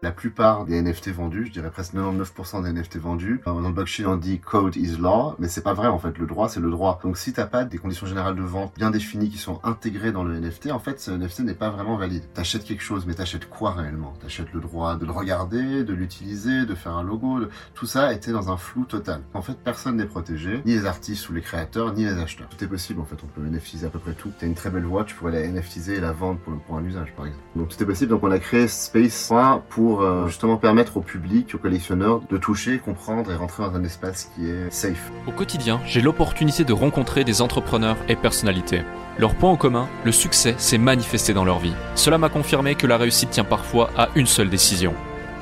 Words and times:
La 0.00 0.12
plupart 0.12 0.64
des 0.64 0.80
NFT 0.80 1.08
vendus, 1.08 1.46
je 1.46 1.50
dirais 1.50 1.72
presque 1.72 1.92
99% 1.92 2.62
des 2.62 2.72
NFT 2.72 2.98
vendus, 2.98 3.40
dans 3.44 3.58
le 3.58 3.72
blockchain 3.72 4.04
on 4.06 4.16
dit 4.16 4.38
code 4.38 4.76
is 4.76 4.96
law, 4.96 5.34
mais 5.40 5.48
c'est 5.48 5.64
pas 5.64 5.72
vrai 5.74 5.88
en 5.88 5.98
fait. 5.98 6.16
Le 6.18 6.26
droit 6.26 6.48
c'est 6.48 6.60
le 6.60 6.70
droit. 6.70 7.00
Donc 7.02 7.18
si 7.18 7.32
t'as 7.32 7.46
pas 7.46 7.64
des 7.64 7.78
conditions 7.78 8.06
générales 8.06 8.36
de 8.36 8.42
vente 8.42 8.72
bien 8.76 8.92
définies 8.92 9.28
qui 9.28 9.38
sont 9.38 9.58
intégrées 9.64 10.12
dans 10.12 10.22
le 10.22 10.38
NFT, 10.38 10.70
en 10.70 10.78
fait 10.78 11.00
ce 11.00 11.10
NFT 11.10 11.40
n'est 11.40 11.54
pas 11.54 11.70
vraiment 11.70 11.96
valide. 11.96 12.22
T'achètes 12.32 12.62
quelque 12.62 12.84
chose, 12.84 13.06
mais 13.08 13.14
t'achètes 13.14 13.48
quoi 13.50 13.72
réellement? 13.72 14.14
T'achètes 14.22 14.52
le 14.52 14.60
droit 14.60 14.94
de 14.94 15.04
le 15.04 15.10
regarder, 15.10 15.82
de 15.82 15.94
l'utiliser, 15.94 16.64
de 16.64 16.76
faire 16.76 16.92
un 16.92 17.02
logo. 17.02 17.40
Tout 17.74 17.86
ça 17.86 18.12
était 18.12 18.30
dans 18.30 18.52
un 18.52 18.56
flou 18.56 18.84
total. 18.84 19.22
En 19.34 19.42
fait 19.42 19.58
personne 19.64 19.96
n'est 19.96 20.06
protégé, 20.06 20.62
ni 20.64 20.74
les 20.74 20.86
artistes 20.86 21.28
ou 21.28 21.32
les 21.32 21.42
créateurs, 21.42 21.92
ni 21.92 22.04
les 22.04 22.20
acheteurs. 22.20 22.48
Tout 22.50 22.62
est 22.62 22.68
possible 22.68 23.00
en 23.00 23.04
fait. 23.04 23.16
On 23.24 23.26
peut 23.26 23.44
NFTiser 23.44 23.86
à 23.86 23.90
peu 23.90 23.98
près 23.98 24.14
tout. 24.14 24.30
T'as 24.38 24.46
une 24.46 24.54
très 24.54 24.70
belle 24.70 24.84
voix, 24.84 25.02
tu 25.02 25.16
pourrais 25.16 25.32
la 25.32 25.48
NFTiser 25.48 25.96
et 25.96 26.00
la 26.00 26.12
vendre 26.12 26.38
pour, 26.38 26.56
pour 26.60 26.76
un 26.76 26.84
usage 26.84 27.12
par 27.16 27.26
exemple. 27.26 27.44
Donc 27.56 27.70
tout 27.70 27.82
est 27.82 27.86
possible. 27.86 28.10
Donc 28.12 28.22
on 28.22 28.30
a 28.30 28.38
créé 28.38 28.68
Space 28.68 29.32
pour 29.68 29.87
pour 29.88 30.02
euh, 30.02 30.26
justement 30.26 30.58
permettre 30.58 30.98
au 30.98 31.00
public, 31.00 31.54
aux 31.54 31.58
collectionneurs 31.58 32.20
de 32.30 32.36
toucher, 32.36 32.78
comprendre 32.78 33.32
et 33.32 33.34
rentrer 33.34 33.62
dans 33.62 33.74
un 33.74 33.84
espace 33.84 34.30
qui 34.34 34.50
est 34.50 34.70
safe. 34.70 35.10
Au 35.26 35.32
quotidien, 35.32 35.80
j'ai 35.86 36.02
l'opportunité 36.02 36.62
de 36.62 36.74
rencontrer 36.74 37.24
des 37.24 37.40
entrepreneurs 37.40 37.96
et 38.06 38.14
personnalités. 38.14 38.82
Leur 39.18 39.34
point 39.34 39.50
en 39.50 39.56
commun, 39.56 39.88
le 40.04 40.12
succès 40.12 40.54
s'est 40.58 40.76
manifesté 40.76 41.32
dans 41.32 41.46
leur 41.46 41.58
vie. 41.58 41.72
Cela 41.94 42.18
m'a 42.18 42.28
confirmé 42.28 42.74
que 42.74 42.86
la 42.86 42.98
réussite 42.98 43.30
tient 43.30 43.44
parfois 43.44 43.88
à 43.96 44.10
une 44.14 44.26
seule 44.26 44.50
décision. 44.50 44.92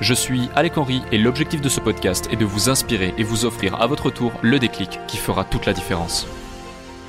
Je 0.00 0.14
suis 0.14 0.48
Alec 0.54 0.78
Henry 0.78 1.02
et 1.10 1.18
l'objectif 1.18 1.60
de 1.60 1.68
ce 1.68 1.80
podcast 1.80 2.28
est 2.30 2.36
de 2.36 2.44
vous 2.44 2.70
inspirer 2.70 3.14
et 3.18 3.24
vous 3.24 3.46
offrir 3.46 3.80
à 3.80 3.88
votre 3.88 4.10
tour 4.12 4.30
le 4.42 4.60
déclic 4.60 5.00
qui 5.08 5.16
fera 5.16 5.42
toute 5.42 5.66
la 5.66 5.72
différence. 5.72 6.28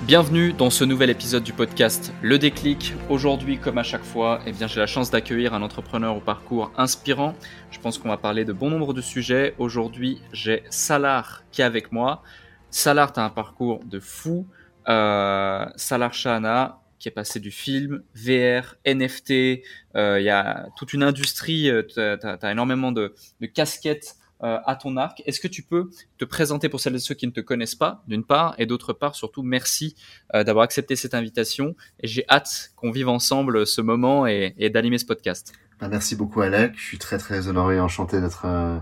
Bienvenue 0.03 0.53
dans 0.53 0.69
ce 0.69 0.83
nouvel 0.83 1.09
épisode 1.09 1.43
du 1.43 1.53
podcast 1.53 2.13
Le 2.21 2.37
Déclic. 2.37 2.93
Aujourd'hui, 3.09 3.57
comme 3.57 3.79
à 3.79 3.83
chaque 3.83 4.03
fois, 4.03 4.39
eh 4.45 4.51
bien, 4.51 4.67
j'ai 4.67 4.79
la 4.79 4.85
chance 4.85 5.09
d'accueillir 5.09 5.55
un 5.55 5.63
entrepreneur 5.63 6.15
au 6.15 6.19
parcours 6.21 6.71
inspirant. 6.77 7.33
Je 7.71 7.79
pense 7.79 7.97
qu'on 7.97 8.07
va 8.07 8.17
parler 8.17 8.45
de 8.45 8.53
bon 8.53 8.69
nombre 8.69 8.93
de 8.93 9.01
sujets. 9.01 9.55
Aujourd'hui, 9.57 10.21
j'ai 10.31 10.63
Salar 10.69 11.43
qui 11.51 11.61
est 11.61 11.65
avec 11.65 11.91
moi. 11.91 12.21
Salar, 12.69 13.11
tu 13.11 13.19
as 13.19 13.23
un 13.23 13.31
parcours 13.31 13.83
de 13.85 13.99
fou. 13.99 14.45
Euh, 14.87 15.65
Salar 15.75 16.13
Shahana, 16.13 16.79
qui 16.99 17.09
est 17.09 17.11
passé 17.11 17.39
du 17.39 17.51
film, 17.51 18.03
VR, 18.13 18.75
NFT. 18.85 19.63
Euh, 19.95 20.19
il 20.19 20.25
y 20.25 20.29
a 20.29 20.67
toute 20.77 20.93
une 20.93 21.03
industrie. 21.03 21.71
Euh, 21.71 21.81
tu 21.81 21.99
as, 21.99 22.51
énormément 22.51 22.91
de 22.91 23.13
casquettes 23.53 24.15
euh, 24.43 24.59
à 24.65 24.75
ton 24.75 24.97
arc. 24.97 25.23
Est-ce 25.25 25.39
que 25.39 25.47
tu 25.47 25.63
peux 25.63 25.89
te 26.19 26.25
présenter 26.25 26.69
pour 26.69 26.79
celles 26.79 26.95
et 26.95 26.99
ceux 26.99 27.15
qui 27.15 27.25
ne 27.25 27.31
te 27.31 27.41
connaissent 27.41 27.73
pas, 27.73 28.03
d'une 28.07 28.23
part, 28.23 28.53
et 28.59 28.67
d'autre 28.67 28.93
part, 28.93 29.15
surtout, 29.15 29.41
merci 29.41 29.95
euh, 30.35 30.43
d'avoir 30.43 30.63
accepté 30.63 30.95
cette 30.95 31.15
invitation. 31.15 31.75
Et 32.01 32.07
j'ai 32.07 32.23
hâte 32.29 32.71
qu'on 32.75 32.91
vive 32.91 33.09
ensemble 33.09 33.65
ce 33.65 33.81
moment 33.81 34.27
et, 34.27 34.53
d'animer 34.71 34.99
ce 34.99 35.05
podcast. 35.05 35.53
Bah, 35.79 35.87
merci 35.87 36.15
beaucoup, 36.15 36.41
Alec. 36.41 36.73
Je 36.75 36.83
suis 36.83 36.99
très, 36.99 37.17
très 37.17 37.47
honoré 37.47 37.77
et 37.77 37.79
enchanté 37.79 38.21
d'être 38.21 38.45
euh, 38.45 38.77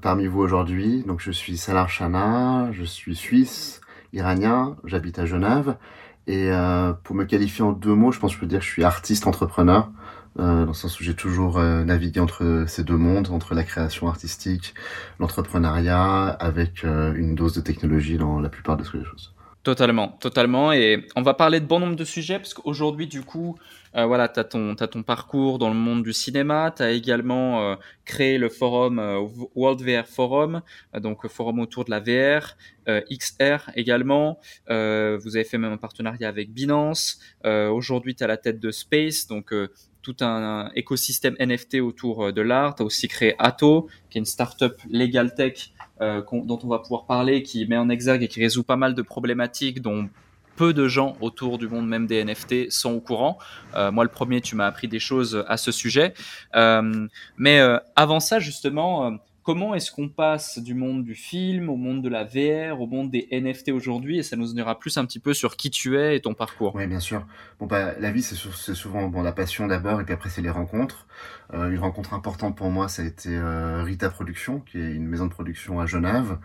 parmi 0.00 0.26
vous 0.26 0.40
aujourd'hui. 0.40 1.04
Donc, 1.06 1.20
je 1.20 1.30
suis 1.30 1.56
Salar 1.58 1.88
Chana, 1.88 2.70
je 2.72 2.82
suis 2.82 3.14
suisse, 3.14 3.80
iranien, 4.12 4.76
j'habite 4.82 5.20
à 5.20 5.26
Genève. 5.26 5.76
Et 6.26 6.50
pour 7.02 7.16
me 7.16 7.24
qualifier 7.24 7.64
en 7.64 7.72
deux 7.72 7.94
mots, 7.94 8.12
je 8.12 8.20
pense 8.20 8.30
que 8.30 8.36
je 8.36 8.40
peux 8.40 8.46
dire 8.46 8.60
que 8.60 8.64
je 8.64 8.70
suis 8.70 8.84
artiste 8.84 9.26
entrepreneur. 9.26 9.90
Euh, 10.38 10.62
dans 10.62 10.68
le 10.68 10.72
sens 10.72 10.98
où 10.98 11.04
j'ai 11.04 11.14
toujours 11.14 11.58
euh, 11.58 11.84
navigué 11.84 12.18
entre 12.18 12.64
ces 12.66 12.84
deux 12.84 12.96
mondes, 12.96 13.28
entre 13.30 13.54
la 13.54 13.64
création 13.64 14.08
artistique, 14.08 14.74
l'entrepreneuriat, 15.18 16.28
avec 16.28 16.84
euh, 16.84 17.12
une 17.14 17.34
dose 17.34 17.52
de 17.52 17.60
technologie 17.60 18.16
dans 18.16 18.40
la 18.40 18.48
plupart 18.48 18.78
de 18.78 18.84
ces 18.84 19.04
choses. 19.04 19.34
Totalement, 19.62 20.08
totalement. 20.20 20.72
Et 20.72 21.06
on 21.16 21.22
va 21.22 21.34
parler 21.34 21.60
de 21.60 21.66
bon 21.66 21.80
nombre 21.80 21.96
de 21.96 22.04
sujets, 22.04 22.38
parce 22.38 22.54
qu'aujourd'hui, 22.54 23.06
du 23.06 23.22
coup, 23.22 23.56
voilà, 23.94 24.26
tu 24.26 24.40
as 24.40 24.44
ton, 24.44 24.74
as 24.74 24.88
ton 24.88 25.04
parcours 25.04 25.58
dans 25.58 25.68
le 25.68 25.76
monde 25.76 26.02
du 26.02 26.12
cinéma, 26.12 26.72
tu 26.74 26.82
as 26.82 26.90
également 26.90 27.76
créé 28.04 28.38
le 28.38 28.48
forum 28.48 28.98
World 29.54 29.80
VR 29.82 30.08
Forum, 30.08 30.62
donc 30.98 31.28
forum 31.28 31.60
autour 31.60 31.84
de 31.84 31.92
la 31.92 32.00
VR, 32.00 32.56
XR 32.88 33.70
également. 33.76 34.40
vous 34.66 35.36
avez 35.36 35.44
fait 35.44 35.58
même 35.58 35.74
un 35.74 35.76
partenariat 35.76 36.28
avec 36.28 36.52
Binance. 36.52 37.20
Aujourd'hui, 37.44 38.16
tu 38.16 38.24
as 38.24 38.26
la 38.26 38.38
tête 38.38 38.58
de 38.58 38.72
Space, 38.72 39.28
donc 39.28 39.54
tout 40.02 40.16
un, 40.20 40.70
écosystème 40.74 41.36
NFT 41.38 41.76
autour 41.76 42.26
euh, 42.26 42.32
de 42.32 42.42
l'art. 42.42 42.74
Tu 42.74 42.82
as 42.82 42.86
aussi 42.86 43.08
créé 43.08 43.34
Atto, 43.38 43.88
qui 44.10 44.18
est 44.18 44.20
une 44.20 44.26
startup 44.26 44.74
legal 44.90 45.34
tech 45.34 45.72
euh, 46.00 46.22
dont 46.32 46.58
on 46.62 46.68
va 46.68 46.80
pouvoir 46.80 47.06
parler, 47.06 47.42
qui 47.42 47.66
met 47.66 47.76
en 47.76 47.88
exergue 47.88 48.22
et 48.22 48.28
qui 48.28 48.40
résout 48.40 48.64
pas 48.64 48.76
mal 48.76 48.94
de 48.94 49.02
problématiques 49.02 49.80
dont 49.80 50.08
peu 50.56 50.74
de 50.74 50.86
gens 50.86 51.16
autour 51.20 51.56
du 51.56 51.66
monde 51.66 51.88
même 51.88 52.06
des 52.06 52.22
NFT 52.22 52.70
sont 52.70 52.92
au 52.92 53.00
courant. 53.00 53.38
Euh, 53.74 53.90
moi, 53.90 54.04
le 54.04 54.10
premier, 54.10 54.40
tu 54.40 54.54
m'as 54.54 54.66
appris 54.66 54.86
des 54.86 54.98
choses 54.98 55.44
à 55.48 55.56
ce 55.56 55.72
sujet. 55.72 56.12
mais 56.54 57.60
avant 57.96 58.20
ça, 58.20 58.38
justement, 58.38 59.18
comment 59.42 59.74
est-ce 59.74 59.90
qu'on 59.90 60.08
passe 60.08 60.58
du 60.58 60.74
monde 60.74 61.04
du 61.04 61.14
film 61.14 61.68
au 61.68 61.76
monde 61.76 62.02
de 62.02 62.08
la 62.08 62.24
VR, 62.24 62.80
au 62.80 62.86
monde 62.86 63.10
des 63.10 63.28
NFT 63.32 63.70
aujourd'hui 63.70 64.18
Et 64.18 64.22
ça 64.22 64.36
nous 64.36 64.48
donnera 64.48 64.78
plus 64.78 64.96
un 64.98 65.04
petit 65.04 65.18
peu 65.18 65.34
sur 65.34 65.56
qui 65.56 65.70
tu 65.70 65.98
es 65.98 66.16
et 66.16 66.20
ton 66.20 66.34
parcours. 66.34 66.74
Oui, 66.74 66.86
bien 66.86 67.00
sûr. 67.00 67.26
Bon, 67.58 67.66
bah, 67.66 67.94
la 67.98 68.10
vie, 68.10 68.22
c'est 68.22 68.74
souvent 68.74 69.08
bon, 69.08 69.22
la 69.22 69.32
passion 69.32 69.66
d'abord, 69.66 70.00
et 70.00 70.04
puis 70.04 70.14
après, 70.14 70.30
c'est 70.30 70.42
les 70.42 70.50
rencontres. 70.50 71.06
Euh, 71.54 71.70
une 71.70 71.78
rencontre 71.78 72.14
importante 72.14 72.56
pour 72.56 72.70
moi, 72.70 72.88
ça 72.88 73.02
a 73.02 73.04
été 73.04 73.30
euh, 73.30 73.82
Rita 73.82 74.08
Production, 74.08 74.60
qui 74.60 74.78
est 74.78 74.92
une 74.92 75.06
maison 75.06 75.26
de 75.26 75.30
production 75.30 75.80
à 75.80 75.86
Genève, 75.86 76.38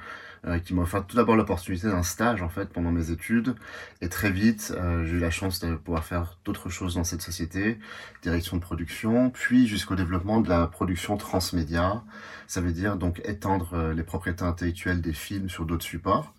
euh, 0.45 0.59
qui 0.59 0.73
m'a 0.73 0.81
offert 0.81 1.05
tout 1.05 1.15
d'abord 1.15 1.37
l'opportunité 1.37 1.87
d'un 1.87 2.03
stage 2.03 2.41
en 2.41 2.49
fait 2.49 2.69
pendant 2.69 2.91
mes 2.91 3.09
études. 3.09 3.55
Et 4.01 4.09
très 4.09 4.31
vite, 4.31 4.73
j'ai 5.05 5.13
eu 5.13 5.19
la 5.19 5.31
chance 5.31 5.59
de 5.61 5.75
pouvoir 5.75 6.03
faire 6.03 6.37
d'autres 6.43 6.69
choses 6.69 6.95
dans 6.95 7.05
cette 7.05 7.21
société, 7.21 7.79
direction 8.21 8.57
de 8.57 8.61
production, 8.61 9.29
puis 9.29 9.67
jusqu'au 9.67 9.95
développement 9.95 10.41
de 10.41 10.49
la 10.49 10.67
production 10.67 11.15
transmédia. 11.15 12.03
Ça 12.47 12.61
veut 12.61 12.73
dire 12.73 12.97
donc 12.97 13.21
étendre 13.25 13.91
les 13.95 14.03
propriétés 14.03 14.43
intellectuelles 14.43 15.01
des 15.01 15.13
films 15.13 15.49
sur 15.49 15.65
d'autres 15.65 15.85
supports. 15.85 16.33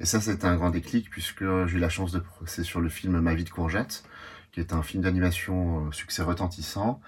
Et 0.00 0.04
ça, 0.04 0.20
c'était 0.20 0.46
un 0.46 0.56
grand 0.56 0.70
déclic 0.70 1.10
puisque 1.10 1.44
j'ai 1.66 1.76
eu 1.76 1.80
la 1.80 1.88
chance 1.88 2.12
de 2.12 2.20
procéder 2.20 2.66
sur 2.66 2.80
le 2.80 2.88
film 2.88 3.20
Ma 3.20 3.34
vie 3.34 3.44
de 3.44 3.50
courgette, 3.50 4.04
qui 4.52 4.60
est 4.60 4.72
un 4.72 4.82
film 4.82 5.02
d'animation 5.02 5.90
succès 5.92 6.22
retentissant. 6.22 7.00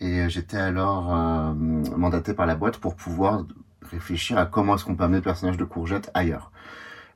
Et 0.00 0.28
j'étais 0.28 0.58
alors 0.58 1.12
mandaté 1.54 2.34
par 2.34 2.46
la 2.46 2.54
boîte 2.54 2.78
pour 2.78 2.94
pouvoir 2.94 3.44
réfléchir 3.82 4.38
à 4.38 4.46
comment 4.46 4.74
est-ce 4.74 4.84
qu'on 4.84 4.94
peut 4.94 5.04
amener 5.04 5.18
le 5.18 5.24
personnage 5.24 5.56
de 5.56 5.64
Courgette 5.64 6.10
ailleurs. 6.14 6.52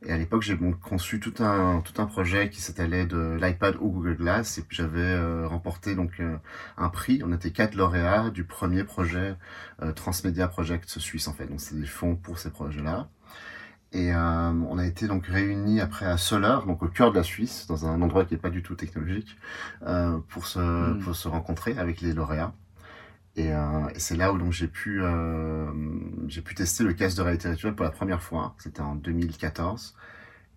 Et 0.05 0.13
à 0.13 0.19
l'époque, 0.19 0.43
j'ai 0.43 0.57
donc 0.57 0.81
conçu 0.81 1.21
tout 1.21 1.35
un 1.43 1.81
tout 1.81 2.03
un 2.03 2.07
projet 2.07 2.51
qui 2.51 2.61
s'étalait 2.61 3.07
de 3.07 3.39
l'iPad 3.41 3.77
au 3.77 3.89
Google 3.89 4.17
Glass 4.17 4.59
et 4.59 4.63
puis 4.63 4.77
j'avais 4.77 5.01
euh, 5.01 5.47
remporté 5.47 5.95
donc 5.95 6.19
euh, 6.19 6.37
un 6.77 6.89
prix. 6.89 7.23
On 7.25 7.33
était 7.33 7.53
quatre 7.53 7.77
lauréats 7.77 8.31
du 8.31 8.43
premier 8.43 8.83
projet 8.83 9.37
euh, 9.81 9.93
Transmedia 9.93 10.49
Project 10.49 10.89
suisse 10.99 11.29
en 11.29 11.33
fait. 11.33 11.47
Donc 11.47 11.61
c'est 11.61 11.79
des 11.79 11.87
fonds 11.87 12.17
pour 12.17 12.39
ces 12.39 12.51
projets-là. 12.51 13.09
Et 13.95 14.15
on 14.15 14.79
a 14.79 14.87
été 14.87 15.07
donc 15.07 15.27
réunis 15.27 15.83
après 15.83 16.07
à 16.07 16.17
Soleure, 16.17 16.65
donc 16.65 16.83
au 16.83 16.89
cœur 16.89 17.11
de 17.13 17.17
la 17.19 17.23
Suisse, 17.23 17.67
dans 17.67 17.85
un 17.85 18.01
endroit 18.01 18.25
qui 18.25 18.33
est 18.33 18.39
pas 18.39 18.49
du 18.49 18.63
tout 18.63 18.75
technologique, 18.75 19.37
pour 20.29 20.47
se 20.47 20.59
hmm. 20.61 21.01
pour 21.01 21.15
se 21.15 21.29
rencontrer 21.29 21.77
avec 21.77 22.01
les 22.01 22.15
lauréats. 22.15 22.55
Euh, 23.39 23.89
et, 23.95 23.99
c'est 23.99 24.17
là 24.17 24.33
où 24.33 24.39
donc 24.39 24.53
j'ai 24.53 24.69
pu 24.69 25.03
euh, 25.03 25.71
j'ai 26.29 26.43
pu 26.43 26.55
tester 26.55 26.85
le 26.85 26.93
casque 26.93 27.17
de 27.17 27.23
réalité 27.23 27.49
virtuelle 27.49 27.75
pour 27.75 27.85
la 27.85 27.91
première 27.91 28.23
fois. 28.23 28.55
C'était 28.59 28.83
en 28.83 28.95
2014 28.95 29.95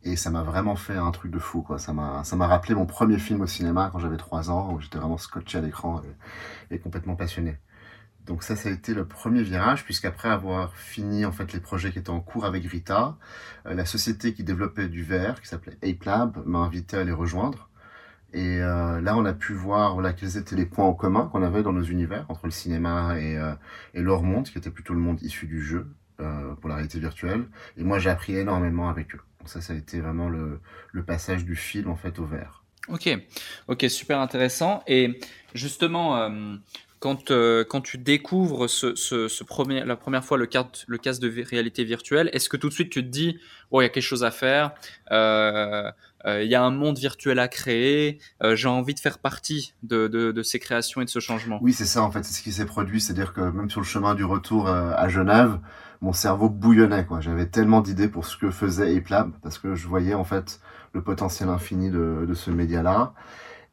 et 0.03 0.15
ça 0.15 0.29
m'a 0.29 0.43
vraiment 0.43 0.75
fait 0.75 0.95
un 0.97 1.11
truc 1.11 1.31
de 1.31 1.39
fou 1.39 1.61
quoi. 1.61 1.79
Ça 1.79 1.93
m'a 1.93 2.23
ça 2.23 2.35
m'a 2.35 2.47
rappelé 2.47 2.75
mon 2.75 2.85
premier 2.85 3.17
film 3.19 3.41
au 3.41 3.47
cinéma 3.47 3.89
quand 3.91 3.99
j'avais 3.99 4.17
trois 4.17 4.51
ans 4.51 4.73
où 4.73 4.81
j'étais 4.81 4.97
vraiment 4.97 5.17
scotché 5.17 5.57
à 5.57 5.61
l'écran 5.61 6.01
et, 6.71 6.79
complètement 6.79 7.15
passionné. 7.15 7.57
Donc 8.25 8.43
ça, 8.43 8.55
ça 8.55 8.69
a 8.69 8.71
été 8.71 8.93
le 8.93 9.05
premier 9.07 9.43
virage, 9.43 9.85
puisqu'après 9.85 10.29
avoir 10.29 10.75
fini 10.75 11.25
en 11.25 11.31
fait 11.31 11.53
les 11.53 11.59
projets 11.59 11.91
qui 11.91 11.99
étaient 11.99 12.09
en 12.09 12.21
cours 12.21 12.45
avec 12.45 12.65
Rita, 12.65 13.17
euh, 13.67 13.75
la 13.75 13.85
société 13.85 14.33
qui 14.33 14.43
développait 14.43 14.87
du 14.87 15.03
verre, 15.03 15.41
qui 15.41 15.47
s'appelait 15.47 15.77
Ape 15.83 16.03
Lab, 16.05 16.43
m'a 16.45 16.59
invité 16.59 16.97
à 16.97 17.03
les 17.03 17.11
rejoindre. 17.11 17.69
Et 18.35 18.59
euh, 18.59 18.99
là, 18.99 19.15
on 19.15 19.23
a 19.23 19.31
pu 19.31 19.53
voir 19.53 19.93
voilà, 19.93 20.11
quels 20.11 20.35
étaient 20.35 20.57
les 20.57 20.65
points 20.65 20.83
en 20.83 20.93
commun 20.93 21.29
qu'on 21.31 21.41
avait 21.41 21.63
dans 21.63 21.71
nos 21.71 21.83
univers, 21.83 22.25
entre 22.27 22.41
le 22.43 22.51
cinéma 22.51 23.17
et, 23.17 23.37
euh, 23.37 23.53
et 23.93 24.01
leur 24.01 24.23
monde, 24.23 24.49
qui 24.49 24.57
était 24.57 24.69
plutôt 24.69 24.93
le 24.93 24.99
monde 24.99 25.21
issu 25.21 25.47
du 25.47 25.63
jeu 25.63 25.87
euh, 26.19 26.53
pour 26.55 26.67
la 26.67 26.75
réalité 26.75 26.99
virtuelle. 26.99 27.45
Et 27.77 27.83
moi, 27.83 27.97
j'ai 27.97 28.09
appris 28.09 28.35
énormément 28.35 28.89
avec 28.89 29.15
eux. 29.15 29.21
Ça, 29.45 29.61
ça 29.61 29.71
a 29.71 29.77
été 29.77 30.01
vraiment 30.01 30.27
le, 30.27 30.59
le 30.91 31.03
passage 31.03 31.45
du 31.45 31.55
film 31.55 31.89
en 31.89 31.95
fait 31.95 32.19
au 32.19 32.25
vert. 32.25 32.65
Ok, 32.89 33.09
ok, 33.69 33.85
super 33.87 34.19
intéressant. 34.19 34.83
Et 34.85 35.21
justement, 35.53 36.29
quand, 36.99 37.31
quand 37.31 37.81
tu 37.81 37.97
découvres 37.97 38.69
ce, 38.69 38.95
ce, 38.95 39.43
premier, 39.43 39.85
la 39.85 39.95
première 39.95 40.25
fois 40.25 40.37
le, 40.37 40.45
carte, 40.45 40.83
le 40.87 40.97
casque 40.97 41.21
de 41.21 41.43
réalité 41.43 41.83
virtuelle, 41.83 42.29
est-ce 42.33 42.49
que 42.49 42.57
tout 42.57 42.69
de 42.69 42.73
suite 42.73 42.91
tu 42.91 43.01
te 43.01 43.07
dis, 43.07 43.39
oh, 43.71 43.81
il 43.81 43.85
y 43.85 43.87
a 43.87 43.89
quelque 43.89 44.03
chose 44.03 44.23
à 44.23 44.31
faire 44.31 44.73
il 46.25 46.49
y 46.49 46.55
a 46.55 46.63
un 46.63 46.71
monde 46.71 46.97
virtuel 46.97 47.39
à 47.39 47.47
créer, 47.47 48.19
euh, 48.43 48.55
j'ai 48.55 48.67
envie 48.67 48.93
de 48.93 48.99
faire 48.99 49.19
partie 49.19 49.73
de, 49.83 50.07
de, 50.07 50.31
de, 50.31 50.43
ces 50.43 50.59
créations 50.59 51.01
et 51.01 51.05
de 51.05 51.09
ce 51.09 51.19
changement. 51.19 51.59
Oui, 51.61 51.73
c'est 51.73 51.85
ça 51.85 52.01
en 52.03 52.11
fait, 52.11 52.23
c'est 52.23 52.33
ce 52.33 52.41
qui 52.41 52.51
s'est 52.51 52.65
produit, 52.65 52.99
c'est-à-dire 52.99 53.33
que 53.33 53.41
même 53.41 53.69
sur 53.69 53.81
le 53.81 53.85
chemin 53.85 54.15
du 54.15 54.23
retour 54.23 54.67
euh, 54.67 54.91
à 54.95 55.07
Genève, 55.07 55.59
mon 56.01 56.13
cerveau 56.13 56.49
bouillonnait 56.49 57.05
quoi. 57.05 57.21
J'avais 57.21 57.45
tellement 57.45 57.81
d'idées 57.81 58.07
pour 58.07 58.25
ce 58.25 58.37
que 58.37 58.51
faisait 58.51 58.95
Ape 59.11 59.31
parce 59.41 59.59
que 59.59 59.75
je 59.75 59.87
voyais 59.87 60.13
en 60.13 60.23
fait 60.23 60.59
le 60.93 61.01
potentiel 61.01 61.49
infini 61.49 61.89
de, 61.89 62.25
de 62.27 62.33
ce 62.33 62.51
média-là. 62.51 63.13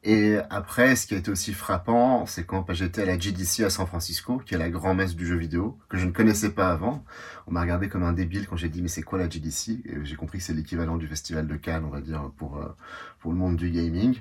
Et 0.04 0.36
après, 0.50 0.96
ce 0.96 1.06
qui 1.06 1.14
a 1.14 1.18
été 1.18 1.30
aussi 1.30 1.52
frappant, 1.54 2.26
c'est 2.26 2.44
quand 2.44 2.66
j'étais 2.72 3.02
à 3.02 3.04
la 3.04 3.16
GDC 3.16 3.60
à 3.60 3.70
San 3.70 3.86
Francisco, 3.86 4.38
qui 4.44 4.54
est 4.54 4.58
la 4.58 4.68
grand-messe 4.68 5.14
du 5.14 5.24
jeu 5.26 5.36
vidéo, 5.36 5.78
que 5.88 5.96
je 5.96 6.06
ne 6.06 6.10
connaissais 6.10 6.50
pas 6.50 6.70
avant. 6.70 7.04
On 7.46 7.52
m'a 7.52 7.60
regardé 7.60 7.88
comme 7.88 8.02
un 8.02 8.12
débile 8.12 8.48
quand 8.48 8.56
j'ai 8.56 8.68
dit 8.68 8.82
mais 8.82 8.88
c'est 8.88 9.02
quoi 9.02 9.18
la 9.18 9.28
GDC 9.28 9.80
Et 9.84 10.04
j'ai 10.04 10.16
compris 10.16 10.38
que 10.38 10.44
c'est 10.44 10.54
l'équivalent 10.54 10.96
du 10.96 11.06
festival 11.06 11.46
de 11.46 11.54
Cannes, 11.54 11.84
on 11.86 11.90
va 11.90 12.00
dire, 12.00 12.30
pour, 12.36 12.56
euh, 12.56 12.74
pour 13.20 13.30
le 13.32 13.38
monde 13.38 13.56
du 13.56 13.70
gaming. 13.70 14.18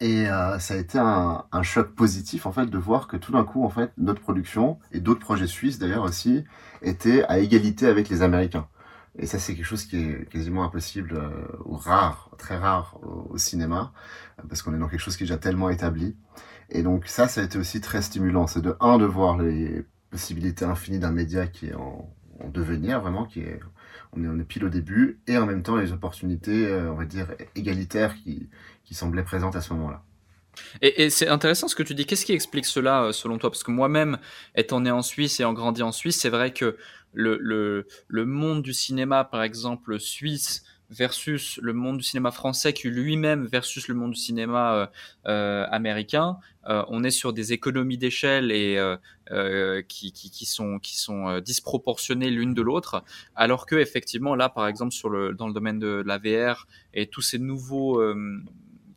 Et 0.00 0.28
euh, 0.30 0.58
ça 0.60 0.74
a 0.74 0.76
été 0.78 0.98
un, 0.98 1.44
un, 1.52 1.62
choc 1.62 1.94
positif 1.94 2.46
en 2.46 2.52
fait 2.52 2.66
de 2.66 2.78
voir 2.78 3.08
que 3.08 3.16
tout 3.16 3.32
d'un 3.32 3.44
coup 3.44 3.64
en 3.64 3.68
fait 3.68 3.90
notre 3.98 4.20
production 4.20 4.78
et 4.92 5.00
d'autres 5.00 5.20
projets 5.20 5.48
suisses 5.48 5.78
d'ailleurs 5.80 6.04
aussi 6.04 6.44
étaient 6.82 7.24
à 7.24 7.38
égalité 7.40 7.86
avec 7.86 8.08
les 8.08 8.22
Américains. 8.22 8.68
Et 9.18 9.26
ça, 9.26 9.38
c'est 9.38 9.54
quelque 9.54 9.66
chose 9.66 9.84
qui 9.84 9.96
est 9.96 10.28
quasiment 10.30 10.64
impossible 10.64 11.14
euh, 11.14 11.30
ou 11.64 11.76
rare, 11.76 12.30
très 12.38 12.56
rare 12.56 12.98
au, 13.02 13.36
cinéma, 13.36 13.92
parce 14.48 14.62
qu'on 14.62 14.74
est 14.74 14.78
dans 14.78 14.88
quelque 14.88 15.00
chose 15.00 15.16
qui 15.16 15.24
est 15.24 15.26
déjà 15.26 15.38
tellement 15.38 15.70
établi. 15.70 16.16
Et 16.70 16.82
donc 16.82 17.06
ça, 17.06 17.28
ça 17.28 17.40
a 17.40 17.44
été 17.44 17.58
aussi 17.58 17.80
très 17.80 18.02
stimulant. 18.02 18.46
C'est 18.46 18.60
de 18.60 18.76
un 18.80 18.98
de 18.98 19.04
voir 19.04 19.38
les 19.38 19.84
possibilités 20.10 20.64
infinies 20.64 20.98
d'un 20.98 21.12
média 21.12 21.46
qui 21.46 21.66
est 21.66 21.74
en, 21.74 22.14
en, 22.40 22.48
devenir 22.48 23.00
vraiment, 23.00 23.24
qui 23.24 23.40
est 23.40 23.60
on 24.12 24.22
est 24.22 24.40
est 24.40 24.44
pile 24.44 24.64
au 24.64 24.68
début, 24.68 25.20
et 25.26 25.36
en 25.36 25.46
même 25.46 25.62
temps 25.62 25.76
les 25.76 25.92
opportunités, 25.92 26.66
euh, 26.66 26.90
on 26.90 26.94
va 26.94 27.04
dire 27.04 27.28
égalitaires 27.54 28.14
qui 28.14 28.48
qui 28.84 28.94
semblaient 28.94 29.24
présentes 29.24 29.56
à 29.56 29.60
ce 29.60 29.72
moment-là. 29.74 30.02
Et, 30.82 31.04
et 31.04 31.10
c'est 31.10 31.28
intéressant 31.28 31.68
ce 31.68 31.76
que 31.76 31.82
tu 31.82 31.94
dis. 31.94 32.06
Qu'est-ce 32.06 32.26
qui 32.26 32.32
explique 32.32 32.66
cela 32.66 33.04
euh, 33.04 33.12
selon 33.12 33.38
toi? 33.38 33.50
Parce 33.50 33.62
que 33.62 33.70
moi-même, 33.70 34.18
étant 34.54 34.80
né 34.80 34.90
en 34.90 35.02
Suisse 35.02 35.40
et 35.40 35.44
en 35.44 35.52
grandi 35.52 35.82
en 35.82 35.92
Suisse, 35.92 36.20
c'est 36.20 36.30
vrai 36.30 36.52
que 36.52 36.76
le, 37.12 37.38
le, 37.40 37.86
le 38.08 38.26
monde 38.26 38.62
du 38.62 38.72
cinéma, 38.72 39.24
par 39.24 39.42
exemple, 39.42 39.98
suisse, 39.98 40.64
versus 40.90 41.58
le 41.62 41.72
monde 41.72 41.98
du 41.98 42.04
cinéma 42.04 42.30
français 42.30 42.72
qui 42.72 42.88
lui-même 42.88 43.46
versus 43.46 43.88
le 43.88 43.94
monde 43.94 44.12
du 44.12 44.20
cinéma 44.20 44.74
euh, 44.74 44.86
euh, 45.26 45.66
américain, 45.70 46.38
euh, 46.68 46.84
on 46.88 47.02
est 47.02 47.10
sur 47.10 47.32
des 47.32 47.52
économies 47.52 47.98
d'échelle 47.98 48.52
et 48.52 48.76
euh, 48.76 48.96
euh, 49.30 49.82
qui, 49.88 50.12
qui, 50.12 50.30
qui, 50.30 50.44
sont 50.44 50.78
qui 50.78 50.98
sont 50.98 51.40
disproportionnées 51.40 52.30
l'une 52.30 52.52
de 52.52 52.62
l'autre, 52.62 53.04
alors 53.34 53.66
que 53.66 53.76
effectivement 53.76 54.34
là, 54.34 54.48
par 54.48 54.68
exemple, 54.68 54.92
sur 54.92 55.08
le 55.08 55.32
dans 55.34 55.48
le 55.48 55.54
domaine 55.54 55.78
de 55.78 56.02
la 56.04 56.18
VR 56.18 56.66
et 56.92 57.06
tous 57.06 57.22
ces 57.22 57.38
nouveaux 57.38 58.02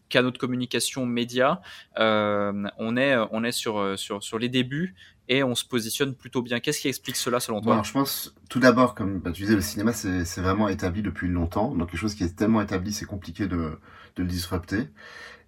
canaux 0.10 0.32
de 0.32 0.38
communication 0.38 1.06
médias, 1.06 1.62
on 1.98 2.98
est 2.98 3.16
on 3.32 3.44
est 3.44 3.52
sur 3.54 3.98
sur 3.98 4.22
sur 4.22 4.38
les 4.38 4.50
débuts 4.50 4.96
et 5.28 5.44
on 5.44 5.56
se 5.56 5.66
positionne 5.66 6.14
plutôt 6.14 6.42
bien. 6.42 6.60
Qu'est-ce 6.60 6.80
qui 6.80 6.88
explique 6.88 7.16
cela 7.16 7.40
selon 7.40 7.62
toi 7.62 7.74
Alors, 7.74 7.86
Je 7.86 7.94
pense 7.94 8.36
tout 8.50 8.60
d'abord, 8.60 8.96
comme 8.96 9.20
bah, 9.20 9.32
tu 9.32 9.44
disais, 9.44 9.56
le 9.56 9.62
cinéma 9.62 9.94
c'est 9.94 10.42
vraiment 10.42 10.68
établi 10.68 11.02
depuis 11.02 11.28
longtemps. 11.28 11.74
Donc 11.76 11.90
quelque 11.92 12.00
chose 12.00 12.16
qui 12.16 12.24
est 12.24 12.36
tellement 12.36 12.62
établi, 12.62 12.92
c'est 12.92 13.06
compliqué 13.06 13.48
de, 13.48 13.78
le 14.18 14.26
disrupter. 14.26 14.90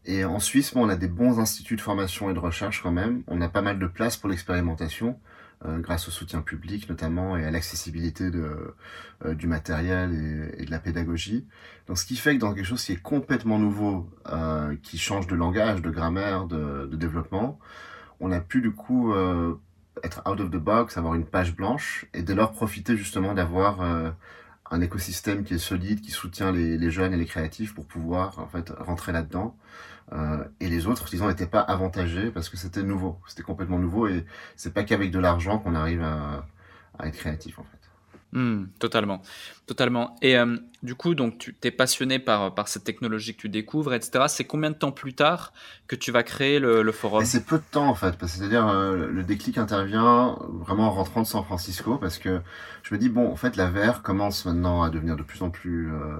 Et 0.05 0.25
en 0.25 0.39
Suisse, 0.39 0.73
bon, 0.73 0.85
on 0.85 0.89
a 0.89 0.95
des 0.95 1.07
bons 1.07 1.39
instituts 1.39 1.75
de 1.75 1.81
formation 1.81 2.29
et 2.29 2.33
de 2.33 2.39
recherche 2.39 2.81
quand 2.81 2.91
même. 2.91 3.23
On 3.27 3.41
a 3.41 3.49
pas 3.49 3.61
mal 3.61 3.79
de 3.79 3.87
place 3.87 4.17
pour 4.17 4.29
l'expérimentation. 4.29 5.19
Euh, 5.65 5.79
grâce 5.79 6.09
au 6.09 6.11
soutien 6.11 6.41
public 6.41 6.89
notamment 6.89 7.37
et 7.37 7.45
à 7.45 7.51
l'accessibilité 7.51 8.25
euh, 8.25 9.33
du 9.33 9.47
matériel 9.47 10.51
et, 10.57 10.65
de 10.65 10.71
la 10.71 10.79
pédagogie. 10.79 11.47
Donc 11.87 11.97
ce 11.97 12.05
qui 12.05 12.17
fait 12.17 12.35
que 12.35 12.41
dans 12.41 12.53
quelque 12.53 12.65
chose 12.65 12.83
qui 12.83 12.91
est 12.91 13.01
complètement 13.01 13.59
nouveau, 13.59 14.09
euh, 14.29 14.75
qui 14.83 14.97
change 14.97 15.25
de 15.25 15.35
langage, 15.35 15.81
de 15.81 15.89
grammaire, 15.89 16.47
de 16.47 16.89
développement, 16.97 17.59
on 18.23 18.31
a 18.31 18.39
pu 18.39 18.61
du 18.61 18.71
coup 18.71 19.13
euh, 19.13 19.55
être 20.03 20.21
out 20.25 20.39
of 20.39 20.49
the 20.49 20.55
box, 20.55 20.97
avoir 20.97 21.13
une 21.13 21.25
page 21.25 21.55
blanche 21.55 22.05
et 22.13 22.21
dès 22.23 22.33
lors 22.33 22.53
profiter 22.53 22.95
justement 22.95 23.33
d'avoir 23.33 23.81
euh, 23.81 24.09
un 24.71 24.79
écosystème 24.79 25.43
qui 25.43 25.55
est 25.55 25.59
solide, 25.59 25.99
qui 25.99 26.11
soutient 26.11 26.53
les, 26.53 26.89
jeunes 26.89 27.13
et 27.13 27.17
les 27.17 27.25
créatifs 27.25 27.75
pour 27.75 27.85
pouvoir 27.85 28.39
en 28.39 28.47
fait 28.47 28.71
rentrer 28.79 29.11
là-dedans. 29.11 29.55
Euh, 30.13 30.43
et 30.61 30.69
les 30.69 30.87
autres, 30.87 31.05
disons, 31.09 31.27
n'étaient 31.27 31.47
pas 31.47 31.59
avantagés 31.59 32.31
parce 32.31 32.47
que 32.47 32.55
c'était 32.55 32.81
nouveau, 32.81 33.19
c'était 33.27 33.43
complètement 33.43 33.77
nouveau 33.77 34.07
et 34.07 34.25
c'est 34.55 34.73
pas 34.73 34.83
qu'avec 34.83 35.11
de 35.11 35.19
l'argent 35.19 35.59
qu'on 35.59 35.75
arrive 35.75 36.01
à, 36.01 36.45
être 37.03 37.17
créatif 37.17 37.59
en 37.59 37.63
fait. 37.63 38.39
Mmh, 38.39 38.67
totalement, 38.79 39.21
totalement. 39.65 40.15
Et 40.21 40.37
du 40.83 40.95
coup, 40.95 41.15
donc 41.15 41.37
tu 41.39 41.53
t'es 41.53 41.71
passionné 41.71 42.19
par 42.19 42.53
par 42.53 42.67
cette 42.67 42.83
technologie 42.83 43.35
que 43.35 43.41
tu 43.41 43.49
découvres, 43.49 43.93
etc. 43.93 44.25
C'est 44.27 44.45
combien 44.45 44.69
de 44.69 44.75
temps 44.75 44.91
plus 44.91 45.15
tard 45.15 45.53
que 45.87 45.95
tu 45.95 46.11
vas 46.11 46.23
créer 46.23 46.59
le, 46.59 46.83
le 46.83 46.91
forum? 46.91 47.25
C'est 47.25 47.45
peu 47.45 47.57
de 47.57 47.63
temps 47.63 47.87
en 47.87 47.95
fait, 47.95 48.15
c'est-à-dire 48.25 48.67
euh, 48.67 49.07
le 49.07 49.23
déclic 49.23 49.57
intervient 49.57 50.37
vraiment 50.49 50.87
en 50.87 50.91
rentrant 50.91 51.21
de 51.21 51.27
San 51.27 51.43
Francisco, 51.43 51.97
parce 51.97 52.17
que 52.17 52.41
je 52.83 52.93
me 52.93 52.99
dis 52.99 53.07
bon, 53.09 53.31
en 53.31 53.35
fait, 53.37 53.55
la 53.55 53.69
VR 53.69 54.01
commence 54.01 54.45
maintenant 54.45 54.83
à 54.83 54.89
devenir 54.89 55.15
de 55.15 55.23
plus 55.23 55.41
en 55.41 55.49
plus 55.49 55.89
euh, 55.91 56.17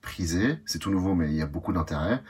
prisée. 0.00 0.58
C'est 0.64 0.78
tout 0.78 0.90
nouveau, 0.90 1.14
mais 1.14 1.28
il 1.28 1.34
y 1.34 1.42
a 1.42 1.46
beaucoup 1.46 1.72
d'intérêt. 1.72 2.22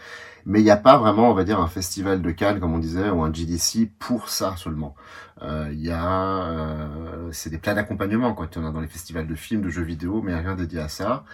Mais 0.47 0.61
il 0.61 0.65
n'y 0.65 0.71
a 0.71 0.77
pas 0.77 0.99
vraiment, 0.99 1.31
on 1.31 1.35
va 1.35 1.45
dire, 1.45 1.61
un 1.61 1.69
festival 1.69 2.23
de 2.23 2.31
Cannes, 2.33 2.59
comme 2.59 2.73
on 2.75 2.79
disait, 2.79 3.11
ou 3.11 3.23
un 3.23 3.33
GDC 3.33 3.91
pour 3.99 4.29
ça 4.31 4.57
seulement. 4.57 4.97
Euh, 5.43 5.69
il 5.73 5.81
y 5.81 5.91
a, 5.91 6.49
euh, 6.49 7.29
c'est 7.33 7.51
des 7.51 7.59
plans 7.59 7.75
d'accompagnement. 7.75 8.35
Tu 8.51 8.59
en 8.59 8.67
as 8.67 8.73
dans 8.73 8.81
les 8.81 8.89
festivals 8.89 9.27
de 9.27 9.35
films, 9.35 9.63
de 9.63 9.69
jeux 9.69 9.83
vidéo, 9.83 10.23
mais 10.23 10.35
rien 10.35 10.57
dédié 10.57 10.81
à 10.81 10.89
ça. 10.89 11.25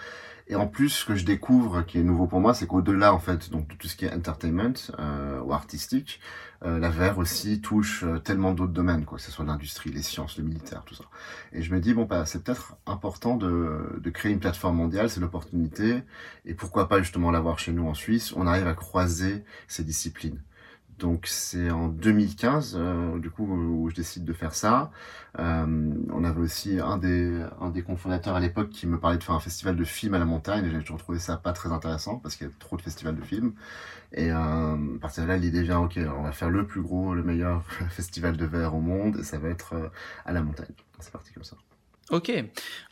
Et 0.47 0.55
en 0.55 0.67
plus, 0.67 0.89
ce 0.89 1.05
que 1.05 1.15
je 1.15 1.25
découvre, 1.25 1.81
qui 1.81 1.97
est 1.97 2.03
nouveau 2.03 2.27
pour 2.27 2.39
moi, 2.39 2.53
c'est 2.53 2.67
qu'au-delà, 2.67 3.13
en 3.13 3.19
fait, 3.19 3.49
donc 3.49 3.67
de 3.67 3.73
tout 3.75 3.87
ce 3.87 3.95
qui 3.95 4.05
est 4.05 4.13
entertainment 4.13 4.73
euh, 4.99 5.41
ou 5.41 5.53
artistique, 5.53 6.19
euh, 6.63 6.77
la 6.77 6.89
VR 6.89 7.17
aussi 7.17 7.61
touche 7.61 8.03
euh, 8.03 8.19
tellement 8.19 8.53
d'autres 8.53 8.71
domaines, 8.71 9.05
quoi, 9.05 9.17
que 9.17 9.23
ce 9.23 9.31
soit 9.31 9.43
l'industrie, 9.43 9.91
les 9.91 10.03
sciences, 10.03 10.37
le 10.37 10.43
militaire, 10.43 10.83
tout 10.85 10.93
ça. 10.93 11.05
Et 11.51 11.63
je 11.63 11.73
me 11.73 11.79
dis, 11.79 11.95
bon, 11.95 12.05
bah, 12.05 12.27
c'est 12.27 12.43
peut-être 12.43 12.77
important 12.85 13.37
de, 13.37 13.99
de 13.99 14.09
créer 14.11 14.31
une 14.31 14.39
plateforme 14.39 14.77
mondiale, 14.77 15.09
c'est 15.09 15.19
l'opportunité, 15.19 16.03
et 16.45 16.53
pourquoi 16.53 16.87
pas 16.87 16.99
justement 16.99 17.31
l'avoir 17.31 17.57
chez 17.57 17.71
nous 17.71 17.87
en 17.87 17.95
Suisse, 17.95 18.31
on 18.35 18.45
arrive 18.45 18.67
à 18.67 18.75
croiser 18.75 19.43
ces 19.67 19.83
disciplines. 19.83 20.39
Donc 20.99 21.27
c'est 21.27 21.69
en 21.71 21.89
2015, 21.89 22.75
euh, 22.79 23.19
du 23.19 23.29
coup, 23.29 23.45
où 23.45 23.89
je 23.89 23.95
décide 23.95 24.23
de 24.23 24.33
faire 24.33 24.55
ça. 24.55 24.91
Euh, 25.39 25.93
on 26.13 26.23
avait 26.23 26.39
aussi 26.39 26.79
un 26.79 26.97
des, 26.97 27.43
un 27.59 27.69
des 27.69 27.83
cofondateurs 27.83 28.35
à 28.35 28.39
l'époque 28.39 28.69
qui 28.69 28.87
me 28.87 28.97
parlait 28.99 29.17
de 29.17 29.23
faire 29.23 29.35
un 29.35 29.39
festival 29.41 29.75
de 29.75 29.83
films 29.83 30.13
à 30.13 30.19
la 30.19 30.25
montagne, 30.25 30.69
j'ai 30.71 30.79
toujours 30.79 30.99
trouvé 30.99 31.19
ça 31.19 31.37
pas 31.37 31.51
très 31.51 31.71
intéressant, 31.71 32.17
parce 32.19 32.35
qu'il 32.35 32.47
y 32.47 32.49
a 32.49 32.53
trop 32.59 32.77
de 32.77 32.81
festivals 32.81 33.15
de 33.15 33.23
films. 33.23 33.53
Et 34.13 34.31
euh, 34.31 34.35
à 34.35 34.99
partir 35.01 35.23
de 35.23 35.27
là, 35.29 35.37
l'idée 35.37 35.63
vient, 35.63 35.79
ok, 35.79 35.99
on 36.17 36.23
va 36.23 36.31
faire 36.31 36.49
le 36.49 36.65
plus 36.65 36.81
gros, 36.81 37.13
le 37.13 37.23
meilleur 37.23 37.63
festival 37.89 38.37
de 38.37 38.45
verre 38.45 38.75
au 38.75 38.81
monde, 38.81 39.17
et 39.19 39.23
ça 39.23 39.37
va 39.37 39.49
être 39.49 39.73
euh, 39.73 39.89
à 40.25 40.31
la 40.31 40.41
montagne. 40.41 40.73
C'est 40.99 41.11
parti 41.11 41.33
comme 41.33 41.43
ça. 41.43 41.57
Ok, 42.11 42.31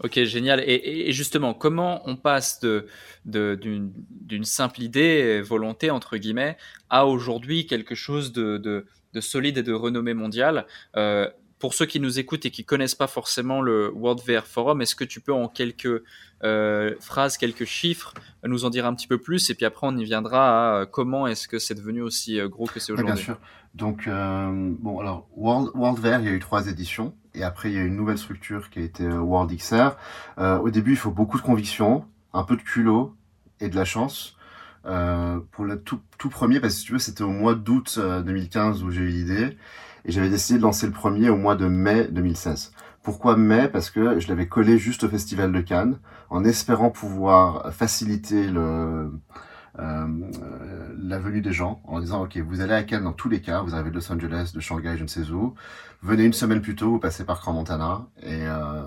ok, 0.04 0.24
génial. 0.24 0.64
Et, 0.66 1.12
justement, 1.12 1.54
comment 1.54 2.02
on 2.10 2.16
passe 2.16 2.62
de 2.62 2.88
d'une 3.26 3.94
d'une 4.10 4.44
simple 4.44 4.82
idée, 4.82 5.42
volonté 5.42 5.92
entre 5.92 6.18
guillemets, 6.18 6.58
à 6.90 7.06
aujourd'hui 7.06 7.68
quelque 7.68 7.94
chose 7.94 8.34
de, 8.34 8.58
de, 8.58 8.88
de, 9.14 9.22
solide 9.22 9.60
et 9.60 9.64
de 9.64 9.74
renommée 9.74 10.16
mondiale 10.16 10.66
euh, 10.98 11.30
Pour 11.64 11.74
ceux 11.74 11.86
qui 11.86 12.02
nous 12.02 12.20
écoutent 12.20 12.46
et 12.46 12.52
qui 12.52 12.66
connaissent 12.66 12.94
pas 12.94 13.08
forcément 13.08 13.62
le 13.62 13.90
World 13.96 14.20
VR 14.28 14.46
Forum, 14.46 14.82
est-ce 14.82 14.98
que 14.98 15.06
tu 15.06 15.22
peux 15.22 15.32
en 15.32 15.48
quelques 15.48 16.04
euh, 16.44 16.94
phrases, 17.00 17.38
quelques 17.38 17.64
chiffres, 17.64 18.14
nous 18.44 18.66
en 18.66 18.70
dire 18.70 18.86
un 18.86 18.94
petit 18.94 19.08
peu 19.08 19.18
plus 19.18 19.50
Et 19.50 19.56
puis 19.56 19.66
après, 19.66 19.88
on 19.88 19.96
y 19.96 20.04
viendra 20.04 20.82
à 20.82 20.86
comment 20.86 21.26
est-ce 21.26 21.48
que 21.48 21.60
c'est 21.60 21.74
devenu 21.74 22.02
aussi 22.02 22.38
euh, 22.38 22.50
gros 22.50 22.66
que 22.66 22.82
c'est 22.82 22.92
aujourd'hui? 22.92 23.14
Bien 23.14 23.24
sûr. 23.24 23.38
Donc, 23.76 24.10
euh, 24.10 24.74
bon, 24.78 25.00
alors, 25.00 25.30
World, 25.38 25.70
World 25.74 26.00
VR, 26.00 26.20
il 26.20 26.26
y 26.26 26.28
a 26.28 26.34
eu 26.34 26.40
trois 26.40 26.68
éditions. 26.68 27.16
Et 27.34 27.44
après, 27.44 27.72
il 27.72 27.76
y 27.76 27.80
a 27.80 27.84
une 27.84 27.96
nouvelle 27.96 28.18
structure 28.18 28.70
qui 28.70 28.80
a 28.80 28.82
été 28.82 29.06
euh, 29.06 29.20
World 29.20 29.58
XR. 29.58 29.96
Euh, 30.40 30.60
au 30.60 30.70
début, 30.70 30.92
il 30.92 30.98
faut 30.98 31.12
beaucoup 31.12 31.38
de 31.38 31.44
conviction, 31.44 32.04
un 32.34 32.44
peu 32.44 32.58
de 32.58 32.62
culot 32.62 33.16
et 33.62 33.70
de 33.70 33.78
la 33.78 33.86
chance. 33.86 34.36
Euh, 34.86 35.40
pour 35.52 35.64
le 35.64 35.82
tout, 35.82 36.02
tout, 36.18 36.28
premier, 36.28 36.60
parce 36.60 36.74
que 36.74 36.80
si 36.82 36.86
tu 36.88 36.92
veux, 36.92 37.00
c'était 37.00 37.24
au 37.24 37.30
mois 37.30 37.56
d'août 37.56 37.98
2015 37.98 38.84
où 38.84 38.92
j'ai 38.92 39.00
eu 39.00 39.08
l'idée. 39.08 39.58
Et 40.06 40.12
j'avais 40.12 40.30
décidé 40.30 40.58
de 40.60 40.64
lancer 40.64 40.86
le 40.86 40.92
premier 40.92 41.30
au 41.30 41.38
mois 41.38 41.56
de 41.56 41.68
mai 41.68 42.08
2016. 42.10 42.74
Pourquoi 43.04 43.36
mai? 43.38 43.68
Parce 43.68 43.90
que 43.90 44.20
je 44.20 44.28
l'avais 44.28 44.48
collé 44.48 44.78
juste 44.78 45.04
au 45.04 45.10
Festival 45.10 45.52
de 45.52 45.62
Cannes, 45.62 46.00
en 46.30 46.44
espérant 46.46 46.90
pouvoir 46.90 47.74
faciliter 47.74 48.48
le, 48.48 49.12
la 49.78 51.20
venue 51.20 51.42
des 51.42 51.52
gens 51.52 51.82
en 51.86 52.00
disant 52.00 52.24
ok 52.24 52.38
vous 52.38 52.62
allez 52.62 52.74
à 52.74 52.84
Cannes 52.84 53.04
dans 53.04 53.14
tous 53.14 53.30
les 53.30 53.42
cas 53.42 53.62
vous 53.62 53.74
arrivez 53.74 53.90
de 53.90 53.96
Los 53.96 54.12
Angeles 54.12 54.52
de 54.54 54.60
Shanghai 54.60 54.96
je 54.98 55.04
ne 55.04 55.08
sais 55.08 55.30
où. 55.32 55.56
Venez 56.02 56.26
une 56.26 56.34
semaine 56.34 56.62
plus 56.62 56.76
tôt 56.76 56.92
vous 56.92 57.00
passez 57.00 57.24
par 57.24 57.40
Grand 57.40 57.54
Montana 57.54 58.08
et 58.22 58.46
euh, 58.46 58.84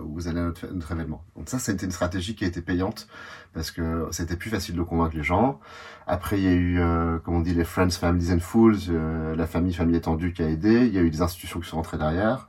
vous 0.00 0.28
allez 0.28 0.40
à 0.40 0.44
notre, 0.44 0.92
événement. 0.92 1.24
Donc 1.36 1.48
ça 1.48 1.58
c'était 1.58 1.84
une 1.84 1.92
stratégie 1.92 2.34
qui 2.34 2.44
a 2.44 2.48
été 2.48 2.62
payante 2.62 3.08
parce 3.52 3.70
que 3.70 4.08
c'était 4.12 4.36
plus 4.36 4.50
facile 4.50 4.76
de 4.76 4.82
convaincre 4.82 5.16
les 5.16 5.22
gens. 5.22 5.60
Après 6.06 6.38
il 6.38 6.44
y 6.44 6.48
a 6.48 6.52
eu 6.52 6.80
euh, 6.80 7.18
comme 7.18 7.34
on 7.34 7.40
dit 7.40 7.54
les 7.54 7.64
friends 7.64 7.90
families 7.90 8.32
and 8.32 8.40
fools 8.40 8.76
euh, 8.88 9.34
la 9.36 9.46
famille 9.46 9.74
famille 9.74 9.96
étendue 9.96 10.32
qui 10.32 10.42
a 10.42 10.48
aidé. 10.48 10.86
Il 10.86 10.94
y 10.94 10.98
a 10.98 11.02
eu 11.02 11.10
des 11.10 11.22
institutions 11.22 11.60
qui 11.60 11.68
sont 11.68 11.76
rentrées 11.76 11.98
derrière. 11.98 12.48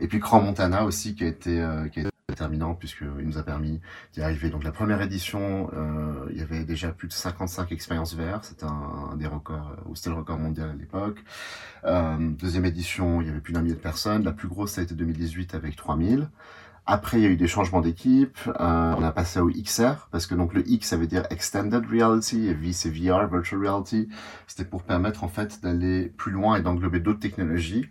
Et 0.00 0.06
puis 0.06 0.18
Grand 0.18 0.40
Montana 0.40 0.84
aussi 0.84 1.14
qui 1.14 1.24
a 1.24 1.26
été, 1.26 1.60
euh, 1.60 1.88
qui 1.88 2.00
a 2.00 2.02
été 2.02 2.10
déterminant 2.28 2.74
puisqu'il 2.74 3.26
nous 3.26 3.38
a 3.38 3.42
permis 3.42 3.80
d'y 4.12 4.20
arriver. 4.20 4.50
Donc 4.50 4.62
la 4.62 4.70
première 4.70 5.00
édition, 5.00 5.70
euh, 5.72 6.28
il 6.30 6.36
y 6.36 6.42
avait 6.42 6.64
déjà 6.64 6.90
plus 6.90 7.08
de 7.08 7.12
55 7.14 7.72
expériences 7.72 8.14
VR, 8.14 8.44
c'était 8.44 8.66
un, 8.66 9.16
des 9.16 9.26
records, 9.26 9.76
ou 9.86 9.96
c'était 9.96 10.10
le 10.10 10.16
record 10.16 10.38
mondial 10.38 10.68
à 10.68 10.74
l'époque. 10.74 11.24
Euh, 11.84 12.16
deuxième 12.18 12.66
édition, 12.66 13.22
il 13.22 13.28
y 13.28 13.30
avait 13.30 13.40
plus 13.40 13.54
d'un 13.54 13.62
millier 13.62 13.76
de 13.76 13.80
personnes. 13.80 14.24
La 14.24 14.32
plus 14.32 14.46
grosse, 14.46 14.72
ça 14.72 14.82
a 14.82 14.84
été 14.84 14.94
2018 14.94 15.54
avec 15.54 15.74
3000. 15.74 16.28
Après, 16.84 17.18
il 17.18 17.22
y 17.22 17.26
a 17.26 17.30
eu 17.30 17.36
des 17.36 17.48
changements 17.48 17.80
d'équipe. 17.80 18.38
Euh, 18.46 18.94
on 18.98 19.02
a 19.02 19.10
passé 19.10 19.40
au 19.40 19.48
XR 19.48 20.08
parce 20.10 20.26
que 20.26 20.34
donc 20.34 20.52
le 20.52 20.68
X 20.68 20.88
ça 20.88 20.98
veut 20.98 21.06
dire 21.06 21.24
Extended 21.30 21.84
Reality 21.86 22.48
et 22.48 22.54
V 22.54 22.74
c'est 22.74 22.90
VR, 22.90 23.26
Virtual 23.26 23.66
Reality. 23.66 24.08
C'était 24.46 24.66
pour 24.66 24.82
permettre 24.82 25.24
en 25.24 25.28
fait 25.28 25.62
d'aller 25.62 26.12
plus 26.18 26.32
loin 26.32 26.56
et 26.56 26.60
d'englober 26.60 27.00
d'autres 27.00 27.20
technologies. 27.20 27.88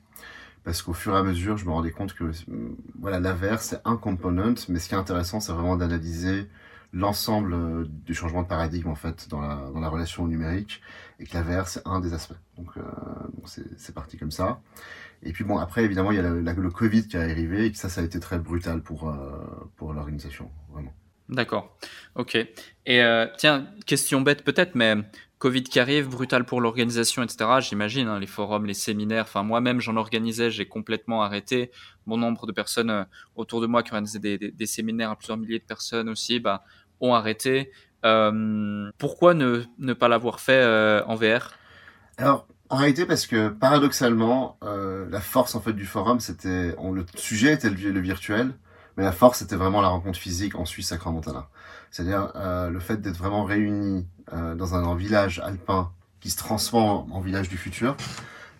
Parce 0.67 0.81
qu'au 0.81 0.91
fur 0.91 1.15
et 1.15 1.17
à 1.17 1.23
mesure, 1.23 1.55
je 1.55 1.63
me 1.63 1.71
rendais 1.71 1.91
compte 1.91 2.13
que 2.13 2.29
voilà, 2.99 3.21
la 3.21 3.31
VR 3.31 3.61
c'est 3.61 3.79
un 3.85 3.95
component, 3.95 4.55
mais 4.67 4.79
ce 4.79 4.89
qui 4.89 4.95
est 4.95 4.97
intéressant, 4.97 5.39
c'est 5.39 5.53
vraiment 5.53 5.77
d'analyser 5.77 6.49
l'ensemble 6.91 7.53
euh, 7.53 7.85
du 7.87 8.13
changement 8.13 8.41
de 8.41 8.49
paradigme 8.49 8.89
en 8.89 8.95
fait 8.95 9.29
dans 9.29 9.39
la, 9.39 9.87
relation 9.87 10.23
au 10.23 10.27
numérique 10.27 10.81
et 11.21 11.25
que 11.25 11.33
la 11.35 11.41
VR 11.41 11.69
c'est 11.69 11.87
un 11.87 12.01
des 12.01 12.13
aspects. 12.13 12.35
Donc 12.57 12.67
euh, 12.75 12.81
c'est 13.77 13.95
parti 13.95 14.17
comme 14.17 14.31
ça. 14.31 14.59
Et 15.23 15.31
puis 15.31 15.45
bon, 15.45 15.57
après, 15.57 15.85
évidemment, 15.85 16.11
il 16.11 16.17
y 16.17 16.19
a 16.19 16.23
le 16.23 16.69
Covid 16.69 17.07
qui 17.07 17.15
est 17.15 17.21
arrivé 17.21 17.67
et 17.67 17.71
que 17.71 17.77
ça, 17.77 17.87
ça 17.87 18.01
a 18.01 18.03
été 18.03 18.19
très 18.19 18.37
brutal 18.37 18.81
pour, 18.81 19.07
euh, 19.07 19.15
pour 19.77 19.93
l'organisation, 19.93 20.51
vraiment. 20.73 20.93
D'accord. 21.29 21.77
Ok. 22.15 22.35
Et 22.85 23.25
tiens, 23.37 23.67
question 23.85 24.19
bête 24.19 24.43
peut-être, 24.43 24.75
mais 24.75 24.95
Covid 25.39 25.63
qui 25.63 25.79
arrive, 25.79 26.09
brutal 26.09 26.45
pour 26.45 26.61
l'organisation, 26.61 27.21
etc. 27.21 27.45
J'imagine, 27.59 28.07
hein, 28.07 28.19
les 28.19 28.27
forums, 28.27 28.65
les 28.65 28.73
séminaires. 28.73 29.25
Enfin, 29.27 29.43
moi-même, 29.43 29.79
j'en 29.79 29.95
organisais, 29.95 30.49
j'ai 30.49 30.67
complètement 30.67 31.21
arrêté. 31.21 31.71
Bon 32.07 32.17
nombre 32.17 32.47
de 32.47 32.51
personnes 32.51 32.89
euh, 32.89 33.03
autour 33.35 33.61
de 33.61 33.67
moi 33.67 33.83
qui 33.83 33.91
organisaient 33.91 34.19
des, 34.19 34.65
séminaires 34.65 35.11
à 35.11 35.15
plusieurs 35.15 35.37
milliers 35.37 35.59
de 35.59 35.63
personnes 35.63 36.09
aussi, 36.09 36.39
bah, 36.39 36.63
ont 37.01 37.13
arrêté. 37.13 37.71
Euh, 38.03 38.89
pourquoi 38.97 39.35
ne, 39.35 39.93
pas 39.93 40.07
l'avoir 40.07 40.39
fait 40.39 40.61
euh, 40.63 41.03
en 41.05 41.15
VR 41.15 41.51
Alors, 42.17 42.47
en 42.69 42.77
réalité, 42.77 43.05
parce 43.05 43.27
que 43.27 43.49
paradoxalement, 43.49 44.57
la 44.61 45.21
force 45.21 45.55
en 45.55 45.61
fait 45.61 45.73
du 45.73 45.85
forum, 45.85 46.19
c'était 46.19 46.75
le 46.75 47.05
sujet 47.15 47.53
était 47.53 47.69
le, 47.69 47.99
virtuel, 48.01 48.53
mais 48.97 49.03
la 49.03 49.13
force 49.13 49.39
c'était 49.39 49.55
vraiment 49.55 49.81
la 49.81 49.87
rencontre 49.87 50.19
physique 50.19 50.55
en 50.55 50.65
Suisse 50.65 50.91
à 50.91 50.97
Crans-Montana. 50.97 51.47
C'est-à-dire 51.91 52.33
le 52.35 52.79
fait 52.79 52.97
d'être 52.97 53.15
vraiment 53.15 53.45
réunis 53.45 54.05
euh, 54.33 54.55
dans 54.55 54.75
un, 54.75 54.95
village 54.95 55.39
alpin 55.39 55.91
qui 56.19 56.29
se 56.29 56.37
transforme 56.37 57.11
en 57.11 57.21
village 57.21 57.49
du 57.49 57.57
futur 57.57 57.95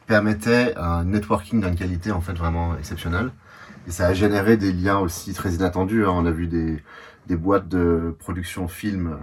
permettait 0.06 0.74
un 0.78 1.04
networking 1.04 1.62
d'une 1.62 1.76
qualité 1.76 2.12
en 2.12 2.22
fait 2.22 2.34
vraiment 2.34 2.78
exceptionnelle. 2.78 3.32
Et 3.88 3.92
ça 3.92 4.08
a 4.08 4.14
généré 4.14 4.58
des 4.58 4.72
liens 4.72 5.00
aussi 5.00 5.34
très 5.34 5.54
inattendus. 5.54 6.06
Hein. 6.06 6.12
On 6.12 6.26
a 6.26 6.32
vu 6.32 6.48
des, 6.48 6.82
des 7.28 7.36
boîtes 7.36 7.68
de 7.68 8.16
production 8.20 8.68
film 8.68 9.18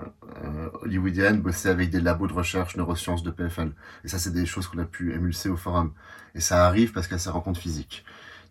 euh, 0.44 0.68
hollywoodiennes 0.82 1.40
bosser 1.40 1.68
avec 1.68 1.90
des 1.90 2.00
labos 2.00 2.26
de 2.26 2.32
recherche 2.32 2.76
neurosciences 2.76 3.22
de 3.22 3.30
PFL. 3.30 3.72
Et 4.04 4.08
ça, 4.08 4.18
c'est 4.18 4.32
des 4.32 4.46
choses 4.46 4.66
qu'on 4.66 4.78
a 4.78 4.84
pu 4.84 5.14
émulser 5.14 5.48
au 5.48 5.56
forum. 5.56 5.92
Et 6.34 6.40
ça 6.40 6.66
arrive 6.66 6.92
parce 6.92 7.12
a 7.12 7.18
ces 7.18 7.30
rencontres 7.30 7.60
physiques. 7.60 8.04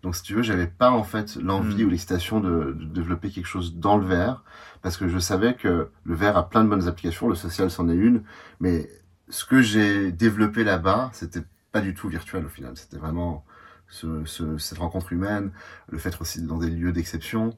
Donc, 0.03 0.15
si 0.15 0.21
tu 0.21 0.35
veux, 0.35 0.43
j'avais 0.43 0.67
pas 0.67 0.91
en 0.91 1.03
fait 1.03 1.37
l'envie 1.37 1.83
hmm. 1.83 1.87
ou 1.87 1.89
l'excitation 1.89 2.39
de, 2.39 2.75
de, 2.77 2.85
développer 2.85 3.29
quelque 3.29 3.47
chose 3.47 3.75
dans 3.77 3.97
le 3.97 4.05
verre, 4.05 4.43
parce 4.81 4.97
que 4.97 5.07
je 5.07 5.17
savais 5.17 5.55
que 5.55 5.89
le 6.03 6.15
verre 6.15 6.37
a 6.37 6.49
plein 6.49 6.63
de 6.63 6.69
bonnes 6.69 6.87
applications, 6.87 7.29
le 7.29 7.35
social 7.35 7.71
c'en 7.71 7.89
est 7.89 7.95
une, 7.95 8.23
mais 8.59 8.89
ce 9.29 9.45
que 9.45 9.61
j'ai 9.61 10.11
développé 10.11 10.63
là-bas, 10.63 11.09
c'était 11.13 11.43
pas 11.71 11.81
du 11.81 11.93
tout 11.93 12.07
virtuel 12.07 12.45
au 12.45 12.49
final. 12.49 12.73
C'était 12.75 12.97
vraiment 12.97 13.45
ce, 13.89 14.25
ce, 14.25 14.57
cette 14.57 14.77
rencontre 14.77 15.13
humaine, 15.13 15.51
le 15.89 15.97
fait 15.97 16.19
aussi 16.21 16.41
dans 16.41 16.57
des 16.57 16.69
lieux 16.69 16.91
d'exception. 16.91 17.57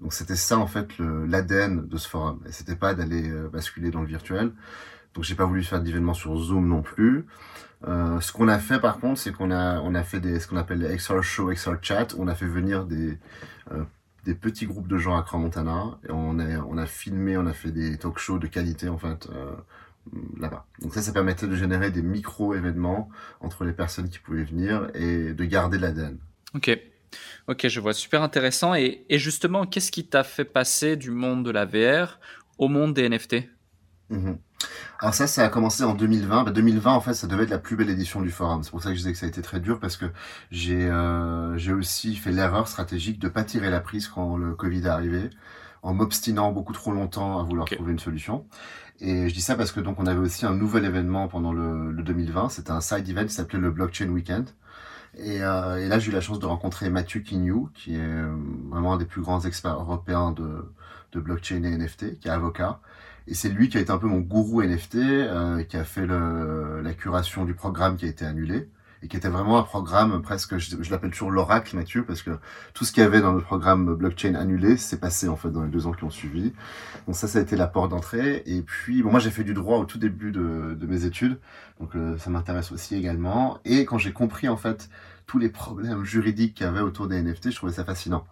Donc 0.00 0.12
c'était 0.12 0.36
ça 0.36 0.58
en 0.58 0.66
fait 0.66 0.98
l'ADN 0.98 1.86
de 1.86 1.96
ce 1.96 2.08
forum. 2.08 2.40
Et 2.46 2.52
c'était 2.52 2.76
pas 2.76 2.94
d'aller 2.94 3.30
euh, 3.30 3.48
basculer 3.48 3.90
dans 3.90 4.02
le 4.02 4.06
virtuel. 4.06 4.52
Donc 5.14 5.24
j'ai 5.24 5.34
pas 5.34 5.46
voulu 5.46 5.64
faire 5.64 5.80
d'événements 5.80 6.14
sur 6.14 6.36
Zoom 6.36 6.68
non 6.68 6.82
plus. 6.82 7.26
Euh, 7.86 8.20
ce 8.20 8.32
qu'on 8.32 8.48
a 8.48 8.58
fait 8.58 8.80
par 8.80 8.98
contre, 8.98 9.20
c'est 9.20 9.32
qu'on 9.32 9.50
a 9.50 9.80
on 9.80 9.94
a 9.94 10.02
fait 10.02 10.20
des 10.20 10.40
ce 10.40 10.48
qu'on 10.48 10.56
appelle 10.56 10.78
les 10.78 10.96
XR 10.96 11.22
Show, 11.22 11.52
XR 11.52 11.74
Chat. 11.82 12.14
On 12.18 12.28
a 12.28 12.34
fait 12.34 12.46
venir 12.46 12.84
des 12.84 13.18
euh, 13.72 13.84
des 14.24 14.34
petits 14.34 14.66
groupes 14.66 14.88
de 14.88 14.98
gens 14.98 15.16
à 15.16 15.22
Crans-Montana 15.22 15.98
et 16.08 16.12
on 16.12 16.38
a 16.38 16.58
on 16.60 16.78
a 16.78 16.86
filmé, 16.86 17.36
on 17.36 17.46
a 17.46 17.52
fait 17.52 17.70
des 17.70 17.98
talk 17.98 18.18
shows 18.18 18.38
de 18.38 18.46
qualité 18.46 18.88
en 18.88 18.98
fait 18.98 19.28
euh, 19.30 19.52
là-bas. 20.38 20.66
Donc 20.80 20.94
ça, 20.94 21.02
ça 21.02 21.12
permettait 21.12 21.46
de 21.46 21.54
générer 21.54 21.90
des 21.90 22.02
micro 22.02 22.54
événements 22.54 23.08
entre 23.40 23.64
les 23.64 23.72
personnes 23.72 24.08
qui 24.08 24.18
pouvaient 24.18 24.44
venir 24.44 24.88
et 24.94 25.32
de 25.32 25.44
garder 25.44 25.78
l'ADN. 25.78 26.18
Ok. 26.54 26.78
Ok, 27.48 27.68
je 27.68 27.80
vois, 27.80 27.94
super 27.94 28.22
intéressant. 28.22 28.74
Et, 28.74 29.04
justement, 29.10 29.66
qu'est-ce 29.66 29.90
qui 29.90 30.06
t'a 30.06 30.24
fait 30.24 30.44
passer 30.44 30.96
du 30.96 31.10
monde 31.10 31.44
de 31.44 31.50
la 31.50 31.64
VR 31.64 32.18
au 32.58 32.68
monde 32.68 32.94
des 32.94 33.08
NFT 33.08 33.36
mhm. 34.10 34.38
Alors 34.98 35.14
ça, 35.14 35.26
ça 35.26 35.44
a 35.44 35.48
commencé 35.48 35.84
en 35.84 35.94
2020. 35.94 36.44
2020, 36.52 36.92
en 36.92 37.00
fait, 37.00 37.14
ça 37.14 37.26
devait 37.26 37.44
être 37.44 37.50
la 37.50 37.58
plus 37.58 37.76
belle 37.76 37.90
édition 37.90 38.22
du 38.22 38.30
forum. 38.30 38.62
C'est 38.62 38.70
pour 38.70 38.82
ça 38.82 38.90
que 38.90 38.94
je 38.94 39.00
disais 39.00 39.12
que 39.12 39.18
ça 39.18 39.26
a 39.26 39.28
été 39.28 39.42
très 39.42 39.60
dur 39.60 39.78
parce 39.78 39.96
que 39.96 40.06
j'ai 40.50 40.88
euh, 40.90 41.56
j'ai 41.58 41.72
aussi 41.72 42.16
fait 42.16 42.32
l'erreur 42.32 42.68
stratégique 42.68 43.18
de 43.18 43.28
pas 43.28 43.44
tirer 43.44 43.70
la 43.70 43.80
prise 43.80 44.08
quand 44.08 44.36
le 44.36 44.54
Covid 44.54 44.78
est 44.84 44.86
arrivé, 44.86 45.30
en 45.82 45.94
m'obstinant 45.94 46.52
beaucoup 46.52 46.72
trop 46.72 46.92
longtemps 46.92 47.38
à 47.38 47.42
vouloir 47.42 47.66
trouver 47.68 47.92
une 47.92 47.98
solution. 47.98 48.46
Et 49.00 49.28
je 49.28 49.34
dis 49.34 49.42
ça 49.42 49.56
parce 49.56 49.72
que 49.72 49.80
donc 49.80 50.00
on 50.00 50.06
avait 50.06 50.20
aussi 50.20 50.46
un 50.46 50.54
nouvel 50.54 50.84
événement 50.86 51.28
pendant 51.28 51.52
le, 51.52 51.92
le 51.92 52.02
2020. 52.02 52.48
C'était 52.50 52.70
un 52.70 52.80
side 52.80 53.08
event 53.08 53.24
qui 53.26 53.34
s'appelait 53.34 53.58
le 53.58 53.70
Blockchain 53.70 54.08
Weekend. 54.08 54.48
Et, 55.18 55.42
euh, 55.42 55.76
et, 55.78 55.88
là, 55.88 55.98
j'ai 55.98 56.10
eu 56.10 56.14
la 56.14 56.20
chance 56.20 56.38
de 56.38 56.46
rencontrer 56.46 56.90
Mathieu 56.90 57.20
Quignou, 57.20 57.70
qui 57.74 57.94
est 57.94 57.98
euh, 58.00 58.34
vraiment 58.70 58.94
un 58.94 58.96
des 58.98 59.06
plus 59.06 59.22
grands 59.22 59.40
experts 59.40 59.80
européens 59.80 60.32
de, 60.32 60.70
de 61.12 61.20
blockchain 61.20 61.62
et 61.64 61.76
NFT, 61.76 62.18
qui 62.20 62.28
est 62.28 62.30
avocat. 62.30 62.80
Et 63.28 63.34
c'est 63.34 63.48
lui 63.48 63.68
qui 63.68 63.78
a 63.78 63.80
été 63.80 63.90
un 63.90 63.98
peu 63.98 64.06
mon 64.06 64.20
gourou 64.20 64.62
NFT, 64.62 64.96
euh, 64.96 65.62
qui 65.64 65.76
a 65.76 65.84
fait 65.84 66.06
le, 66.06 66.80
la 66.80 66.94
curation 66.94 67.44
du 67.44 67.54
programme 67.54 67.96
qui 67.96 68.04
a 68.04 68.08
été 68.08 68.24
annulé 68.24 68.68
et 69.02 69.08
qui 69.08 69.16
était 69.16 69.28
vraiment 69.28 69.58
un 69.58 69.62
programme 69.62 70.22
presque, 70.22 70.58
je, 70.58 70.76
je 70.80 70.90
l'appelle 70.90 71.10
toujours 71.10 71.30
l'oracle 71.30 71.76
Mathieu, 71.76 72.04
parce 72.04 72.22
que 72.22 72.30
tout 72.74 72.84
ce 72.84 72.92
qu'il 72.92 73.02
y 73.02 73.06
avait 73.06 73.20
dans 73.20 73.32
le 73.32 73.40
programme 73.40 73.94
blockchain 73.94 74.34
annulé 74.34 74.76
s'est 74.76 74.98
passé 74.98 75.28
en 75.28 75.36
fait 75.36 75.50
dans 75.50 75.62
les 75.62 75.70
deux 75.70 75.86
ans 75.86 75.92
qui 75.92 76.04
ont 76.04 76.10
suivi. 76.10 76.52
Donc 77.06 77.16
ça, 77.16 77.28
ça 77.28 77.38
a 77.38 77.42
été 77.42 77.56
la 77.56 77.66
porte 77.66 77.90
d'entrée. 77.90 78.42
Et 78.46 78.62
puis, 78.62 79.02
bon, 79.02 79.10
moi 79.10 79.20
j'ai 79.20 79.30
fait 79.30 79.44
du 79.44 79.54
droit 79.54 79.78
au 79.78 79.84
tout 79.84 79.98
début 79.98 80.32
de, 80.32 80.76
de 80.78 80.86
mes 80.86 81.04
études, 81.04 81.38
donc 81.80 81.94
euh, 81.94 82.16
ça 82.18 82.30
m'intéresse 82.30 82.72
aussi 82.72 82.94
également. 82.94 83.58
Et 83.64 83.84
quand 83.84 83.98
j'ai 83.98 84.12
compris 84.12 84.48
en 84.48 84.56
fait 84.56 84.88
tous 85.26 85.38
les 85.38 85.48
problèmes 85.48 86.04
juridiques 86.04 86.54
qu'il 86.54 86.66
y 86.66 86.68
avait 86.68 86.80
autour 86.80 87.08
des 87.08 87.20
NFT, 87.20 87.50
je 87.50 87.56
trouvais 87.56 87.72
ça 87.72 87.84
fascinant. 87.84 88.24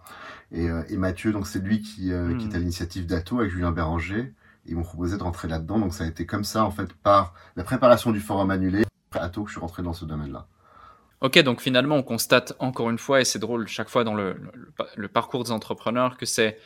Et, 0.51 0.69
euh, 0.69 0.83
et 0.89 0.97
Mathieu, 0.97 1.31
donc 1.31 1.47
c'est 1.47 1.59
lui 1.59 1.81
qui, 1.81 2.11
euh, 2.11 2.35
qui 2.37 2.45
est 2.45 2.55
à 2.55 2.57
hmm. 2.57 2.61
l'initiative 2.61 3.05
d'Ato 3.05 3.39
avec 3.39 3.51
Julien 3.51 3.71
Béranger. 3.71 4.33
Ils 4.65 4.75
m'ont 4.75 4.83
proposé 4.83 5.17
de 5.17 5.23
rentrer 5.23 5.47
là-dedans, 5.47 5.79
donc 5.79 5.93
ça 5.93 6.03
a 6.03 6.07
été 6.07 6.25
comme 6.25 6.43
ça 6.43 6.65
en 6.65 6.71
fait 6.71 6.91
par 6.93 7.33
la 7.55 7.63
préparation 7.63 8.11
du 8.11 8.19
forum 8.19 8.49
annulé, 8.51 8.83
Ato 9.11 9.43
que 9.43 9.49
je 9.49 9.53
suis 9.53 9.61
rentré 9.61 9.83
dans 9.83 9.93
ce 9.93 10.05
domaine-là. 10.05 10.47
Ok, 11.21 11.39
donc 11.39 11.61
finalement, 11.61 11.95
on 11.95 12.03
constate 12.03 12.53
encore 12.59 12.89
une 12.89 12.97
fois, 12.97 13.21
et 13.21 13.25
c'est 13.25 13.39
drôle 13.39 13.67
chaque 13.67 13.89
fois 13.89 14.03
dans 14.03 14.13
le, 14.13 14.35
le, 14.95 15.07
parcours 15.07 15.43
des 15.43 15.51
entrepreneurs, 15.51 16.17
que 16.17 16.25
c'est 16.25 16.59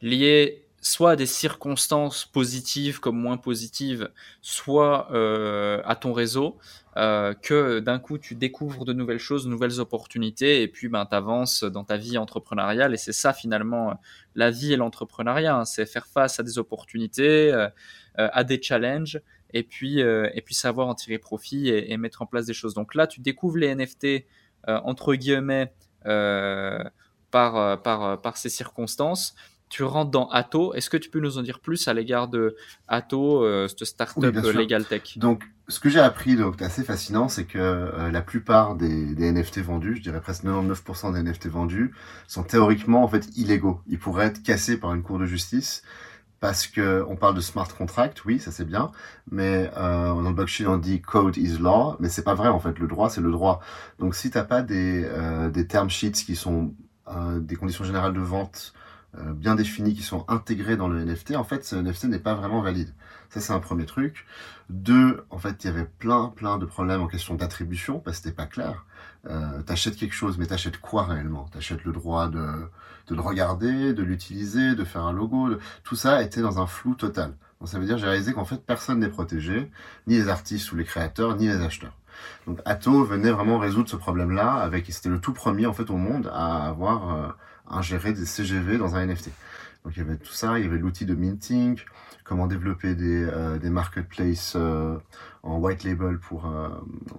lié 0.00 0.64
soit 0.80 1.12
à 1.12 1.16
des 1.16 1.26
circonstances 1.26 2.24
positives 2.24 3.00
comme 3.00 3.18
moins 3.18 3.36
positives, 3.36 4.10
soit 4.40 5.08
euh, 5.12 5.82
à 5.84 5.96
ton 5.96 6.12
réseau, 6.12 6.56
euh, 6.98 7.32
que 7.32 7.80
d'un 7.80 7.98
coup 7.98 8.18
tu 8.18 8.34
découvres 8.34 8.84
de 8.84 8.92
nouvelles 8.92 9.18
choses, 9.18 9.44
de 9.44 9.50
nouvelles 9.50 9.80
opportunités, 9.80 10.62
et 10.62 10.68
puis 10.68 10.88
ben, 10.88 11.06
tu 11.06 11.14
avances 11.14 11.64
dans 11.64 11.84
ta 11.84 11.96
vie 11.96 12.18
entrepreneuriale. 12.18 12.92
Et 12.92 12.98
c'est 12.98 13.12
ça 13.12 13.32
finalement 13.32 13.98
la 14.34 14.50
vie 14.50 14.72
et 14.72 14.76
l'entrepreneuriat, 14.76 15.56
hein. 15.56 15.64
c'est 15.64 15.86
faire 15.86 16.06
face 16.06 16.38
à 16.38 16.42
des 16.42 16.58
opportunités, 16.58 17.52
euh, 17.52 17.68
à 18.14 18.44
des 18.44 18.60
challenges, 18.60 19.20
et 19.52 19.62
puis, 19.62 20.02
euh, 20.02 20.28
et 20.34 20.42
puis 20.42 20.54
savoir 20.54 20.88
en 20.88 20.94
tirer 20.94 21.18
profit 21.18 21.68
et, 21.68 21.96
mettre 21.96 22.22
en 22.22 22.26
place 22.26 22.46
des 22.46 22.52
choses. 22.52 22.74
Donc 22.74 22.94
là, 22.94 23.06
tu 23.06 23.20
découvres 23.20 23.56
les 23.56 23.74
NFT, 23.74 24.26
euh, 24.68 24.80
entre 24.84 25.14
guillemets, 25.14 25.72
euh, 26.06 26.82
par, 27.30 27.82
par, 27.82 28.20
par 28.20 28.36
ces 28.36 28.48
circonstances. 28.48 29.34
Tu 29.68 29.82
rentres 29.82 30.10
dans 30.10 30.28
Atto. 30.30 30.74
Est-ce 30.74 30.90
que 30.90 30.96
tu 30.96 31.10
peux 31.10 31.20
nous 31.20 31.38
en 31.38 31.42
dire 31.42 31.60
plus 31.60 31.88
à 31.88 31.94
l'égard 31.94 32.28
de 32.28 32.56
Atto, 32.86 33.44
cette 33.68 33.84
startup 33.84 34.34
Legal 34.34 34.84
Tech? 34.84 35.18
Donc, 35.18 35.44
ce 35.68 35.80
que 35.80 35.90
j'ai 35.90 36.00
appris, 36.00 36.36
donc 36.36 36.62
assez 36.62 36.82
fascinant, 36.82 37.28
c'est 37.28 37.44
que 37.44 37.90
la 38.10 38.22
plupart 38.22 38.74
des, 38.74 39.14
des, 39.14 39.30
NFT 39.30 39.58
vendus, 39.58 39.96
je 39.96 40.02
dirais 40.02 40.20
presque 40.20 40.44
99% 40.44 41.12
des 41.12 41.22
NFT 41.22 41.48
vendus, 41.48 41.92
sont 42.26 42.42
théoriquement 42.42 43.02
en 43.02 43.08
fait 43.08 43.26
illégaux. 43.36 43.82
Ils 43.88 43.98
pourraient 43.98 44.26
être 44.26 44.42
cassés 44.42 44.78
par 44.78 44.94
une 44.94 45.02
cour 45.02 45.18
de 45.18 45.26
justice 45.26 45.82
parce 46.40 46.66
que 46.66 47.04
on 47.08 47.16
parle 47.16 47.34
de 47.34 47.40
smart 47.40 47.68
contract, 47.68 48.24
oui, 48.24 48.38
ça 48.38 48.52
c'est 48.52 48.64
bien, 48.64 48.92
mais 49.30 49.70
euh, 49.76 50.14
dans 50.14 50.28
le 50.28 50.34
blockchain 50.34 50.66
on 50.66 50.76
dit 50.76 51.00
code 51.00 51.36
is 51.36 51.58
law, 51.58 51.96
mais 52.00 52.08
c'est 52.08 52.22
pas 52.22 52.34
vrai 52.34 52.48
en 52.48 52.60
fait. 52.60 52.78
Le 52.78 52.86
droit 52.86 53.10
c'est 53.10 53.20
le 53.20 53.32
droit. 53.32 53.60
Donc 53.98 54.14
si 54.14 54.30
t'as 54.30 54.44
pas 54.44 54.62
des 54.62 55.04
euh, 55.04 55.50
des 55.50 55.66
term 55.66 55.90
sheets 55.90 56.24
qui 56.24 56.36
sont 56.36 56.74
euh, 57.08 57.40
des 57.40 57.56
conditions 57.56 57.84
générales 57.84 58.12
de 58.12 58.20
vente 58.20 58.72
euh, 58.72 58.87
bien 59.14 59.54
définies 59.54 59.94
qui 59.94 60.02
sont 60.02 60.24
intégrées 60.28 60.76
dans 60.76 60.88
le 60.88 61.02
NFT, 61.04 61.36
en 61.36 61.44
fait 61.44 61.64
ce 61.64 61.76
NFT 61.76 62.04
n'est 62.04 62.18
pas 62.18 62.34
vraiment 62.34 62.60
valide. 62.60 62.92
Ça 63.30 63.40
c'est 63.40 63.52
un 63.52 63.58
premier 63.58 63.86
truc. 63.86 64.26
Deux, 64.70 65.24
en 65.30 65.38
fait 65.38 65.64
il 65.64 65.66
y 65.66 65.70
avait 65.70 65.86
plein 65.86 66.28
plein 66.28 66.58
de 66.58 66.66
problèmes 66.66 67.00
en 67.00 67.06
question 67.06 67.34
d'attribution 67.34 68.00
parce 68.00 68.18
que 68.18 68.24
c'était 68.24 68.36
pas 68.36 68.46
clair. 68.46 68.84
Euh, 69.26 69.62
t'achètes 69.62 69.96
quelque 69.96 70.14
chose, 70.14 70.38
mais 70.38 70.46
t'achètes 70.46 70.78
quoi 70.78 71.04
réellement? 71.04 71.48
T'achètes 71.52 71.84
le 71.84 71.92
droit 71.92 72.28
de, 72.28 72.46
de 73.08 73.14
le 73.14 73.20
regarder, 73.20 73.92
de 73.92 74.02
l'utiliser, 74.02 74.74
de 74.74 74.84
faire 74.84 75.04
un 75.04 75.12
logo. 75.12 75.48
Tout 75.84 75.96
ça 75.96 76.22
était 76.22 76.40
dans 76.40 76.60
un 76.60 76.66
flou 76.66 76.94
total. 76.94 77.34
Donc 77.60 77.68
ça 77.68 77.78
veut 77.78 77.86
dire 77.86 77.98
j'ai 77.98 78.06
réalisé 78.06 78.32
qu'en 78.32 78.44
fait 78.44 78.64
personne 78.64 79.00
n'est 79.00 79.08
protégé, 79.08 79.70
ni 80.06 80.14
les 80.14 80.28
artistes 80.28 80.70
ou 80.72 80.76
les 80.76 80.84
créateurs, 80.84 81.36
ni 81.36 81.48
les 81.48 81.60
acheteurs. 81.60 81.96
Donc 82.46 82.60
Atto 82.64 83.04
venait 83.04 83.30
vraiment 83.30 83.58
résoudre 83.58 83.88
ce 83.88 83.96
problème-là 83.96 84.54
avec 84.54 84.86
c'était 84.92 85.08
le 85.08 85.20
tout 85.20 85.32
premier 85.32 85.66
en 85.66 85.72
fait 85.72 85.90
au 85.90 85.96
monde 85.96 86.30
à 86.32 86.66
avoir 86.66 87.14
euh, 87.14 87.28
ingérer 87.70 88.12
des 88.12 88.26
CGV 88.26 88.78
dans 88.78 88.94
un 88.94 89.06
NFT. 89.06 89.30
Donc 89.84 89.96
il 89.96 90.00
y 90.00 90.02
avait 90.02 90.16
tout 90.16 90.32
ça, 90.32 90.58
il 90.58 90.64
y 90.64 90.68
avait 90.68 90.78
l'outil 90.78 91.06
de 91.06 91.14
minting, 91.14 91.78
comment 92.24 92.46
développer 92.46 92.94
des, 92.94 93.24
euh, 93.24 93.58
des 93.58 93.70
marketplaces 93.70 94.54
euh, 94.56 94.98
en 95.42 95.58
white 95.58 95.84
label 95.84 96.18
pour, 96.18 96.46
euh, 96.46 96.68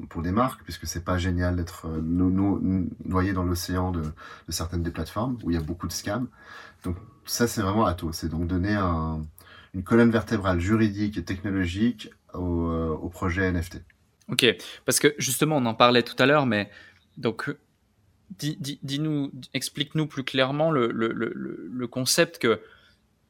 pour 0.09 0.21
des 0.21 0.31
marques, 0.31 0.61
puisque 0.63 0.85
c'est 0.85 1.03
pas 1.03 1.17
génial 1.17 1.55
d'être 1.55 1.87
noyé 1.99 3.33
dans 3.33 3.43
l'océan 3.43 3.91
de, 3.91 4.03
certaines 4.49 4.83
des 4.83 4.91
plateformes 4.91 5.37
où 5.43 5.51
il 5.51 5.55
y 5.55 5.57
a 5.57 5.63
beaucoup 5.63 5.87
de 5.87 5.93
scams. 5.93 6.27
Donc 6.83 6.97
ça 7.25 7.47
c'est 7.47 7.61
vraiment 7.61 7.85
Atto, 7.85 8.11
c'est 8.11 8.29
donc 8.29 8.47
donner 8.47 8.75
un, 8.75 9.25
une 9.73 9.83
colonne 9.83 10.11
vertébrale 10.11 10.59
juridique 10.59 11.17
et 11.17 11.23
technologique 11.23 12.11
au 12.33 13.09
projet 13.11 13.51
NFT. 13.51 13.81
Ok, 14.31 14.45
parce 14.85 14.99
que 14.99 15.15
justement 15.17 15.57
on 15.57 15.65
en 15.65 15.73
parlait 15.73 16.03
tout 16.03 16.15
à 16.19 16.27
l'heure, 16.27 16.45
mais 16.45 16.69
donc 17.17 17.51
dis-nous, 18.37 19.31
explique-nous 19.53 20.07
plus 20.07 20.23
clairement 20.23 20.71
le, 20.71 20.91
le, 20.91 21.11
le, 21.11 21.33
le, 21.71 21.87
concept 21.87 22.37
que 22.37 22.61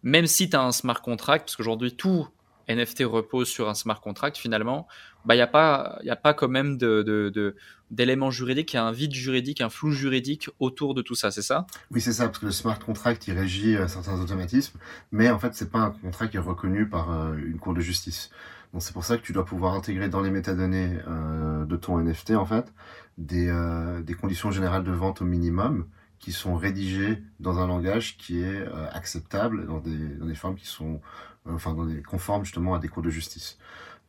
même 0.04 0.28
si 0.28 0.50
tu 0.50 0.56
as 0.56 0.62
un 0.62 0.72
smart 0.72 1.02
contract, 1.02 1.46
parce 1.46 1.56
qu'aujourd'hui 1.56 1.96
tout 1.96 2.28
NFT 2.68 3.04
repose 3.06 3.48
sur 3.48 3.70
un 3.70 3.74
smart 3.74 4.00
contract 4.00 4.38
finalement, 4.38 4.88
bah, 5.26 5.36
il 5.36 5.38
n'y 5.38 5.44
a, 5.44 5.48
pas, 5.48 6.00
y 6.04 6.10
a 6.10 6.16
pas 6.16 6.34
quand 6.34 6.48
même 6.48 6.78
d'éléments 6.78 8.28
de, 8.28 8.32
de, 8.32 8.36
juridiques, 8.36 8.74
il 8.74 8.76
y 8.76 8.80
a 8.80 8.86
un 8.86 8.92
vide 8.92 9.14
juridique, 9.14 9.62
un 9.62 9.70
flou 9.70 9.92
juridique 9.92 10.50
autour 10.60 10.94
de 10.94 11.02
tout 11.02 11.16
ça, 11.16 11.32
c'est 11.32 11.42
ça? 11.42 11.66
Oui, 11.92 12.02
c'est 12.02 12.14
ça, 12.14 12.28
parce 12.28 12.40
que 12.40 12.46
le 12.46 12.52
smart 12.52 12.80
contract, 12.80 13.28
il 13.28 13.38
régit 13.38 13.76
euh, 13.76 13.88
certains 13.88 14.20
automatismes, 14.22 14.78
mais 15.12 15.30
en 15.30 15.40
fait, 15.40 15.56
c'est 15.56 15.72
pas 15.72 15.80
un 15.80 15.92
contrat 15.92 16.28
qui 16.28 16.38
est 16.38 16.42
reconnu 16.42 16.88
par 16.88 17.12
euh, 17.12 17.36
une 17.36 17.58
cour 17.58 17.74
de 17.74 17.82
justice. 17.82 18.30
Donc 18.74 18.84
c'est 18.84 18.94
pour 18.94 19.04
ça 19.04 19.18
que 19.18 19.24
tu 19.24 19.34
dois 19.34 19.46
pouvoir 19.46 19.74
intégrer 19.74 20.10
dans 20.10 20.22
les 20.22 20.30
métadonnées 20.30 20.98
euh, 21.08 21.66
de 21.66 21.76
ton 21.76 22.00
NFT, 22.00 22.32
en 22.32 22.46
fait, 22.46 22.72
des, 23.18 23.48
euh, 23.50 24.02
des 24.02 24.14
conditions 24.14 24.52
générales 24.52 24.84
de 24.84 24.92
vente 24.92 25.22
au 25.22 25.26
minimum, 25.26 25.88
qui 26.20 26.32
sont 26.32 26.56
rédigées 26.56 27.24
dans 27.40 27.60
un 27.60 27.68
langage 27.68 28.18
qui 28.18 28.42
est 28.42 28.60
euh, 28.60 28.90
acceptable 28.92 29.66
dans 29.66 29.80
des, 29.80 29.98
dans 29.98 30.26
des 30.26 30.36
formes 30.36 30.56
qui 30.56 30.68
sont 30.68 31.02
enfin 31.50 31.74
dans 31.74 31.86
des 31.86 32.02
conformes 32.04 32.44
justement 32.44 32.76
à 32.76 32.80
des 32.80 32.90
cours 32.90 33.02
de 33.02 33.10
justice. 33.10 33.58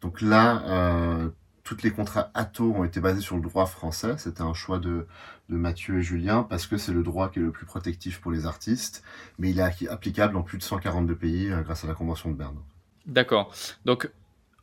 Donc 0.02 0.20
là, 0.20 1.30
toutes 1.62 1.82
les 1.82 1.90
contrats 1.90 2.30
ATO 2.34 2.74
ont 2.74 2.84
été 2.84 3.00
basés 3.00 3.20
sur 3.20 3.36
le 3.36 3.42
droit 3.42 3.66
français. 3.66 4.14
C'était 4.18 4.42
un 4.42 4.52
choix 4.52 4.78
de, 4.78 5.06
de 5.48 5.56
Mathieu 5.56 5.98
et 5.98 6.02
Julien 6.02 6.42
parce 6.42 6.66
que 6.66 6.76
c'est 6.76 6.92
le 6.92 7.02
droit 7.02 7.30
qui 7.30 7.38
est 7.38 7.42
le 7.42 7.52
plus 7.52 7.66
protectif 7.66 8.20
pour 8.20 8.32
les 8.32 8.46
artistes, 8.46 9.02
mais 9.38 9.50
il 9.50 9.60
est 9.60 9.88
applicable 9.88 10.34
dans 10.34 10.42
plus 10.42 10.58
de 10.58 10.62
142 10.62 11.14
pays 11.14 11.50
grâce 11.62 11.84
à 11.84 11.86
la 11.86 11.94
Convention 11.94 12.30
de 12.30 12.34
Berne. 12.34 12.56
D'accord. 13.06 13.52
Donc, 13.84 14.10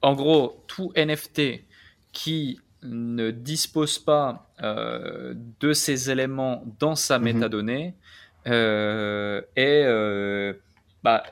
en 0.02 0.14
gros, 0.14 0.64
tout 0.68 0.92
NFT 0.96 1.64
qui 2.12 2.60
ne 2.84 3.32
dispose 3.32 4.00
pas 4.00 4.50
euh, 4.64 5.34
de 5.60 5.74
ces 5.74 6.10
éléments 6.10 6.64
dans 6.80 6.96
sa 6.96 7.18
mhm. 7.18 7.26
métadonnée 7.26 7.96
euh, 8.48 9.42
est, 9.56 9.84
euh, 9.86 10.54
bah, 11.04 11.24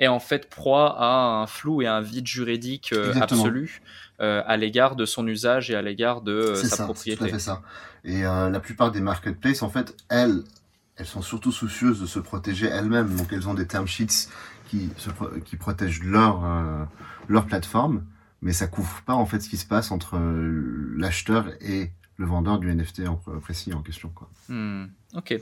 est 0.00 0.08
en 0.08 0.20
fait 0.20 0.48
proie 0.48 0.96
à 0.98 1.42
un 1.42 1.46
flou 1.46 1.82
et 1.82 1.86
à 1.86 1.94
un 1.94 2.00
vide 2.00 2.26
juridique 2.26 2.94
absolu 3.20 3.82
à 4.18 4.56
l'égard 4.56 4.96
de 4.96 5.04
son 5.04 5.26
usage 5.26 5.70
et 5.70 5.74
à 5.74 5.82
l'égard 5.82 6.22
de 6.22 6.54
sa 6.54 6.76
ça, 6.76 6.84
propriété. 6.84 7.24
C'est 7.24 7.28
tout 7.28 7.34
à 7.34 7.38
fait 7.38 7.44
ça. 7.44 7.62
Et 8.04 8.22
la 8.22 8.60
plupart 8.60 8.90
des 8.90 9.00
marketplaces, 9.00 9.62
en 9.62 9.68
fait, 9.68 9.94
elles, 10.08 10.44
elles 10.96 11.04
sont 11.04 11.20
surtout 11.20 11.52
soucieuses 11.52 12.00
de 12.00 12.06
se 12.06 12.20
protéger 12.20 12.66
elles-mêmes. 12.66 13.14
Donc 13.16 13.32
elles 13.32 13.48
ont 13.48 13.54
des 13.54 13.66
term 13.66 13.86
sheets 13.86 14.28
qui, 14.68 14.88
se, 14.96 15.10
qui 15.44 15.56
protègent 15.56 16.04
leur, 16.04 16.42
leur 17.28 17.44
plateforme 17.44 18.04
mais 18.44 18.52
ça 18.52 18.68
couvre 18.68 19.02
pas 19.04 19.14
en 19.14 19.26
fait 19.26 19.40
ce 19.40 19.48
qui 19.48 19.56
se 19.56 19.66
passe 19.66 19.90
entre 19.90 20.16
euh, 20.16 20.94
l'acheteur 20.96 21.46
et 21.60 21.90
le 22.16 22.26
vendeur 22.26 22.58
du 22.58 22.72
NFT 22.72 23.08
en 23.08 23.16
précis 23.40 23.72
en 23.72 23.82
question. 23.82 24.10
Quoi. 24.14 24.28
Hmm. 24.48 24.84
Ok, 25.16 25.34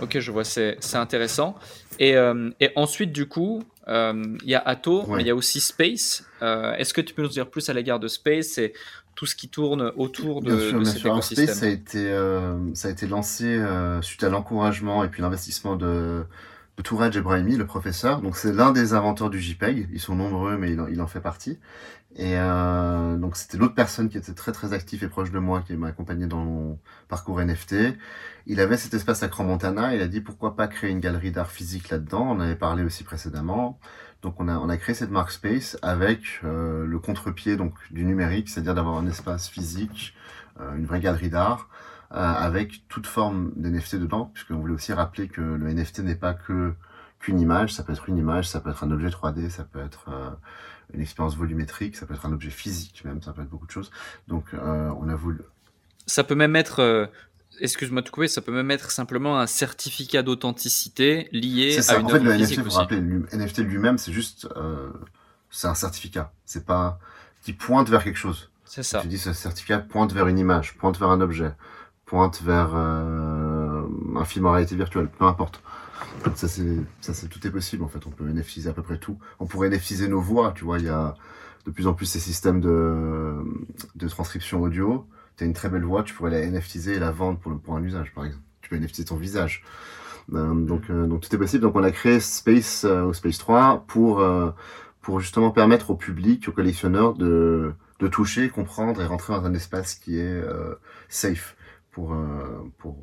ok, 0.00 0.20
je 0.20 0.30
vois, 0.30 0.44
c'est 0.44 0.76
intéressant. 0.94 1.56
Et, 1.98 2.16
euh, 2.16 2.50
et, 2.60 2.70
ensuite, 2.76 3.10
du 3.10 3.26
coup, 3.26 3.64
euh, 3.88 4.22
il 4.44 4.50
y 4.50 4.54
a 4.54 4.60
Atto, 4.60 5.04
mais 5.08 5.22
il 5.22 5.26
y 5.26 5.30
a 5.30 5.34
aussi 5.34 5.60
Space. 5.60 6.24
Est-ce 6.40 6.94
que 6.94 7.00
tu 7.00 7.12
peux 7.12 7.22
nous 7.22 7.28
dire 7.28 7.50
plus 7.50 7.68
à 7.70 7.72
l'égard 7.72 7.98
de 7.98 8.06
Space 8.06 8.58
et 8.58 8.72
tout 9.16 9.26
ce 9.26 9.34
qui 9.34 9.48
tourne 9.48 9.92
autour 9.96 10.42
de, 10.42 10.58
sûr, 10.68 10.78
de 10.78 10.84
cet 10.84 11.04
écosystème 11.04 11.46
Space, 11.46 11.58
ça 11.58 11.66
a 11.66 11.68
été, 11.68 12.74
ça 12.74 12.88
a 12.88 12.90
été 12.92 13.08
lancé 13.08 13.60
suite 14.02 14.22
à 14.22 14.28
l'encouragement 14.28 15.02
et 15.02 15.08
puis 15.08 15.22
l'investissement 15.22 15.74
de, 15.74 16.24
de 16.76 16.82
Touraj 16.82 17.16
Ebrahimi, 17.16 17.56
le 17.56 17.66
professeur. 17.66 18.20
Donc 18.20 18.36
c'est 18.36 18.52
l'un 18.52 18.72
des 18.72 18.94
inventeurs 18.94 19.30
du 19.30 19.40
JPEG. 19.40 19.88
Ils 19.92 20.00
sont 20.00 20.14
nombreux, 20.14 20.56
mais 20.56 20.72
il 20.72 20.80
en, 20.80 20.86
il 20.86 21.00
en 21.00 21.06
fait 21.06 21.20
partie. 21.20 21.58
Et 22.16 22.36
euh, 22.36 23.16
donc 23.16 23.36
c'était 23.36 23.56
l'autre 23.56 23.74
personne 23.74 24.08
qui 24.10 24.18
était 24.18 24.34
très 24.34 24.52
très 24.52 24.74
actif 24.74 25.02
et 25.02 25.08
proche 25.08 25.30
de 25.30 25.38
moi, 25.38 25.62
qui 25.62 25.74
m'a 25.76 25.88
accompagné 25.88 26.26
dans 26.26 26.44
mon 26.44 26.78
parcours 27.08 27.40
NFT. 27.40 27.96
Il 28.46 28.60
avait 28.60 28.76
cet 28.76 28.92
espace 28.94 29.22
à 29.22 29.28
Crans-Montana. 29.28 29.94
Il 29.94 30.02
a 30.02 30.08
dit 30.08 30.20
pourquoi 30.20 30.54
pas 30.54 30.68
créer 30.68 30.90
une 30.90 31.00
galerie 31.00 31.32
d'art 31.32 31.50
physique 31.50 31.88
là-dedans? 31.88 32.26
On 32.30 32.40
avait 32.40 32.56
parlé 32.56 32.84
aussi 32.84 33.04
précédemment. 33.04 33.78
Donc 34.22 34.40
on 34.40 34.48
a 34.48 34.58
on 34.58 34.68
a 34.68 34.76
créé 34.76 34.94
cette 34.94 35.10
marque 35.10 35.32
Space 35.32 35.78
avec 35.82 36.40
euh, 36.44 36.86
le 36.86 36.98
contre-pied 36.98 37.56
donc 37.56 37.74
du 37.90 38.04
numérique, 38.04 38.48
c'est-à-dire 38.48 38.74
d'avoir 38.74 38.98
un 38.98 39.06
espace 39.06 39.48
physique, 39.48 40.14
euh, 40.60 40.76
une 40.76 40.84
vraie 40.86 41.00
galerie 41.00 41.30
d'art 41.30 41.68
euh, 42.14 42.16
avec 42.16 42.86
toute 42.88 43.06
forme 43.06 43.52
d'NFT 43.56 43.96
dedans, 43.96 44.26
puisqu'on 44.34 44.56
voulait 44.56 44.74
aussi 44.74 44.92
rappeler 44.92 45.28
que 45.28 45.40
le 45.40 45.72
NFT 45.72 46.00
n'est 46.00 46.14
pas 46.14 46.34
que 46.34 46.74
qu'une 47.20 47.40
image. 47.40 47.72
Ça 47.72 47.82
peut 47.84 47.92
être 47.92 48.08
une 48.08 48.18
image, 48.18 48.48
ça 48.48 48.60
peut 48.60 48.70
être 48.70 48.84
un 48.84 48.90
objet 48.90 49.08
3D, 49.08 49.48
ça 49.48 49.64
peut 49.64 49.80
être 49.80 50.06
euh, 50.10 50.30
une 50.94 51.00
expérience 51.00 51.36
volumétrique, 51.36 51.96
ça 51.96 52.06
peut 52.06 52.14
être 52.14 52.26
un 52.26 52.32
objet 52.32 52.50
physique 52.50 53.02
même, 53.04 53.22
ça 53.22 53.32
peut 53.32 53.42
être 53.42 53.48
beaucoup 53.48 53.66
de 53.66 53.70
choses. 53.70 53.90
Donc 54.28 54.54
euh, 54.54 54.90
on 55.00 55.08
a 55.08 55.14
voulu. 55.14 55.38
Ça 56.06 56.24
peut 56.24 56.34
même 56.34 56.56
être, 56.56 56.80
euh, 56.80 57.06
excuse-moi 57.60 58.02
de 58.02 58.08
couper, 58.08 58.28
ça 58.28 58.40
peut 58.40 58.52
même 58.52 58.70
être 58.70 58.90
simplement 58.90 59.38
un 59.38 59.46
certificat 59.46 60.22
d'authenticité 60.22 61.28
lié 61.32 61.78
à 61.88 61.96
une 61.96 62.06
en 62.06 62.08
fait, 62.08 62.18
le 62.18 62.36
NFT, 62.36 62.62
faut 62.62 62.70
rappeler, 62.70 63.00
le 63.00 63.26
NFT 63.32 63.58
lui-même, 63.58 63.98
c'est 63.98 64.12
juste, 64.12 64.48
euh, 64.56 64.90
c'est 65.50 65.68
un 65.68 65.74
certificat. 65.74 66.32
C'est 66.44 66.66
pas 66.66 66.98
qui 67.42 67.52
pointe 67.52 67.88
vers 67.88 68.04
quelque 68.04 68.18
chose. 68.18 68.50
C'est 68.64 68.82
ça. 68.82 69.00
Tu 69.00 69.08
dis 69.08 69.18
ce 69.18 69.32
certificat 69.32 69.78
pointe 69.78 70.12
vers 70.12 70.28
une 70.28 70.38
image, 70.38 70.76
pointe 70.78 70.98
vers 70.98 71.10
un 71.10 71.20
objet, 71.20 71.52
pointe 72.06 72.40
vers 72.42 72.70
euh, 72.74 73.82
un 74.16 74.24
film 74.24 74.46
en 74.46 74.52
réalité 74.52 74.76
virtuelle, 74.76 75.08
peu 75.08 75.24
importe. 75.24 75.62
Ça 76.34 76.48
c'est, 76.48 76.76
ça 77.00 77.14
c'est 77.14 77.28
tout 77.28 77.44
est 77.46 77.50
possible 77.50 77.82
en 77.82 77.88
fait. 77.88 78.06
On 78.06 78.10
peut 78.10 78.24
NFTiser 78.24 78.70
à 78.70 78.72
peu 78.72 78.82
près 78.82 78.98
tout. 78.98 79.18
On 79.40 79.46
pourrait 79.46 79.68
NFTiser 79.68 80.08
nos 80.08 80.20
voix. 80.20 80.52
Tu 80.54 80.64
vois, 80.64 80.78
il 80.78 80.86
y 80.86 80.88
a 80.88 81.14
de 81.66 81.70
plus 81.70 81.86
en 81.86 81.94
plus 81.94 82.06
ces 82.06 82.20
systèmes 82.20 82.60
de, 82.60 83.36
de 83.94 84.08
transcription 84.08 84.62
audio. 84.62 85.06
Tu 85.36 85.44
as 85.44 85.46
une 85.46 85.52
très 85.52 85.68
belle 85.68 85.84
voix, 85.84 86.02
tu 86.02 86.14
pourrais 86.14 86.30
la 86.30 86.46
NFTiser 86.46 86.94
et 86.94 86.98
la 86.98 87.10
vendre 87.10 87.38
pour, 87.38 87.58
pour 87.60 87.76
un 87.76 87.82
usage 87.82 88.12
par 88.14 88.24
exemple. 88.24 88.44
Tu 88.60 88.70
peux 88.70 88.76
NFTiser 88.76 89.06
ton 89.06 89.16
visage. 89.16 89.64
Euh, 90.32 90.54
donc, 90.54 90.90
euh, 90.90 91.06
donc 91.06 91.22
tout 91.22 91.34
est 91.34 91.38
possible. 91.38 91.62
Donc 91.62 91.76
on 91.76 91.82
a 91.82 91.90
créé 91.90 92.20
Space 92.20 92.84
euh, 92.84 93.12
Space 93.12 93.38
3 93.38 93.84
pour 93.86 94.20
euh, 94.20 94.50
pour 95.00 95.20
justement 95.20 95.50
permettre 95.50 95.90
au 95.90 95.96
public, 95.96 96.48
aux 96.48 96.52
collectionneurs 96.52 97.14
de 97.14 97.72
de 97.98 98.08
toucher, 98.08 98.48
comprendre 98.48 99.00
et 99.00 99.06
rentrer 99.06 99.32
dans 99.32 99.44
un 99.44 99.54
espace 99.54 99.94
qui 99.94 100.18
est 100.18 100.22
euh, 100.22 100.74
safe 101.08 101.56
pour 101.90 102.16
pour 102.78 102.98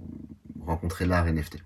rencontrer 0.65 1.05
l'art 1.05 1.25
NFT. 1.25 1.57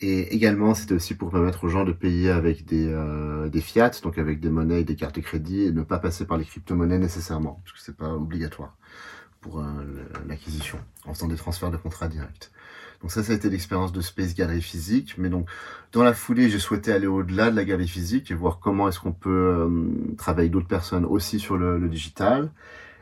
Et 0.00 0.34
également, 0.34 0.74
c'était 0.74 0.94
aussi 0.94 1.14
pour 1.14 1.30
permettre 1.30 1.64
aux 1.64 1.68
gens 1.68 1.84
de 1.84 1.92
payer 1.92 2.30
avec 2.30 2.66
des, 2.66 2.86
euh, 2.86 3.48
des 3.48 3.62
fiat, 3.62 3.90
donc 4.02 4.18
avec 4.18 4.40
des 4.40 4.50
monnaies 4.50 4.84
des 4.84 4.94
cartes 4.94 5.16
de 5.16 5.22
crédit, 5.22 5.62
et 5.62 5.72
ne 5.72 5.82
pas 5.82 5.98
passer 5.98 6.26
par 6.26 6.36
les 6.36 6.44
crypto-monnaies 6.44 6.98
nécessairement, 6.98 7.60
parce 7.64 7.72
que 7.72 7.82
c'est 7.82 7.96
pas 7.96 8.12
obligatoire 8.12 8.76
pour 9.40 9.60
euh, 9.60 9.64
l'acquisition, 10.28 10.78
en 11.06 11.14
faisant 11.14 11.28
des 11.28 11.36
transferts 11.36 11.70
de 11.70 11.78
contrats 11.78 12.08
directs. 12.08 12.50
Donc 13.00 13.10
ça, 13.10 13.22
ça 13.22 13.32
a 13.32 13.34
été 13.36 13.48
l'expérience 13.50 13.92
de 13.92 14.00
Space 14.00 14.34
Gallery 14.34 14.62
physique. 14.62 15.14
Mais 15.18 15.28
donc, 15.28 15.48
dans 15.92 16.02
la 16.02 16.14
foulée, 16.14 16.50
j'ai 16.50 16.58
souhaité 16.58 16.92
aller 16.92 17.06
au-delà 17.06 17.50
de 17.50 17.56
la 17.56 17.64
galerie 17.64 17.88
physique 17.88 18.30
et 18.30 18.34
voir 18.34 18.58
comment 18.58 18.88
est-ce 18.88 19.00
qu'on 19.00 19.12
peut 19.12 19.30
euh, 19.30 19.68
travailler 20.16 20.48
d'autres 20.48 20.66
personnes 20.66 21.04
aussi 21.04 21.38
sur 21.38 21.56
le, 21.56 21.78
le 21.78 21.88
digital. 21.88 22.50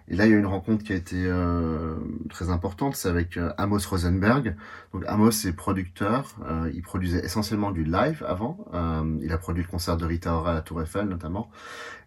Et 0.08 0.16
là, 0.16 0.26
il 0.26 0.32
y 0.32 0.34
a 0.34 0.38
une 0.38 0.46
rencontre 0.46 0.84
qui 0.84 0.92
a 0.92 0.96
été 0.96 1.16
euh, 1.18 1.94
très 2.28 2.50
importante, 2.50 2.94
c'est 2.94 3.08
avec 3.08 3.38
euh, 3.38 3.52
Amos 3.56 3.80
Rosenberg. 3.88 4.54
Donc 4.92 5.02
Amos 5.06 5.30
est 5.30 5.56
producteur, 5.56 6.36
euh, 6.46 6.70
il 6.74 6.82
produisait 6.82 7.24
essentiellement 7.24 7.70
du 7.70 7.84
live 7.84 8.22
avant. 8.28 8.66
Euh, 8.74 9.18
il 9.22 9.32
a 9.32 9.38
produit 9.38 9.62
le 9.62 9.68
concert 9.68 9.96
de 9.96 10.04
Rita 10.04 10.34
Ora 10.34 10.50
à 10.50 10.54
la 10.54 10.60
Tour 10.60 10.82
Eiffel 10.82 11.06
notamment. 11.06 11.50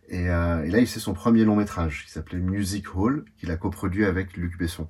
Et, 0.10 0.30
euh, 0.30 0.64
et 0.64 0.70
là, 0.70 0.80
il 0.80 0.88
fait 0.88 1.00
son 1.00 1.14
premier 1.14 1.44
long 1.44 1.56
métrage 1.56 2.06
qui 2.06 2.12
s'appelait 2.12 2.38
Music 2.38 2.96
Hall, 2.96 3.26
qu'il 3.40 3.50
a 3.50 3.58
coproduit 3.58 4.06
avec 4.06 4.38
Luc 4.38 4.58
Besson. 4.60 4.88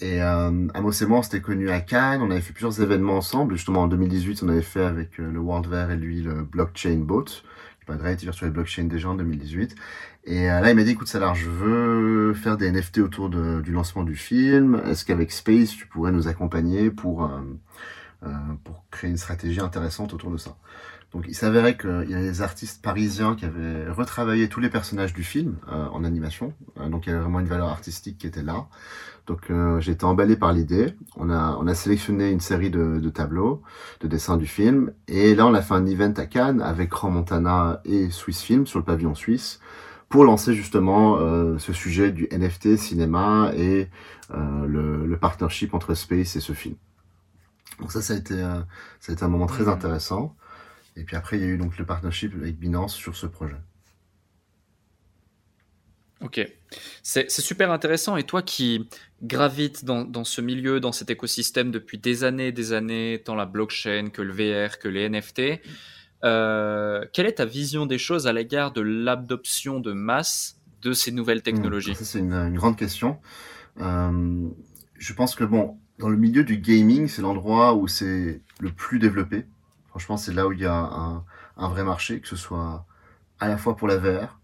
Et 0.00 0.20
Amos 0.20 0.90
et 1.00 1.06
moi, 1.06 1.18
on 1.18 1.22
s'était 1.22 1.40
connus 1.40 1.70
à 1.70 1.80
Cannes, 1.80 2.22
on 2.22 2.30
avait 2.32 2.40
fait 2.40 2.52
plusieurs 2.52 2.80
événements 2.80 3.16
ensemble. 3.18 3.54
Justement, 3.54 3.82
en 3.82 3.88
2018, 3.88 4.42
on 4.42 4.48
avait 4.48 4.62
fait 4.62 4.82
avec 4.82 5.18
le 5.18 5.38
World 5.38 5.68
Fair 5.68 5.92
et 5.92 5.96
lui 5.96 6.22
le 6.22 6.42
Blockchain 6.42 6.96
Boat, 6.96 7.26
qui 7.26 7.86
pas 7.86 7.94
de 7.94 8.02
réalité 8.02 8.24
virtuelle 8.24 8.50
blockchain 8.50 8.84
déjà 8.84 9.10
en 9.10 9.14
2018. 9.14 9.76
Et 10.24 10.50
euh, 10.50 10.60
là, 10.60 10.70
il 10.70 10.76
m'a 10.76 10.84
dit, 10.84 10.90
écoute, 10.92 11.08
Salar, 11.08 11.34
je 11.34 11.48
veux 11.50 12.34
faire 12.34 12.56
des 12.56 12.70
NFT 12.70 12.98
autour 12.98 13.28
de, 13.28 13.60
du 13.60 13.72
lancement 13.72 14.04
du 14.04 14.16
film. 14.16 14.80
Est-ce 14.86 15.04
qu'avec 15.04 15.32
Space, 15.32 15.70
tu 15.70 15.86
pourrais 15.86 16.12
nous 16.12 16.28
accompagner 16.28 16.90
pour, 16.90 17.24
euh, 17.24 18.28
pour 18.64 18.84
créer 18.90 19.10
une 19.10 19.16
stratégie 19.16 19.60
intéressante 19.60 20.14
autour 20.14 20.30
de 20.30 20.36
ça? 20.36 20.56
Donc 21.12 21.24
il 21.28 21.34
s'avérait 21.34 21.76
qu'il 21.76 22.06
y 22.08 22.14
avait 22.14 22.22
des 22.22 22.42
artistes 22.42 22.82
parisiens 22.82 23.34
qui 23.34 23.44
avaient 23.44 23.88
retravaillé 23.90 24.48
tous 24.48 24.60
les 24.60 24.70
personnages 24.70 25.12
du 25.12 25.22
film 25.22 25.56
euh, 25.70 25.86
en 25.88 26.04
animation. 26.04 26.54
Euh, 26.80 26.88
donc 26.88 27.06
il 27.06 27.10
y 27.10 27.12
avait 27.12 27.20
vraiment 27.20 27.40
une 27.40 27.46
valeur 27.46 27.68
artistique 27.68 28.18
qui 28.18 28.26
était 28.26 28.42
là. 28.42 28.66
Donc 29.26 29.50
euh, 29.50 29.78
j'ai 29.80 29.92
été 29.92 30.04
emballé 30.04 30.36
par 30.36 30.52
l'idée. 30.54 30.94
On 31.16 31.28
a, 31.30 31.56
on 31.60 31.66
a 31.66 31.74
sélectionné 31.74 32.30
une 32.30 32.40
série 32.40 32.70
de, 32.70 32.98
de, 32.98 33.10
tableaux, 33.10 33.62
de 34.00 34.08
dessins 34.08 34.38
du 34.38 34.46
film. 34.46 34.92
Et 35.06 35.34
là 35.34 35.46
on 35.46 35.52
a 35.52 35.60
fait 35.60 35.74
un 35.74 35.84
event 35.84 36.14
à 36.16 36.24
Cannes 36.24 36.62
avec 36.62 36.88
Grand 36.88 37.10
Montana 37.10 37.82
et 37.84 38.10
Swiss 38.10 38.40
Film 38.40 38.66
sur 38.66 38.78
le 38.78 38.84
pavillon 38.84 39.14
suisse 39.14 39.60
pour 40.12 40.24
lancer 40.24 40.54
justement 40.54 41.18
euh, 41.18 41.58
ce 41.58 41.72
sujet 41.72 42.12
du 42.12 42.28
NFT 42.30 42.76
cinéma 42.76 43.52
et 43.56 43.88
le, 44.30 45.04
le 45.04 45.16
partnership 45.18 45.74
entre 45.74 45.92
Space 45.94 46.36
et 46.36 46.40
ce 46.40 46.52
film. 46.52 46.76
Donc 47.80 47.92
ça, 47.92 48.00
ça 48.00 48.14
a 48.14 48.16
été, 48.16 48.36
ça 48.38 49.10
a 49.10 49.12
été 49.12 49.22
un 49.24 49.28
moment 49.28 49.46
très 49.46 49.68
intéressant. 49.68 50.34
Et 50.96 51.04
puis 51.04 51.16
après, 51.16 51.36
il 51.38 51.42
y 51.42 51.44
a 51.44 51.48
eu 51.48 51.58
donc 51.58 51.76
le 51.76 51.84
partnership 51.84 52.32
avec 52.34 52.58
Binance 52.58 52.94
sur 52.94 53.14
ce 53.16 53.26
projet. 53.26 53.56
Ok, 56.22 56.40
c'est 57.02 57.28
super 57.30 57.72
intéressant. 57.72 58.16
Et 58.16 58.22
toi 58.22 58.42
qui 58.42 58.88
gravites 59.22 59.84
dans, 59.84 60.24
ce 60.24 60.40
milieu, 60.40 60.78
dans 60.78 60.92
cet 60.92 61.10
écosystème 61.10 61.72
depuis 61.72 61.98
des 61.98 62.22
années, 62.22 62.52
des 62.52 62.72
années, 62.72 63.20
tant 63.24 63.34
la 63.34 63.44
blockchain 63.44 64.10
que 64.10 64.22
le 64.22 64.32
VR, 64.32 64.78
que 64.78 64.88
les 64.88 65.08
NFT, 65.08 65.60
euh, 66.24 67.04
quelle 67.12 67.26
est 67.26 67.34
ta 67.34 67.44
vision 67.44 67.86
des 67.86 67.98
choses 67.98 68.26
à 68.26 68.32
l'égard 68.32 68.72
de 68.72 68.80
l'adoption 68.80 69.80
de 69.80 69.92
masse 69.92 70.60
de 70.82 70.92
ces 70.92 71.12
nouvelles 71.12 71.38
mmh, 71.38 71.42
technologies 71.42 71.94
C'est 71.94 72.18
une, 72.18 72.54
grande 72.54 72.76
question. 72.76 73.18
Euh, 73.80 74.48
je 74.98 75.12
pense 75.14 75.34
que 75.34 75.44
bon, 75.44 75.78
dans 75.98 76.08
le 76.08 76.16
milieu 76.16 76.44
du 76.44 76.58
gaming, 76.58 77.08
c'est 77.08 77.22
l'endroit 77.22 77.74
où 77.74 77.88
c'est 77.88 78.40
le 78.60 78.70
plus 78.70 78.98
développé. 78.98 79.46
Franchement, 79.88 80.16
c'est 80.16 80.32
là 80.32 80.46
où 80.46 80.52
il 80.52 80.60
y 80.60 80.66
a 80.66 80.74
un, 80.74 81.24
un, 81.56 81.68
vrai 81.68 81.84
marché, 81.84 82.20
que 82.20 82.28
ce 82.28 82.36
soit 82.36 82.86
à 83.40 83.48
la 83.48 83.56
fois 83.56 83.76
pour 83.76 83.88
la 83.88 83.98
VR 83.98 84.40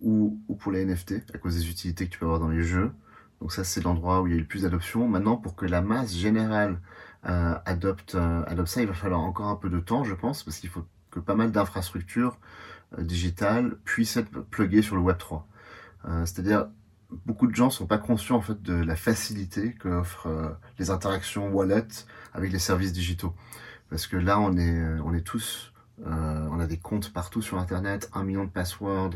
ou, 0.00 0.40
ou, 0.48 0.54
pour 0.56 0.72
les 0.72 0.84
NFT, 0.84 1.24
à 1.34 1.38
cause 1.38 1.56
des 1.56 1.70
utilités 1.70 2.06
que 2.06 2.12
tu 2.12 2.18
peux 2.18 2.24
avoir 2.24 2.40
dans 2.40 2.48
les 2.48 2.62
jeux. 2.62 2.92
Donc 3.40 3.52
ça, 3.52 3.64
c'est 3.64 3.82
l'endroit 3.82 4.22
où 4.22 4.26
il 4.26 4.30
y 4.30 4.34
a 4.34 4.36
eu 4.38 4.40
le 4.40 4.46
plus 4.46 4.62
d'adoption. 4.62 5.08
Maintenant, 5.08 5.36
pour 5.36 5.56
que 5.56 5.66
la 5.66 5.82
masse 5.82 6.14
générale 6.14 6.80
euh, 7.28 7.54
adopte, 7.64 8.14
euh, 8.14 8.44
adopte 8.46 8.68
ça, 8.68 8.82
il 8.82 8.88
va 8.88 8.94
falloir 8.94 9.20
encore 9.20 9.46
un 9.48 9.56
peu 9.56 9.68
de 9.68 9.80
temps, 9.80 10.04
je 10.04 10.14
pense, 10.14 10.42
parce 10.42 10.58
qu'il 10.58 10.70
faut 10.70 10.84
que 11.12 11.20
pas 11.20 11.36
mal 11.36 11.52
d'infrastructures 11.52 12.38
euh, 12.98 13.02
digitales 13.02 13.76
puissent 13.84 14.16
être 14.16 14.30
pluguées 14.30 14.82
sur 14.82 14.96
le 14.96 15.02
Web 15.02 15.18
3. 15.18 15.46
Euh, 16.08 16.26
c'est-à-dire, 16.26 16.66
beaucoup 17.26 17.46
de 17.46 17.54
gens 17.54 17.70
sont 17.70 17.86
pas 17.86 17.98
conscients 17.98 18.36
en 18.36 18.40
fait 18.40 18.60
de 18.62 18.74
la 18.74 18.96
facilité 18.96 19.74
qu'offrent 19.74 20.28
euh, 20.28 20.48
les 20.78 20.90
interactions 20.90 21.48
wallet 21.48 21.86
avec 22.32 22.52
les 22.52 22.58
services 22.58 22.92
digitaux. 22.92 23.34
Parce 23.90 24.06
que 24.06 24.16
là, 24.16 24.40
on 24.40 24.56
est, 24.56 24.78
euh, 24.78 25.00
on 25.04 25.14
est 25.14 25.22
tous, 25.22 25.72
on 26.04 26.58
a 26.58 26.66
des 26.66 26.78
comptes 26.78 27.12
partout 27.12 27.42
sur 27.42 27.58
Internet, 27.58 28.10
un 28.12 28.24
million 28.24 28.44
de 28.44 28.50
passwords, 28.50 29.12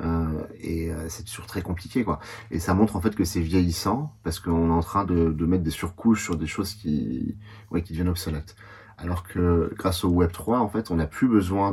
euh, 0.00 0.46
et 0.60 0.92
c'est 1.08 1.24
toujours 1.24 1.46
très 1.46 1.60
compliqué, 1.60 2.04
quoi. 2.04 2.20
Et 2.52 2.60
ça 2.60 2.72
montre 2.72 2.94
en 2.94 3.00
fait 3.00 3.16
que 3.16 3.24
c'est 3.24 3.40
vieillissant, 3.40 4.14
parce 4.22 4.38
qu'on 4.38 4.68
est 4.68 4.72
en 4.72 4.82
train 4.82 5.04
de, 5.04 5.32
de, 5.32 5.46
mettre 5.46 5.64
des 5.64 5.72
surcouches 5.72 6.22
sur 6.22 6.36
des 6.36 6.46
choses 6.46 6.74
qui, 6.74 7.36
ouais, 7.72 7.82
qui 7.82 7.94
deviennent 7.94 8.10
obsolètes. 8.10 8.54
Alors 9.02 9.22
que 9.22 9.72
grâce 9.76 10.04
au 10.04 10.08
Web 10.10 10.30
3, 10.30 10.58
en 10.58 10.68
fait, 10.68 10.90
on 10.90 10.96
n'a 10.96 11.06
plus 11.06 11.26
besoin 11.26 11.72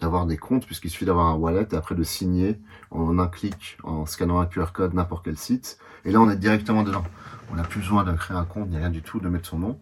d'avoir 0.00 0.26
des 0.26 0.36
comptes, 0.36 0.66
puisqu'il 0.66 0.90
suffit 0.90 1.04
d'avoir 1.04 1.26
un 1.26 1.34
wallet 1.34 1.68
et 1.70 1.76
après 1.76 1.94
de 1.94 2.02
signer 2.02 2.58
en 2.90 3.18
un 3.18 3.28
clic, 3.28 3.78
en 3.84 4.06
scannant 4.06 4.40
un 4.40 4.46
QR 4.46 4.72
code, 4.72 4.92
n'importe 4.92 5.24
quel 5.24 5.36
site. 5.36 5.78
Et 6.04 6.10
là, 6.10 6.20
on 6.20 6.28
est 6.28 6.36
directement 6.36 6.82
dedans. 6.82 7.04
On 7.52 7.54
n'a 7.54 7.62
plus 7.62 7.80
besoin 7.80 8.02
de 8.02 8.12
créer 8.12 8.36
un 8.36 8.44
compte, 8.44 8.68
ni 8.70 8.76
rien 8.76 8.90
du 8.90 9.02
tout, 9.02 9.20
de 9.20 9.28
mettre 9.28 9.48
son 9.48 9.58
nom. 9.58 9.80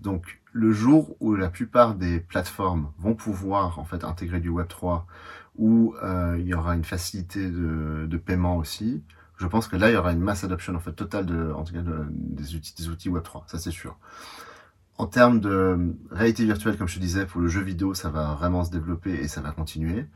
Donc, 0.00 0.40
le 0.52 0.72
jour 0.72 1.16
où 1.20 1.34
la 1.36 1.48
plupart 1.48 1.94
des 1.94 2.18
plateformes 2.18 2.90
vont 2.98 3.14
pouvoir 3.14 3.78
en 3.78 3.84
fait 3.84 4.02
intégrer 4.04 4.40
du 4.40 4.48
Web 4.48 4.66
3, 4.68 5.06
où 5.56 5.94
euh, 6.02 6.36
il 6.38 6.46
y 6.46 6.54
aura 6.54 6.74
une 6.74 6.84
facilité 6.84 7.48
de, 7.48 8.16
paiement 8.16 8.56
aussi, 8.56 9.02
je 9.36 9.46
pense 9.46 9.68
que 9.68 9.76
là 9.76 9.90
il 9.90 9.94
y 9.94 9.96
aura 9.96 10.12
une 10.12 10.20
mass 10.20 10.44
adoption 10.44 10.74
en 10.74 10.80
fait 10.80 10.92
totale 10.92 11.26
de, 11.26 11.52
en 11.52 11.62
tout 11.62 11.74
cas 11.74 11.82
des 11.82 12.54
outils 12.54 12.74
des 12.74 12.88
outils 12.88 13.10
Web 13.10 13.22
3, 13.22 13.44
ça 13.46 13.58
c'est 13.58 13.70
sûr. 13.70 13.98
En 14.98 15.06
termes 15.06 15.40
de 15.40 15.94
réalité 16.10 16.44
virtuelle, 16.44 16.78
comme 16.78 16.88
je 16.88 16.94
te 16.94 17.00
disais, 17.00 17.26
pour 17.26 17.40
le 17.40 17.48
jeu 17.48 17.60
vidéo, 17.60 17.92
ça 17.92 18.08
va 18.08 18.34
vraiment 18.34 18.64
se 18.64 18.70
développer 18.70 19.12
et 19.12 19.28
ça 19.28 19.42
va 19.42 19.50
continuer. 19.50 20.06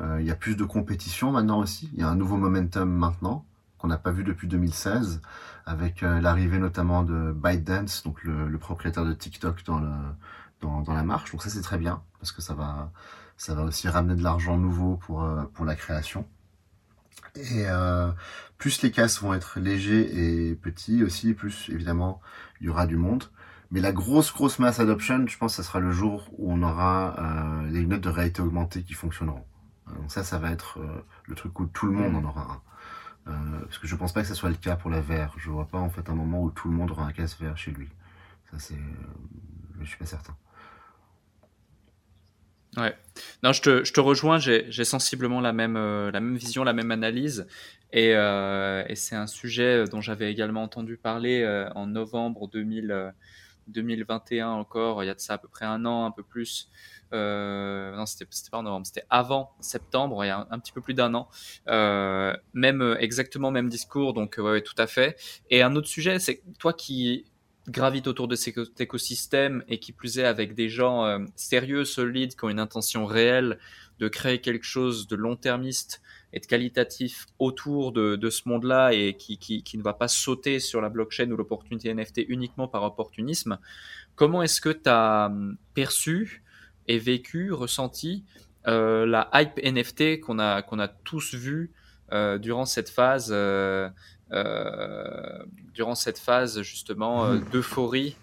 Euh, 0.00 0.18
il 0.20 0.26
y 0.26 0.30
a 0.30 0.34
plus 0.34 0.56
de 0.56 0.64
compétition 0.64 1.30
maintenant 1.30 1.58
aussi. 1.58 1.90
Il 1.92 2.00
y 2.00 2.02
a 2.02 2.08
un 2.08 2.16
nouveau 2.16 2.36
momentum 2.36 2.90
maintenant 2.90 3.44
qu'on 3.80 3.88
n'a 3.88 3.98
pas 3.98 4.10
vu 4.10 4.24
depuis 4.24 4.46
2016, 4.46 5.20
avec 5.66 6.02
euh, 6.02 6.20
l'arrivée 6.20 6.58
notamment 6.58 7.02
de 7.02 7.32
ByteDance, 7.32 8.02
donc 8.02 8.22
le, 8.24 8.46
le, 8.48 8.58
propriétaire 8.58 9.04
de 9.06 9.12
TikTok 9.14 9.64
dans, 9.64 9.78
le, 9.78 9.90
dans, 10.60 10.82
dans 10.82 10.92
la 10.92 11.02
marche. 11.02 11.32
Donc 11.32 11.42
ça 11.42 11.48
c'est 11.48 11.62
très 11.62 11.78
bien, 11.78 12.02
parce 12.18 12.32
que 12.32 12.42
ça 12.42 12.52
va, 12.52 12.90
ça 13.38 13.54
va 13.54 13.62
aussi 13.62 13.88
ramener 13.88 14.16
de 14.16 14.22
l'argent 14.22 14.58
nouveau 14.58 14.96
pour, 14.96 15.24
euh, 15.24 15.44
pour 15.54 15.64
la 15.64 15.74
création. 15.76 16.26
Et 17.36 17.64
euh, 17.68 18.10
plus 18.58 18.82
les 18.82 18.90
casques 18.90 19.22
vont 19.22 19.32
être 19.32 19.60
légers 19.60 20.50
et 20.50 20.54
petits 20.56 21.02
aussi, 21.02 21.32
plus 21.32 21.70
évidemment 21.70 22.20
il 22.60 22.66
y 22.66 22.70
aura 22.70 22.86
du 22.86 22.96
monde. 22.96 23.24
Mais 23.70 23.80
la 23.80 23.92
grosse 23.92 24.32
grosse 24.32 24.58
masse 24.58 24.80
adoption, 24.80 25.26
je 25.26 25.38
pense, 25.38 25.56
que 25.56 25.62
ce 25.62 25.68
sera 25.68 25.80
le 25.80 25.92
jour 25.92 26.28
où 26.38 26.52
on 26.52 26.62
aura 26.62 27.14
euh, 27.18 27.70
les 27.70 27.80
lunettes 27.80 28.00
de 28.00 28.08
réalité 28.08 28.42
augmentée 28.42 28.82
qui 28.82 28.94
fonctionneront. 28.94 29.44
Donc 29.86 30.10
ça, 30.10 30.24
ça 30.24 30.38
va 30.38 30.50
être 30.50 30.78
euh, 30.80 31.04
le 31.26 31.34
truc 31.34 31.58
où 31.60 31.66
tout 31.66 31.86
le 31.86 31.92
monde 31.92 32.16
en 32.16 32.28
aura 32.28 32.42
un. 32.42 32.62
Euh, 33.32 33.60
parce 33.60 33.78
que 33.78 33.86
je 33.86 33.94
pense 33.96 34.12
pas 34.12 34.22
que 34.22 34.28
ce 34.28 34.34
soit 34.34 34.48
le 34.48 34.56
cas 34.56 34.76
pour 34.76 34.90
la 34.90 35.00
VR. 35.00 35.34
Je 35.36 35.50
vois 35.50 35.68
pas 35.68 35.78
en 35.78 35.90
fait 35.90 36.08
un 36.08 36.14
moment 36.14 36.42
où 36.42 36.50
tout 36.50 36.68
le 36.68 36.74
monde 36.74 36.90
aura 36.90 37.04
un 37.04 37.12
casque 37.12 37.40
VR 37.40 37.56
chez 37.56 37.70
lui. 37.70 37.88
Ça 38.50 38.58
c'est, 38.58 38.74
euh, 38.74 39.80
je 39.80 39.86
suis 39.86 39.98
pas 39.98 40.06
certain. 40.06 40.34
Ouais. 42.76 42.94
Non, 43.42 43.52
je 43.52 43.62
te, 43.62 44.00
rejoins. 44.00 44.38
J'ai 44.38 44.84
sensiblement 44.84 45.40
la 45.40 45.52
même, 45.52 45.76
euh, 45.76 46.10
la 46.10 46.20
même 46.20 46.36
vision, 46.36 46.62
la 46.64 46.72
même 46.72 46.90
analyse. 46.90 47.46
Et, 47.92 48.14
euh, 48.14 48.84
et 48.88 48.94
c'est 48.94 49.16
un 49.16 49.26
sujet 49.26 49.84
dont 49.86 50.00
j'avais 50.00 50.30
également 50.30 50.62
entendu 50.62 50.96
parler 50.96 51.42
euh, 51.42 51.68
en 51.74 51.86
novembre 51.86 52.48
2000, 52.48 53.12
2021 53.70 54.48
encore, 54.48 55.02
il 55.02 55.06
y 55.06 55.10
a 55.10 55.14
de 55.14 55.20
ça 55.20 55.34
à 55.34 55.38
peu 55.38 55.48
près 55.48 55.64
un 55.64 55.84
an, 55.84 56.04
un 56.04 56.10
peu 56.10 56.22
plus, 56.22 56.70
euh, 57.12 57.94
non, 57.96 58.06
c'était 58.06 58.26
pas 58.50 58.58
en 58.58 58.62
novembre, 58.62 58.86
c'était 58.86 59.06
avant 59.10 59.52
septembre, 59.60 60.24
il 60.24 60.28
y 60.28 60.30
a 60.30 60.46
un, 60.50 60.58
petit 60.58 60.72
peu 60.72 60.80
plus 60.80 60.94
d'un 60.94 61.14
an. 61.14 61.28
Euh, 61.68 62.36
même 62.52 62.82
euh, 62.82 62.98
exactement 62.98 63.50
même 63.50 63.68
discours, 63.68 64.12
donc 64.12 64.36
ouais, 64.38 64.62
tout 64.62 64.74
à 64.78 64.86
fait. 64.86 65.16
Et 65.50 65.62
un 65.62 65.76
autre 65.76 65.88
sujet, 65.88 66.18
c'est 66.18 66.42
toi 66.58 66.72
qui 66.72 67.24
gravites 67.68 68.06
autour 68.06 68.28
de 68.28 68.36
cet 68.36 68.80
écosystème 68.80 69.64
et 69.68 69.78
qui 69.78 69.92
plus 69.92 70.18
est 70.18 70.24
avec 70.24 70.54
des 70.54 70.68
gens 70.68 71.04
euh, 71.04 71.18
sérieux, 71.36 71.84
solides, 71.84 72.34
qui 72.34 72.44
ont 72.44 72.48
une 72.48 72.60
intention 72.60 73.06
réelle 73.06 73.58
de 73.98 74.08
créer 74.08 74.40
quelque 74.40 74.64
chose 74.64 75.06
de 75.08 75.16
long-termiste 75.16 76.02
et 76.32 76.40
de 76.40 76.46
qualitatif 76.46 77.26
autour 77.38 77.92
de, 77.92 78.16
de 78.16 78.30
ce 78.30 78.48
monde-là 78.48 78.92
et 78.92 79.14
qui, 79.14 79.38
qui, 79.38 79.62
qui, 79.62 79.78
ne 79.78 79.82
va 79.82 79.94
pas 79.94 80.08
sauter 80.08 80.60
sur 80.60 80.80
la 80.80 80.88
blockchain 80.88 81.30
ou 81.30 81.36
l'opportunité 81.36 81.92
NFT 81.92 82.22
uniquement 82.28 82.68
par 82.68 82.82
opportunisme. 82.84 83.58
Comment 84.14 84.42
est-ce 84.42 84.60
que 84.60 84.70
tu 84.70 84.88
as 84.88 85.26
hum, 85.26 85.56
perçu 85.74 86.42
vécu, 86.98 87.52
ressenti 87.52 88.24
euh, 88.66 89.06
la 89.06 89.30
hype 89.34 89.58
NFT 89.64 90.20
qu'on 90.20 90.38
a, 90.38 90.62
qu'on 90.62 90.78
a 90.78 90.88
tous 90.88 91.34
vu 91.34 91.70
euh, 92.12 92.38
durant 92.38 92.66
cette 92.66 92.90
phase, 92.90 93.30
euh, 93.32 93.88
durant 95.72 95.94
cette 95.94 96.18
phase 96.18 96.62
justement 96.62 97.28
mmh. 97.28 97.44
d'euphorie 97.52 98.16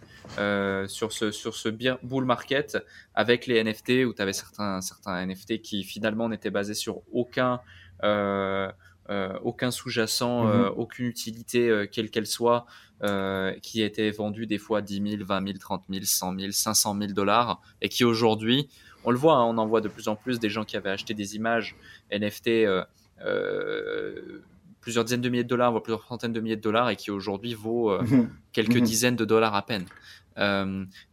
sur 0.88 1.14
ce, 1.14 1.32
sur 1.32 1.56
ce 1.56 1.70
bull 2.04 2.26
market 2.26 2.78
avec 3.16 3.48
les 3.48 3.64
NFT 3.64 4.06
où 4.06 4.14
tu 4.14 4.22
avais 4.22 4.34
certains, 4.34 4.82
certains 4.82 5.26
NFT 5.26 5.62
qui 5.62 5.84
finalement 5.84 6.28
n'étaient 6.28 6.52
basés 6.52 6.74
sur 6.74 7.02
aucun, 7.14 7.62
aucun 8.04 9.72
sous-jacent, 9.72 10.44
mmh. 10.44 10.74
aucune 10.76 11.06
utilité 11.06 11.88
quelle 11.92 12.10
qu'elle 12.10 12.28
soit, 12.28 12.66
qui 13.62 13.82
étaient 13.82 14.12
vendus 14.12 14.48
des 14.48 14.58
fois 14.58 14.82
10 14.82 15.18
000, 15.18 15.24
20 15.24 15.48
000, 15.48 15.58
30 15.60 15.84
000, 15.90 16.04
100 16.04 16.40
000, 16.40 16.52
500 16.52 16.98
000 17.00 17.14
dollars 17.14 17.62
et 17.82 17.90
qui 17.90 18.04
aujourd'hui 18.04 18.70
on 19.08 19.12
le 19.12 19.18
voit, 19.18 19.36
hein, 19.36 19.46
on 19.46 19.58
en 19.58 19.66
voit 19.66 19.80
de 19.80 19.88
plus 19.88 20.10
en 20.10 20.18
plus 20.18 20.38
des 20.38 20.50
gens 20.50 20.66
qui 20.66 20.76
avaient 20.76 20.90
acheté 20.90 21.14
des 21.14 21.38
images 21.38 21.78
NFT 22.12 22.48
euh, 22.48 22.84
euh, 23.24 24.42
plusieurs 24.82 25.06
dizaines 25.06 25.22
de 25.22 25.30
milliers 25.30 25.46
de 25.46 25.50
dollars, 25.50 25.72
voire 25.72 25.82
plusieurs 25.82 26.06
centaines 26.06 26.34
de 26.34 26.42
milliers 26.42 26.58
de 26.58 26.62
dollars, 26.62 26.90
et 26.90 26.98
qui 26.98 27.10
aujourd'hui 27.10 27.54
vaut 27.54 27.90
euh, 27.90 28.02
mhm. 28.02 28.30
quelques 28.52 28.76
mhm. 28.76 28.84
dizaines 28.84 29.16
de 29.16 29.24
dollars 29.24 29.56
à 29.56 29.66
peine. 29.66 29.86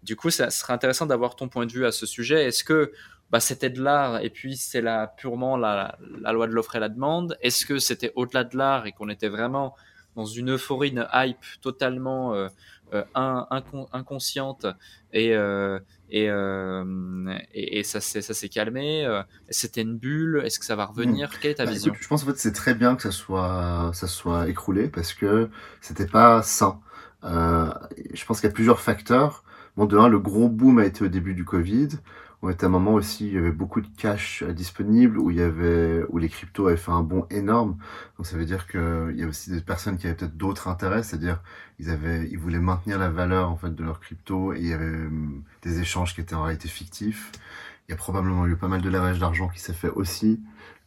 du 0.03 0.17
coup, 0.17 0.31
ça 0.31 0.51
serait 0.51 0.73
intéressant 0.73 1.07
d'avoir 1.07 1.37
ton 1.37 1.49
point 1.49 1.67
de 1.67 1.73
vue 1.73 1.87
à 1.87 1.93
ce 1.93 2.05
sujet. 2.05 2.45
Est-ce 2.45 2.65
que 2.65 2.93
bah, 3.31 3.41
c'était 3.41 3.71
de 3.71 3.83
l'art 3.83 4.21
et 4.21 4.31
puis 4.31 4.57
c'est 4.57 4.81
là 4.81 5.07
purement 5.07 5.57
la, 5.57 5.99
loi 6.33 6.47
de 6.47 6.53
l'offre 6.53 6.77
et 6.77 6.81
la 6.81 6.89
demande 6.89 7.37
Est-ce 7.41 7.67
que 7.67 7.79
c'était 7.79 8.13
au-delà 8.15 8.45
de 8.45 8.57
l'art 8.57 8.87
et 8.87 8.93
qu'on 8.93 9.09
était 9.09 9.29
vraiment 9.29 9.75
dans 10.15 10.27
une 10.27 10.53
euphorie, 10.53 10.91
une 10.91 11.09
hype 11.13 11.45
totalement 11.61 12.35
inconsciente 13.93 14.67
et, 15.13 15.35
euh, 16.23 17.39
et, 17.55 17.79
et, 17.79 17.83
ça 17.83 18.01
s'est 18.01 18.49
calmé. 18.49 19.05
Euh, 19.05 19.23
c'était 19.49 19.83
une 19.83 19.97
bulle. 19.97 20.43
Est-ce 20.45 20.59
que 20.59 20.65
ça 20.65 20.77
va 20.77 20.85
revenir? 20.87 21.29
Hmm. 21.29 21.37
Quelle 21.41 21.51
est 21.53 21.55
ta 21.55 21.65
bah, 21.65 21.73
vision? 21.73 21.93
Je 21.99 22.07
pense 22.09 22.23
en 22.23 22.27
fait 22.27 22.39
c'est 22.39 22.53
très 22.53 22.75
bien 22.75 22.95
que 22.95 23.03
ça 23.03 23.11
soit 23.11 23.91
ça 23.95 24.07
soit 24.07 24.49
écroulé 24.49 24.89
parce 24.89 25.15
que 25.15 25.49
c'était 25.81 26.07
pas 26.07 26.43
sain. 26.43 26.81
Euh, 27.25 27.73
je 28.13 28.25
pense 28.25 28.41
qu'il 28.41 28.49
y 28.49 28.53
a 28.53 28.55
plusieurs 28.55 28.81
facteurs. 28.81 29.45
bon, 29.77 29.87
de 29.87 29.97
un, 29.97 30.09
le 30.09 30.21
gros 30.21 30.49
boom 30.49 30.79
a 30.79 30.85
été 30.85 31.05
au 31.05 31.09
début 31.09 31.35
du 31.35 31.45
Covid. 31.45 31.89
On 32.45 32.51
était 32.51 32.65
à 32.65 32.67
un 32.67 32.73
moment 32.73 32.93
aussi, 32.93 33.27
il 33.27 33.33
y 33.33 33.39
avait 33.39 33.53
beaucoup 33.53 33.81
de 33.81 33.89
cash 33.97 34.43
euh, 34.43 34.53
disponible, 34.53 35.17
où 35.19 35.31
il 35.31 35.39
y 35.39 35.41
avait, 35.41 36.05
où 36.11 36.19
les 36.19 36.29
cryptos 36.29 36.67
avaient 36.67 36.77
fait 36.77 36.91
un 36.91 37.03
bond 37.03 37.27
énorme. 37.31 37.79
Donc 38.19 38.27
ça 38.27 38.37
veut 38.37 38.45
dire 38.45 38.67
qu'il 38.67 39.15
y 39.17 39.23
a 39.23 39.27
aussi 39.27 39.51
des 39.51 39.63
personnes 39.63 39.97
qui 39.97 40.07
avaient 40.07 40.15
peut-être 40.15 40.37
d'autres 40.37 40.69
intérêts, 40.69 41.03
c'est-à-dire 41.03 41.41
ils 41.79 41.89
avaient, 41.89 42.29
ils 42.31 42.39
voulaient 42.39 42.59
maintenir 42.59 42.99
la 42.99 43.09
valeur 43.09 43.49
en 43.49 43.57
fait 43.57 43.75
de 43.75 43.83
leur 43.83 43.99
crypto 43.99 44.53
et 44.53 44.59
il 44.61 44.67
y 44.67 44.75
avait 44.75 44.85
hum, 44.85 45.43
des 45.63 45.81
échanges 45.81 46.15
qui 46.15 46.21
étaient 46.21 46.35
en 46.35 46.43
réalité 46.43 46.69
fictifs. 46.69 47.33
Il 47.89 47.93
y 47.93 47.95
a 47.95 47.97
probablement 47.97 48.47
eu 48.47 48.57
pas 48.57 48.69
mal 48.69 48.83
de 48.83 48.91
lavage 48.91 49.19
d'argent 49.19 49.49
qui 49.49 49.61
s'est 49.61 49.73
fait 49.73 49.89
aussi 49.89 50.43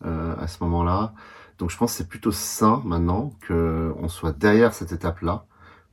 euh, 0.05 0.35
à 0.39 0.45
ce 0.45 0.63
moment-là. 0.63 1.15
Donc 1.57 1.71
je 1.71 1.77
pense 1.77 1.93
que 1.93 1.97
c'est 1.97 2.07
plutôt 2.07 2.31
sain 2.31 2.83
maintenant 2.85 3.33
qu'on 3.47 4.09
soit 4.09 4.37
derrière 4.37 4.75
cette 4.75 4.91
étape-là, 4.91 5.45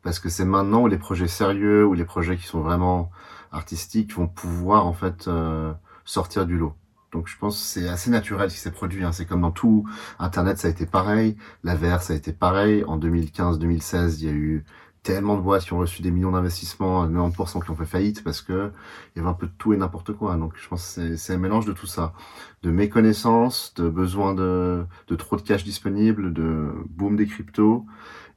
parce 0.03 0.18
que 0.18 0.29
c'est 0.29 0.44
maintenant 0.44 0.83
où 0.83 0.88
les 0.88 0.98
projets 0.98 1.27
sérieux, 1.27 1.87
ou 1.87 1.94
les 1.94 2.05
projets 2.05 2.37
qui 2.37 2.46
sont 2.46 2.61
vraiment 2.61 3.11
artistiques 3.55 4.14
vont 4.14 4.29
pouvoir 4.29 4.87
en 4.87 4.93
fait 4.93 5.29
euh, 5.29 5.73
sortir 6.05 6.47
du 6.47 6.59
lot. 6.59 6.75
Donc 7.12 7.29
je 7.29 7.38
pense 7.38 7.59
c'est 7.59 7.88
assez 7.88 8.11
naturel 8.11 8.51
ce 8.51 8.57
qui 8.57 8.61
s'est 8.61 8.73
produit. 8.73 9.05
Hein. 9.05 9.12
C'est 9.12 9.25
comme 9.25 9.43
dans 9.43 9.53
tout 9.53 9.88
Internet, 10.19 10.59
ça 10.59 10.69
a 10.69 10.71
été 10.71 10.85
pareil. 10.85 11.37
La 11.62 11.77
VR, 11.77 12.03
ça 12.03 12.12
a 12.12 12.17
été 12.17 12.33
pareil. 12.33 12.85
En 12.87 12.99
2015-2016, 12.99 14.17
il 14.19 14.25
y 14.25 14.29
a 14.29 14.33
eu 14.33 14.64
tellement 15.05 15.37
de 15.37 15.43
boîtes 15.43 15.64
qui 15.64 15.73
ont 15.75 15.79
reçu 15.79 16.03
des 16.03 16.11
millions 16.11 16.33
d'investissements, 16.33 17.07
90% 17.07 17.62
qui 17.62 17.71
ont 17.71 17.77
fait 17.77 17.85
faillite 17.85 18.25
parce 18.25 18.40
que 18.40 18.73
il 19.14 19.19
y 19.19 19.21
avait 19.21 19.29
un 19.29 19.35
peu 19.35 19.47
de 19.47 19.53
tout 19.57 19.73
et 19.73 19.77
n'importe 19.77 20.12
quoi. 20.12 20.35
Donc 20.37 20.55
je 20.57 20.67
pense 20.67 20.97
que 20.97 21.17
c'est 21.17 21.35
un 21.35 21.38
mélange 21.38 21.67
de 21.67 21.73
tout 21.73 21.87
ça, 21.87 22.14
de 22.62 22.71
méconnaissance, 22.71 23.75
de 23.77 23.88
besoin 23.88 24.35
de, 24.35 24.85
de 25.07 25.14
trop 25.14 25.37
de 25.37 25.43
cash 25.43 25.62
disponible, 25.62 26.33
de 26.33 26.73
boom 26.88 27.17
des 27.17 27.27
cryptos 27.27 27.87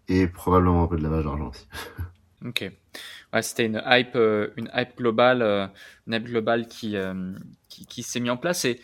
et 0.07 0.27
probablement 0.27 0.83
un 0.83 0.87
peu 0.87 0.97
de 0.97 1.03
lavage 1.03 1.25
d'argent 1.25 1.49
aussi. 1.49 1.67
Ok. 2.45 2.71
C'était 3.41 3.65
une 3.65 3.81
hype, 3.85 4.15
euh, 4.15 4.49
une 4.55 4.69
hype 4.73 4.97
globale, 4.97 5.41
euh, 5.41 5.67
une 6.07 6.13
hype 6.13 6.25
globale 6.25 6.67
qui, 6.67 6.95
euh, 6.95 7.33
qui, 7.69 7.85
qui 7.85 8.03
s'est 8.03 8.19
mis 8.19 8.29
en 8.29 8.37
place. 8.37 8.65
Et 8.65 8.79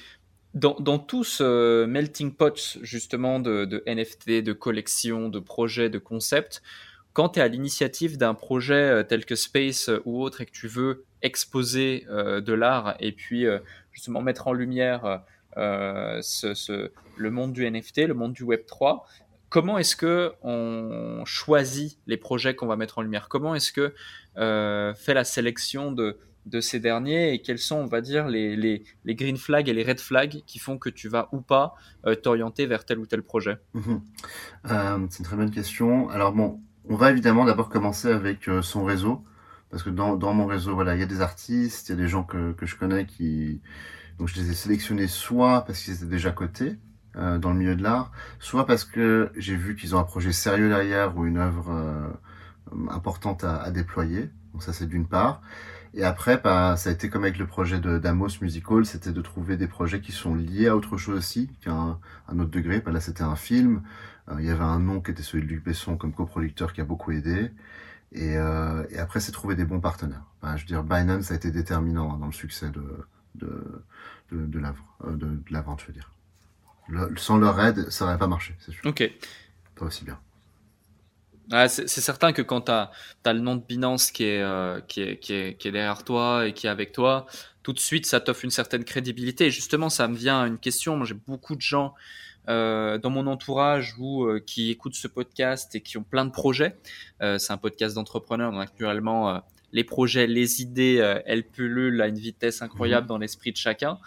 dans, 0.53 0.99
tout 0.99 1.23
ce 1.23 1.85
melting 1.85 2.35
pot 2.35 2.77
justement 2.83 3.39
de, 3.39 3.83
NFT, 3.87 4.43
de 4.43 4.53
collections, 4.53 5.29
de 5.29 5.39
projets, 5.39 5.89
de 5.89 5.97
concepts, 5.97 6.61
quand 7.13 7.29
tu 7.29 7.39
es 7.39 7.41
à 7.41 7.47
l'initiative 7.47 8.17
d'un 8.17 8.35
projet 8.35 9.03
tel 9.05 9.25
que 9.25 9.35
Space 9.35 9.89
ou 10.05 10.21
autre 10.21 10.41
et 10.41 10.45
que 10.45 10.51
tu 10.51 10.67
veux 10.67 11.05
exposer 11.23 12.05
de 12.07 12.53
l'art 12.53 12.95
et 12.99 13.13
puis 13.13 13.47
justement 13.91 14.21
mettre 14.21 14.47
en 14.47 14.53
lumière 14.53 15.23
le 15.55 16.91
monde 17.31 17.53
du 17.53 17.69
NFT, 17.69 18.07
le 18.07 18.13
monde 18.13 18.33
du 18.33 18.43
Web 18.43 18.65
3, 18.67 19.07
comment 19.53 19.77
est-ce 19.77 19.95
que 19.95 20.33
on 20.41 21.21
choisit 21.25 21.99
les 22.07 22.17
projets 22.17 22.55
qu'on 22.55 22.65
va 22.65 22.75
mettre 22.75 22.97
en 22.97 23.03
lumière? 23.03 23.29
Comment 23.29 23.53
est-ce 23.53 23.71
que 23.71 23.93
fait 24.35 25.13
la 25.13 25.23
sélection 25.23 25.91
de, 25.91 26.17
ces 26.59 26.79
derniers 26.79 27.35
et 27.35 27.41
quels 27.43 27.59
sont, 27.59 27.75
on 27.75 27.85
va 27.85 28.01
dire, 28.01 28.27
les, 28.27 28.83
green 29.05 29.37
flags 29.37 29.69
et 29.69 29.73
les 29.73 29.83
red 29.83 29.99
flags 29.99 30.41
qui 30.47 30.57
font 30.57 30.79
que 30.79 30.89
tu 30.89 31.07
vas 31.07 31.29
ou 31.33 31.41
pas 31.41 31.75
t'orienter 32.23 32.65
vers 32.65 32.83
tel 32.83 32.97
ou 32.97 33.05
tel 33.05 33.21
projet? 33.21 33.59
Mmh 33.75 33.97
C'est 34.65 35.19
une 35.19 35.25
très 35.25 35.35
bonne 35.35 35.51
question. 35.51 36.09
Alors 36.09 36.33
bon, 36.33 36.59
on 36.89 36.95
va 36.95 37.11
évidemment 37.11 37.45
d'abord 37.45 37.69
commencer 37.69 38.07
avec 38.07 38.49
euh, 38.49 38.63
son 38.63 38.83
réseau, 38.83 39.23
parce 39.69 39.83
que 39.83 39.91
dans, 39.91 40.17
mon 40.33 40.47
réseau, 40.47 40.81
il 40.81 40.99
y 40.99 41.03
a 41.03 41.05
des 41.05 41.21
artistes, 41.21 41.89
il 41.89 41.91
y 41.91 41.95
a 41.95 42.01
des 42.01 42.07
gens 42.07 42.23
que, 42.23 42.53
que 42.53 42.65
je 42.65 42.75
connais 42.75 43.05
qui, 43.05 43.61
donc 44.17 44.29
je 44.29 44.41
les 44.41 44.49
ai 44.49 44.53
sélectionnés 44.55 45.07
soit 45.07 45.63
parce 45.65 45.83
qu'ils 45.83 45.93
étaient 45.93 46.05
déjà 46.05 46.31
cotés 46.31 46.77
euh, 47.17 47.37
dans 47.37 47.51
le 47.51 47.57
milieu 47.59 47.75
de 47.75 47.83
l'art, 47.83 48.11
soit 48.39 48.65
parce 48.65 48.83
que 48.85 49.31
j'ai 49.35 49.55
vu 49.55 49.75
qu'ils 49.75 49.95
ont 49.95 49.99
un 49.99 50.03
projet 50.03 50.31
sérieux 50.31 50.69
derrière 50.69 51.17
ou 51.17 51.25
une 51.25 51.37
œuvre 51.37 51.71
euh, 51.71 52.07
importante 52.89 53.43
à, 53.43 53.61
à, 53.61 53.71
déployer. 53.71 54.29
Donc 54.53 54.63
ça 54.63 54.73
c'est 54.73 54.87
d'une 54.87 55.07
part. 55.07 55.41
Et 55.95 56.03
après, 56.03 56.37
bah, 56.43 56.75
ça 56.75 56.89
a 56.89 56.93
été 56.93 57.09
comme 57.09 57.23
avec 57.23 57.37
le 57.37 57.45
projet 57.45 57.79
d'Amos 57.79 58.29
Musical, 58.41 58.83
c'était 58.85 59.11
de 59.11 59.21
trouver 59.21 59.57
des 59.57 59.67
projets 59.67 60.01
qui 60.01 60.11
sont 60.11 60.33
liés 60.33 60.67
à 60.67 60.75
autre 60.75 60.97
chose 60.97 61.17
aussi, 61.19 61.51
qu'à 61.61 61.71
un, 61.71 61.99
un, 62.29 62.39
autre 62.39 62.49
degré. 62.49 62.79
Bah, 62.79 62.91
là, 62.91 62.99
c'était 62.99 63.21
un 63.21 63.35
film, 63.35 63.83
euh, 64.29 64.35
il 64.39 64.45
y 64.45 64.49
avait 64.49 64.63
un 64.63 64.79
nom 64.79 65.01
qui 65.01 65.11
était 65.11 65.23
celui 65.23 65.45
de 65.45 65.49
Luc 65.49 65.63
Besson 65.63 65.97
comme 65.97 66.13
coproducteur 66.13 66.73
qui 66.73 66.81
a 66.81 66.85
beaucoup 66.85 67.11
aidé. 67.11 67.51
Et, 68.11 68.37
euh, 68.37 68.85
et 68.89 68.99
après, 68.99 69.19
c'est 69.19 69.31
trouver 69.31 69.55
des 69.55 69.65
bons 69.65 69.79
partenaires. 69.79 70.23
je 70.43 70.61
veux 70.61 70.67
dire, 70.67 70.83
Binance 70.83 71.31
a 71.31 71.35
été 71.35 71.51
déterminant 71.51 72.13
hein, 72.13 72.17
dans 72.19 72.27
le 72.27 72.31
succès 72.31 72.69
de, 72.69 72.83
de, 73.35 73.83
de, 74.31 74.45
de 74.45 74.59
l'œuvre, 74.59 74.83
euh, 75.05 75.11
de, 75.15 75.27
de 75.27 75.51
la 75.51 75.61
vente, 75.61 75.81
je 75.81 75.87
veux 75.87 75.93
dire. 75.93 76.12
Le, 76.93 77.17
sans 77.17 77.37
leur 77.37 77.59
aide, 77.59 77.89
ça 77.89 78.05
n'aurait 78.05 78.17
pas 78.17 78.27
marché, 78.27 78.55
c'est 78.59 78.71
sûr. 78.71 78.81
Ok. 78.85 79.09
Pas 79.75 79.85
aussi 79.85 80.05
bien. 80.05 80.19
Ah, 81.51 81.67
c'est 81.67 81.87
certain 81.87 82.31
que 82.31 82.41
quand 82.41 82.61
tu 82.61 82.71
as, 82.71 82.91
as, 83.25 83.33
le 83.33 83.39
nom 83.39 83.57
de 83.57 83.63
Binance 83.63 84.11
qui 84.11 84.23
est, 84.23 84.41
euh, 84.41 84.79
qui, 84.87 85.01
est, 85.01 85.17
qui, 85.17 85.33
est, 85.33 85.57
qui 85.57 85.67
est 85.67 85.71
derrière 85.71 86.03
toi 86.03 86.47
et 86.47 86.53
qui 86.53 86.67
est 86.67 86.69
avec 86.69 86.93
toi, 86.93 87.25
tout 87.63 87.73
de 87.73 87.79
suite, 87.79 88.05
ça 88.05 88.21
t'offre 88.21 88.45
une 88.45 88.51
certaine 88.51 88.85
crédibilité. 88.85 89.47
Et 89.47 89.51
justement, 89.51 89.89
ça 89.89 90.07
me 90.07 90.15
vient 90.15 90.41
à 90.41 90.47
une 90.47 90.57
question. 90.57 90.95
Moi, 90.95 91.05
j'ai 91.05 91.15
beaucoup 91.15 91.55
de 91.55 91.61
gens 91.61 91.93
euh, 92.49 92.97
dans 92.97 93.09
mon 93.09 93.25
entourage 93.27 93.95
ou 93.97 94.25
euh, 94.25 94.41
qui 94.45 94.69
écoutent 94.69 94.95
ce 94.95 95.07
podcast 95.07 95.73
et 95.75 95.81
qui 95.81 95.97
ont 95.97 96.03
plein 96.03 96.25
de 96.25 96.31
projets. 96.31 96.75
C'est 97.21 97.51
un 97.53 97.57
podcast 97.57 97.95
d'entrepreneurs, 97.95 98.51
donc 98.51 98.59
naturellement, 98.59 99.29
euh, 99.29 99.39
les 99.71 99.85
projets, 99.85 100.27
les 100.27 100.61
idées, 100.61 100.97
elles 101.25 101.43
pullulent 101.43 102.01
à 102.01 102.07
une 102.07 102.19
vitesse 102.19 102.61
incroyable 102.61 103.05
mmh. 103.05 103.07
dans 103.07 103.17
l'esprit 103.17 103.51
de 103.51 103.57
chacun. 103.57 103.97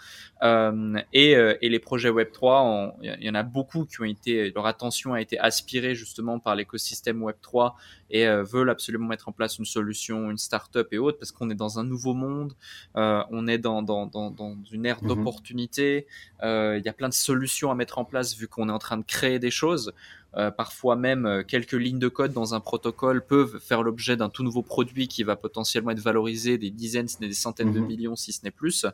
Euh, 0.43 1.01
et, 1.13 1.35
euh, 1.35 1.55
et, 1.61 1.69
les 1.69 1.79
projets 1.79 2.09
Web 2.09 2.31
3, 2.31 2.97
il 3.01 3.23
y 3.23 3.29
en 3.29 3.35
a 3.35 3.43
beaucoup 3.43 3.85
qui 3.85 4.01
ont 4.01 4.05
été, 4.05 4.51
leur 4.51 4.67
attention 4.67 5.13
a 5.13 5.21
été 5.21 5.39
aspirée 5.39 5.95
justement 5.95 6.39
par 6.39 6.55
l'écosystème 6.55 7.23
Web 7.23 7.37
3 7.41 7.75
et 8.11 8.27
euh, 8.27 8.43
veulent 8.43 8.69
absolument 8.69 9.07
mettre 9.07 9.29
en 9.29 9.31
place 9.31 9.57
une 9.57 9.65
solution, 9.65 10.29
une 10.29 10.37
start-up 10.37 10.89
et 10.91 10.99
autres, 10.99 11.17
parce 11.17 11.31
qu'on 11.31 11.49
est 11.49 11.55
dans 11.55 11.79
un 11.79 11.83
nouveau 11.83 12.13
monde, 12.13 12.53
euh, 12.95 13.23
on 13.31 13.47
est 13.47 13.57
dans, 13.57 13.81
dans, 13.81 14.05
dans, 14.05 14.29
dans 14.29 14.55
une 14.71 14.85
ère 14.85 15.03
mmh. 15.03 15.07
d'opportunité, 15.07 16.05
il 16.43 16.81
y 16.85 16.89
a 16.89 16.93
plein 16.93 17.09
de 17.09 17.13
solutions 17.13 17.71
à 17.71 17.75
mettre 17.75 17.97
en 17.97 18.05
place 18.05 18.37
vu 18.37 18.47
qu'on 18.47 18.69
est 18.69 18.71
en 18.71 18.79
train 18.79 18.97
de 18.97 19.05
créer 19.05 19.39
des 19.39 19.51
choses. 19.51 19.93
Euh, 20.35 20.51
parfois 20.51 20.95
même 20.95 21.25
euh, 21.25 21.41
quelques 21.41 21.71
lignes 21.71 21.97
de 21.97 22.09
code 22.09 22.31
dans 22.31 22.53
un 22.53 22.59
protocole 22.59 23.25
peuvent 23.25 23.59
faire 23.59 23.81
l'objet 23.81 24.17
d'un 24.17 24.29
tout 24.29 24.43
nouveau 24.43 24.61
produit 24.61 25.07
qui 25.07 25.23
va 25.23 25.35
potentiellement 25.35 25.91
être 25.91 26.01
valorisé 26.01 26.59
des 26.59 26.69
dizaines, 26.69 27.07
des 27.19 27.33
centaines 27.33 27.73
de 27.73 27.79
mhm. 27.79 27.87
millions, 27.87 28.15
si 28.15 28.33
ce 28.33 28.43
n'est 28.43 28.51
plus. 28.51 28.85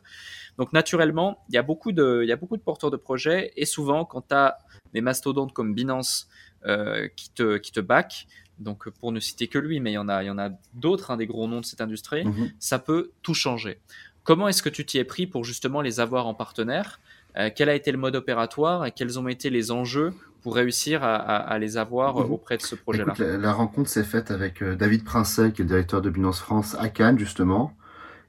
Donc 0.58 0.72
naturellement, 0.72 1.33
il 1.48 1.54
y 1.54 1.58
a 1.58 1.62
beaucoup 1.62 1.92
de, 1.92 2.20
il 2.22 2.28
y 2.28 2.32
a 2.32 2.36
beaucoup 2.36 2.56
de 2.56 2.62
porteurs 2.62 2.90
de 2.90 2.96
projets 2.96 3.52
et 3.56 3.64
souvent 3.64 4.04
quand 4.04 4.28
tu 4.28 4.34
as 4.34 4.58
des 4.92 5.00
mastodontes 5.00 5.52
comme 5.52 5.74
Binance 5.74 6.28
euh, 6.66 7.08
qui 7.16 7.30
te, 7.30 7.58
qui 7.58 7.72
te 7.72 7.80
back, 7.80 8.26
donc 8.58 8.88
pour 8.88 9.12
ne 9.12 9.20
citer 9.20 9.48
que 9.48 9.58
lui, 9.58 9.80
mais 9.80 9.92
il 9.92 9.94
y 9.94 9.98
en 9.98 10.08
a, 10.08 10.22
il 10.22 10.26
y 10.26 10.30
en 10.30 10.38
a 10.38 10.50
d'autres, 10.74 11.10
hein, 11.10 11.16
des 11.16 11.26
gros 11.26 11.46
noms 11.48 11.60
de 11.60 11.66
cette 11.66 11.80
industrie, 11.80 12.24
mhm. 12.24 12.52
ça 12.58 12.78
peut 12.78 13.10
tout 13.22 13.34
changer. 13.34 13.78
Comment 14.22 14.48
est-ce 14.48 14.62
que 14.62 14.68
tu 14.70 14.86
t'y 14.86 14.98
es 14.98 15.04
pris 15.04 15.26
pour 15.26 15.44
justement 15.44 15.82
les 15.82 16.00
avoir 16.00 16.26
en 16.26 16.34
partenaire? 16.34 17.00
Euh, 17.36 17.50
Quel 17.54 17.68
a 17.68 17.74
été 17.74 17.92
le 17.92 17.98
mode 17.98 18.16
opératoire 18.16 18.86
et 18.86 18.92
quels 18.92 19.18
ont 19.18 19.28
été 19.28 19.50
les 19.50 19.70
enjeux 19.70 20.14
pour 20.42 20.54
réussir 20.54 21.02
à, 21.02 21.16
à, 21.16 21.36
à 21.36 21.58
les 21.58 21.76
avoir 21.76 22.16
mmh. 22.16 22.32
auprès 22.32 22.56
de 22.56 22.62
ce 22.62 22.74
projet-là? 22.74 23.14
La, 23.18 23.36
la, 23.36 23.52
rencontre 23.52 23.90
s'est 23.90 24.04
faite 24.04 24.30
avec 24.30 24.62
euh, 24.62 24.76
David 24.76 25.04
Princet, 25.04 25.52
qui 25.52 25.62
est 25.62 25.64
le 25.64 25.68
directeur 25.68 26.00
de 26.00 26.10
Binance 26.10 26.38
France 26.38 26.76
à 26.78 26.88
Cannes, 26.88 27.18
justement. 27.18 27.74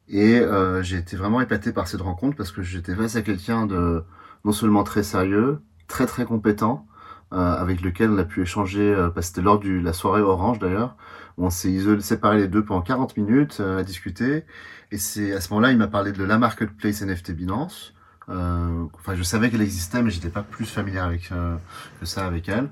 Et 0.08 0.39
euh, 0.39 0.84
j'ai 0.84 0.98
été 0.98 1.18
vraiment 1.18 1.41
épaté 1.41 1.72
par 1.72 1.88
cette 1.88 2.02
rencontre 2.02 2.38
parce 2.38 2.52
que 2.52 2.62
j'étais 2.62 2.96
face 2.96 3.15
à 3.15 3.22
quelqu'un 3.22 3.65
de 3.65 4.04
non 4.44 4.52
seulement 4.52 4.84
très 4.84 5.04
sérieux, 5.04 5.62
très 5.88 6.06
très 6.06 6.26
compétent, 6.26 6.88
euh, 7.34 7.38
avec 7.38 7.82
lequel 7.82 8.12
on 8.12 8.18
a 8.20 8.26
pu 8.26 8.41
échanger, 8.44 8.94
euh, 8.94 9.10
c'était 9.22 9.41
lors 9.41 9.60
de 9.60 9.70
la 9.70 9.94
soirée 9.94 10.22
Orange 10.22 10.60
d'ailleurs, 10.60 10.96
on 11.38 11.50
s'est 11.50 11.72
isolé, 11.72 12.02
séparé 12.02 12.38
les 12.38 12.48
deux 12.48 12.63
pendant 12.63 12.82
40 12.82 13.18
minutes 13.18 13.58
euh, 13.60 13.80
à 13.80 13.84
discuter. 13.84 14.46
Et 14.91 14.98
c'est 14.98 15.34
à 15.34 15.41
ce 15.41 15.50
moment-là, 15.50 15.72
il 15.72 15.78
m'a 15.78 15.88
parlé 15.88 16.12
de 16.12 16.24
la 16.24 16.38
marketplace 16.38 17.02
NFT 17.02 17.32
Binance. 17.32 17.94
Euh, 18.30 18.86
enfin, 18.94 19.15
je 19.15 19.24
savais 19.24 19.50
qu'elle 19.50 19.62
existait, 19.62 20.02
mais 20.02 20.10
j'étais 20.10 20.30
pas 20.30 20.44
plus 20.44 20.65
familier 20.65 21.00
avec 21.00 21.32
euh, 21.32 21.58
que 22.00 22.06
ça 22.06 22.26
avec 22.26 22.50
elle. 22.50 22.70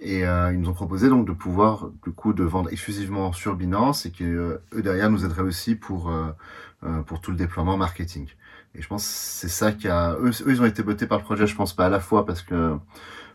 Et 0.00 0.26
euh, 0.26 0.52
ils 0.52 0.60
nous 0.60 0.68
ont 0.70 0.74
proposé 0.74 1.08
donc 1.08 1.26
de 1.26 1.32
pouvoir 1.32 1.90
du 2.04 2.10
coup 2.12 2.32
de 2.32 2.42
vendre 2.42 2.70
exclusivement 2.72 3.32
sur 3.32 3.54
Binance 3.54 4.06
et 4.06 4.10
que 4.10 4.24
euh, 4.24 4.62
eux 4.74 4.82
derrière 4.82 5.10
nous 5.10 5.26
aideraient 5.26 5.42
aussi 5.42 5.74
pour 5.74 6.10
euh, 6.10 7.02
pour 7.06 7.20
tout 7.20 7.30
le 7.30 7.36
déploiement 7.36 7.76
marketing. 7.76 8.26
Et 8.74 8.80
je 8.80 8.88
pense 8.88 9.04
c'est 9.04 9.48
ça 9.48 9.72
qui 9.72 9.88
a 9.88 10.14
eux, 10.14 10.30
eux 10.30 10.50
ils 10.50 10.62
ont 10.62 10.66
été 10.66 10.82
bottés 10.82 11.06
par 11.06 11.18
le 11.18 11.24
projet, 11.24 11.46
je 11.46 11.54
pense 11.54 11.74
pas 11.74 11.86
à 11.86 11.90
la 11.90 12.00
fois 12.00 12.24
parce 12.24 12.40
que 12.40 12.78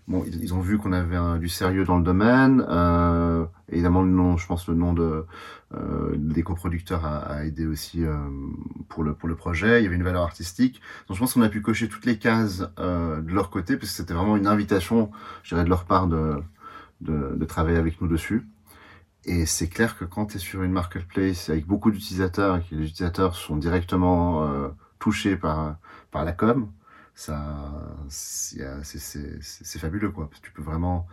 bon, 0.07 0.23
ils, 0.27 0.53
ont 0.53 0.59
vu 0.59 0.77
qu'on 0.77 0.93
avait 0.93 1.39
du 1.39 1.49
sérieux 1.49 1.85
dans 1.85 1.97
le 1.97 2.03
domaine. 2.03 2.65
Euh, 2.69 3.45
évidemment, 3.69 4.01
le 4.01 4.09
nom, 4.09 4.37
je 4.37 4.47
pense, 4.47 4.67
le 4.67 4.75
nom 4.75 4.93
de 4.93 5.25
euh, 5.73 6.15
des 6.17 6.43
coproducteurs 6.43 7.05
a, 7.05 7.17
a, 7.17 7.45
aidé 7.45 7.65
aussi 7.65 8.03
euh, 8.03 8.15
pour 8.89 9.03
le 9.03 9.13
pour 9.13 9.27
le 9.27 9.35
projet. 9.35 9.81
Il 9.81 9.83
y 9.83 9.87
avait 9.87 9.95
une 9.95 10.03
valeur 10.03 10.23
artistique. 10.23 10.81
Donc, 11.07 11.15
je 11.15 11.19
pense 11.19 11.33
qu'on 11.33 11.41
a 11.41 11.49
pu 11.49 11.61
cocher 11.61 11.89
toutes 11.89 12.05
les 12.05 12.17
cases 12.17 12.63
euh, 12.79 13.21
de 13.21 13.31
leur 13.33 13.49
côté, 13.49 13.77
parce 13.77 13.89
que 13.91 13.97
c'était 13.97 14.13
vraiment 14.13 14.37
une 14.37 14.47
invitation, 14.47 15.11
je 15.43 15.55
dirais, 15.55 15.63
de 15.63 15.69
leur 15.69 15.85
part 15.85 16.07
de, 16.07 16.35
de, 17.01 17.35
de 17.35 17.45
travailler 17.45 17.77
avec 17.77 18.01
nous 18.01 18.07
dessus. 18.07 18.47
Et 19.25 19.45
c'est 19.45 19.67
clair 19.67 19.97
que 19.97 20.05
quand 20.05 20.27
tu 20.27 20.37
es 20.37 20.39
sur 20.39 20.61
une 20.63 20.71
marketplace 20.71 21.49
avec 21.49 21.65
beaucoup 21.65 21.91
d'utilisateurs 21.91 22.57
et 22.57 22.61
que 22.61 22.75
les 22.75 22.85
utilisateurs 22.85 23.35
sont 23.35 23.57
directement 23.57 24.43
euh, 24.43 24.69
touchés 24.99 25.35
par 25.35 25.77
par 26.11 26.25
la 26.25 26.31
com, 26.31 26.71
ça 27.15 27.55
c'est 28.09 29.79
fabuleux 29.79 30.11
quoi 30.11 30.29
parce 30.29 30.41
que 30.41 30.45
tu 30.45 30.51
peux 30.53 30.61
vraiment 30.61 31.07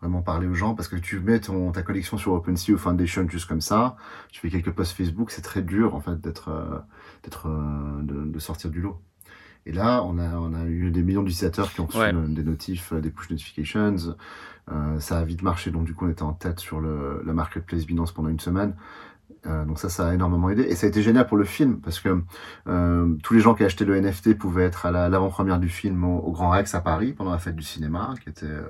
vraiment 0.00 0.20
parler 0.22 0.46
aux 0.46 0.54
gens 0.54 0.74
parce 0.74 0.88
que 0.88 0.96
tu 0.96 1.20
mets 1.20 1.40
ton, 1.40 1.72
ta 1.72 1.82
collection 1.82 2.18
sur 2.18 2.32
OpenSea 2.34 2.72
ou 2.72 2.78
Foundation 2.78 3.26
juste 3.28 3.46
comme 3.46 3.62
ça, 3.62 3.96
tu 4.30 4.40
fais 4.40 4.50
quelques 4.50 4.72
posts 4.72 4.92
Facebook, 4.92 5.30
c'est 5.30 5.42
très 5.42 5.62
dur 5.62 5.94
en 5.94 6.00
fait 6.00 6.20
d'être, 6.20 6.84
d'être, 7.22 7.48
de, 8.02 8.24
de, 8.24 8.38
sortir 8.38 8.70
du 8.70 8.82
lot. 8.82 9.00
Et 9.66 9.72
là, 9.72 10.02
on 10.04 10.18
a, 10.18 10.36
on 10.36 10.52
a 10.54 10.64
eu 10.66 10.90
des 10.90 11.02
millions 11.02 11.22
d'utilisateurs 11.22 11.72
qui 11.72 11.80
ont 11.80 11.86
reçu 11.86 12.12
des 12.28 12.44
notifs, 12.44 12.92
des 12.92 13.10
push 13.10 13.30
notifications. 13.30 14.16
Euh, 14.72 14.98
ça 14.98 15.18
a 15.18 15.24
vite 15.24 15.42
marché, 15.42 15.70
donc 15.70 15.84
du 15.84 15.94
coup, 15.94 16.06
on 16.06 16.10
était 16.10 16.22
en 16.22 16.32
tête 16.32 16.60
sur 16.60 16.80
le, 16.80 17.22
la 17.26 17.32
marketplace 17.34 17.84
Binance 17.86 18.12
pendant 18.12 18.28
une 18.28 18.40
semaine. 18.40 18.74
Euh, 19.46 19.64
donc 19.64 19.78
ça, 19.78 19.88
ça 19.88 20.08
a 20.08 20.14
énormément 20.14 20.48
aidé. 20.50 20.62
Et 20.62 20.74
ça 20.74 20.86
a 20.86 20.88
été 20.88 21.02
génial 21.02 21.26
pour 21.26 21.36
le 21.36 21.44
film, 21.44 21.80
parce 21.80 22.00
que 22.00 22.22
euh, 22.66 23.14
tous 23.22 23.34
les 23.34 23.40
gens 23.40 23.54
qui 23.54 23.64
achetaient 23.64 23.84
le 23.84 24.00
NFT 24.00 24.38
pouvaient 24.38 24.64
être 24.64 24.86
à 24.86 24.90
l'avant-première 25.08 25.58
du 25.58 25.68
film 25.68 26.04
au, 26.04 26.32
Grand 26.32 26.50
Rex 26.50 26.74
à 26.74 26.80
Paris, 26.80 27.12
pendant 27.12 27.32
la 27.32 27.38
fête 27.38 27.56
du 27.56 27.62
cinéma, 27.62 28.14
qui 28.22 28.30
était 28.30 28.46
euh, 28.46 28.68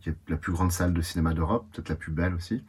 qui 0.00 0.10
est 0.10 0.16
la 0.28 0.36
plus 0.36 0.52
grande 0.52 0.72
salle 0.72 0.92
de 0.92 1.00
cinéma 1.00 1.34
d'Europe, 1.34 1.66
peut-être 1.72 1.88
la 1.88 1.96
plus 1.96 2.12
belle 2.12 2.34
aussi. 2.34 2.62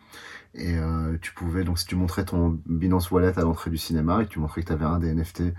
Et 0.54 0.78
euh, 0.78 1.18
tu 1.22 1.34
pouvais, 1.34 1.64
donc 1.64 1.78
si 1.78 1.86
tu 1.86 1.96
montrais 1.96 2.26
ton 2.26 2.60
Binance 2.66 3.12
Wallet 3.12 3.38
à 3.38 3.42
l'entrée 3.42 3.70
du 3.70 3.78
cinéma 3.78 4.22
et 4.22 4.26
que 4.26 4.32
tu 4.32 4.40
montrais 4.40 4.62
que 4.62 4.68
tu 4.68 4.74
avais 4.74 4.86
un 4.86 5.00
des 5.00 5.14
NFT 5.14 5.54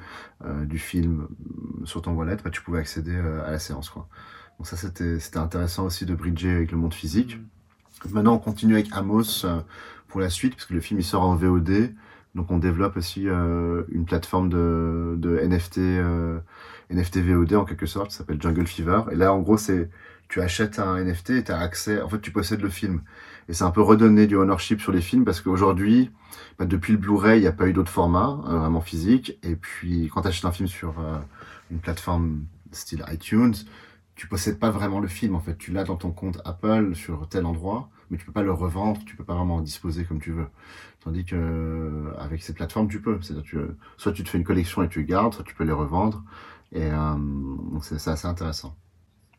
euh, 0.44 0.64
du 0.64 0.78
film 0.78 1.28
sur 1.84 2.02
ton 2.02 2.14
wallet, 2.14 2.36
bah, 2.42 2.50
tu 2.50 2.62
pouvais 2.62 2.78
accéder 2.78 3.16
à 3.16 3.50
la 3.50 3.58
séance. 3.58 3.90
Quoi. 3.90 4.08
Donc 4.58 4.66
ça, 4.66 4.76
c'était 4.76 5.38
intéressant 5.38 5.84
aussi 5.84 6.04
de 6.04 6.14
bridger 6.14 6.50
avec 6.50 6.72
le 6.72 6.78
monde 6.78 6.94
physique. 6.94 7.36
Mmh. 7.36 7.57
Maintenant, 8.12 8.34
on 8.34 8.38
continue 8.38 8.74
avec 8.74 8.88
Amos 8.92 9.44
pour 10.08 10.20
la 10.20 10.30
suite, 10.30 10.54
parce 10.54 10.66
que 10.66 10.74
le 10.74 10.80
film 10.80 11.00
il 11.00 11.04
sort 11.04 11.22
en 11.22 11.34
VOD. 11.34 11.94
Donc 12.34 12.50
on 12.50 12.58
développe 12.58 12.96
aussi 12.96 13.28
euh, 13.28 13.82
une 13.90 14.04
plateforme 14.04 14.48
de, 14.48 15.40
NFT, 15.42 15.78
euh, 15.78 16.38
NFT 16.90 17.18
VOD 17.18 17.54
en 17.54 17.64
quelque 17.64 17.86
sorte, 17.86 18.10
qui 18.10 18.16
s'appelle 18.16 18.40
Jungle 18.40 18.66
Fever. 18.66 19.02
Et 19.10 19.16
là, 19.16 19.32
en 19.32 19.40
gros, 19.40 19.56
c'est 19.56 19.90
tu 20.28 20.42
achètes 20.42 20.78
un 20.78 21.02
NFT 21.02 21.30
et 21.30 21.44
tu 21.44 21.52
accès, 21.52 22.02
en 22.02 22.08
fait, 22.08 22.20
tu 22.20 22.30
possèdes 22.30 22.60
le 22.60 22.68
film. 22.68 23.00
Et 23.48 23.54
c'est 23.54 23.64
un 23.64 23.70
peu 23.70 23.80
redonner 23.80 24.26
du 24.26 24.36
ownership 24.36 24.80
sur 24.80 24.92
les 24.92 25.00
films 25.00 25.24
parce 25.24 25.40
qu'aujourd'hui, 25.40 26.10
bah, 26.58 26.66
depuis 26.66 26.92
le 26.92 26.98
Blu-ray, 26.98 27.38
il 27.38 27.42
n'y 27.42 27.46
a 27.46 27.52
pas 27.52 27.66
eu 27.66 27.72
d'autres 27.72 27.90
formats 27.90 28.38
euh, 28.46 28.58
vraiment 28.58 28.82
physiques. 28.82 29.38
Et 29.42 29.56
puis, 29.56 30.10
quand 30.12 30.22
tu 30.22 30.28
achètes 30.28 30.44
un 30.44 30.52
film 30.52 30.68
sur 30.68 30.98
euh, 31.00 31.18
une 31.70 31.78
plateforme 31.78 32.44
style 32.72 33.04
iTunes, 33.10 33.54
tu 34.18 34.26
possèdes 34.26 34.58
pas 34.58 34.70
vraiment 34.70 35.00
le 35.00 35.08
film. 35.08 35.34
En 35.34 35.40
fait, 35.40 35.56
tu 35.56 35.72
l'as 35.72 35.84
dans 35.84 35.96
ton 35.96 36.10
compte 36.10 36.42
Apple 36.44 36.94
sur 36.94 37.26
tel 37.28 37.46
endroit 37.46 37.88
mais 38.10 38.16
tu 38.16 38.24
peux 38.24 38.32
pas 38.32 38.42
le 38.42 38.52
revendre, 38.52 39.00
tu 39.04 39.16
peux 39.16 39.24
pas 39.24 39.34
vraiment 39.34 39.56
en 39.56 39.60
disposer 39.60 40.04
comme 40.04 40.20
tu 40.20 40.32
veux. 40.32 40.46
Tandis 41.04 41.24
que 41.24 41.36
euh, 41.36 42.12
avec 42.18 42.42
ces 42.42 42.54
plateformes, 42.54 42.88
tu 42.88 43.00
peux. 43.00 43.18
C'est-à-dire, 43.20 43.44
tu, 43.44 43.58
soit 43.96 44.12
tu 44.12 44.24
te 44.24 44.28
fais 44.28 44.38
une 44.38 44.44
collection 44.44 44.82
et 44.82 44.88
tu 44.88 45.04
gardes, 45.04 45.34
soit 45.34 45.44
tu 45.44 45.54
peux 45.54 45.64
les 45.64 45.72
revendre. 45.72 46.24
Et 46.72 46.84
euh, 46.84 47.14
donc 47.16 47.84
c'est 47.84 48.08
assez 48.08 48.26
intéressant. 48.26 48.74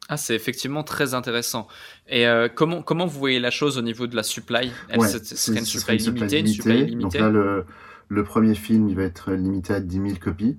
Ah, 0.07 0.17
c'est 0.17 0.35
effectivement 0.35 0.83
très 0.83 1.13
intéressant. 1.13 1.67
Et 2.07 2.27
euh, 2.27 2.47
comment, 2.47 2.81
comment 2.81 3.05
vous 3.05 3.19
voyez 3.19 3.39
la 3.39 3.51
chose 3.51 3.77
au 3.77 3.81
niveau 3.81 4.07
de 4.07 4.15
la 4.15 4.23
supply? 4.23 4.71
Ouais, 4.95 5.07
C'est 5.07 5.55
une 5.55 5.65
supply 5.65 5.97
limitée, 5.97 6.39
une 6.39 6.47
supply 6.47 6.85
limitée. 6.85 7.01
Donc 7.01 7.13
là, 7.13 7.29
le, 7.29 7.65
le, 8.07 8.23
premier 8.23 8.55
film, 8.55 8.89
il 8.89 8.95
va 8.95 9.03
être 9.03 9.33
limité 9.33 9.73
à 9.73 9.79
10 9.79 9.95
000 9.95 10.07
copies. 10.19 10.57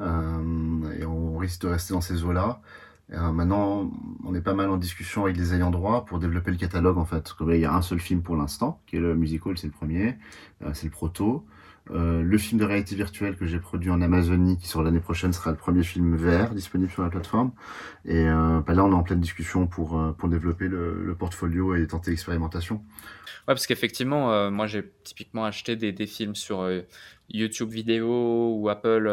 Euh, 0.00 0.92
et 0.98 1.04
on 1.04 1.36
risque 1.38 1.62
de 1.62 1.68
rester 1.68 1.94
dans 1.94 2.00
ces 2.00 2.24
eaux-là. 2.24 2.60
Euh, 3.12 3.32
maintenant, 3.32 3.90
on 4.24 4.34
est 4.34 4.40
pas 4.40 4.54
mal 4.54 4.70
en 4.70 4.76
discussion 4.76 5.24
avec 5.24 5.36
les 5.36 5.54
ayants 5.54 5.70
droit 5.70 6.04
pour 6.06 6.18
développer 6.18 6.50
le 6.50 6.56
catalogue 6.56 6.96
en 6.96 7.04
fait. 7.04 7.34
Il 7.40 7.56
y 7.58 7.64
a 7.64 7.74
un 7.74 7.82
seul 7.82 8.00
film 8.00 8.22
pour 8.22 8.36
l'instant, 8.36 8.80
qui 8.86 8.96
est 8.96 9.00
le 9.00 9.14
musical, 9.14 9.58
c'est 9.58 9.66
le 9.66 9.72
premier, 9.72 10.16
euh, 10.62 10.70
c'est 10.72 10.86
le 10.86 10.90
proto. 10.90 11.44
Euh, 11.90 12.22
le 12.22 12.38
film 12.38 12.58
de 12.58 12.64
réalité 12.64 12.94
virtuelle 12.94 13.36
que 13.36 13.46
j'ai 13.46 13.58
produit 13.58 13.90
en 13.90 14.00
Amazonie, 14.00 14.56
qui 14.56 14.66
sort 14.66 14.82
l'année 14.82 15.00
prochaine, 15.00 15.32
sera 15.34 15.50
le 15.50 15.56
premier 15.56 15.82
film 15.82 16.16
vert 16.16 16.54
disponible 16.54 16.90
sur 16.90 17.02
la 17.02 17.10
plateforme. 17.10 17.52
Et 18.06 18.26
euh, 18.26 18.60
bah 18.66 18.72
là, 18.72 18.84
on 18.84 18.90
est 18.90 18.94
en 18.94 19.02
pleine 19.02 19.20
discussion 19.20 19.66
pour, 19.66 19.98
euh, 19.98 20.12
pour 20.12 20.30
développer 20.30 20.68
le, 20.68 21.04
le 21.04 21.14
portfolio 21.14 21.74
et 21.74 21.86
tenter 21.86 22.10
l'expérimentation. 22.10 22.76
Ouais, 22.76 23.52
parce 23.54 23.66
qu'effectivement, 23.66 24.32
euh, 24.32 24.50
moi 24.50 24.66
j'ai 24.66 24.90
typiquement 25.04 25.44
acheté 25.44 25.76
des, 25.76 25.92
des 25.92 26.06
films 26.06 26.34
sur 26.34 26.66
YouTube 27.28 27.68
vidéo 27.68 28.54
ou 28.58 28.70
Apple, 28.70 29.06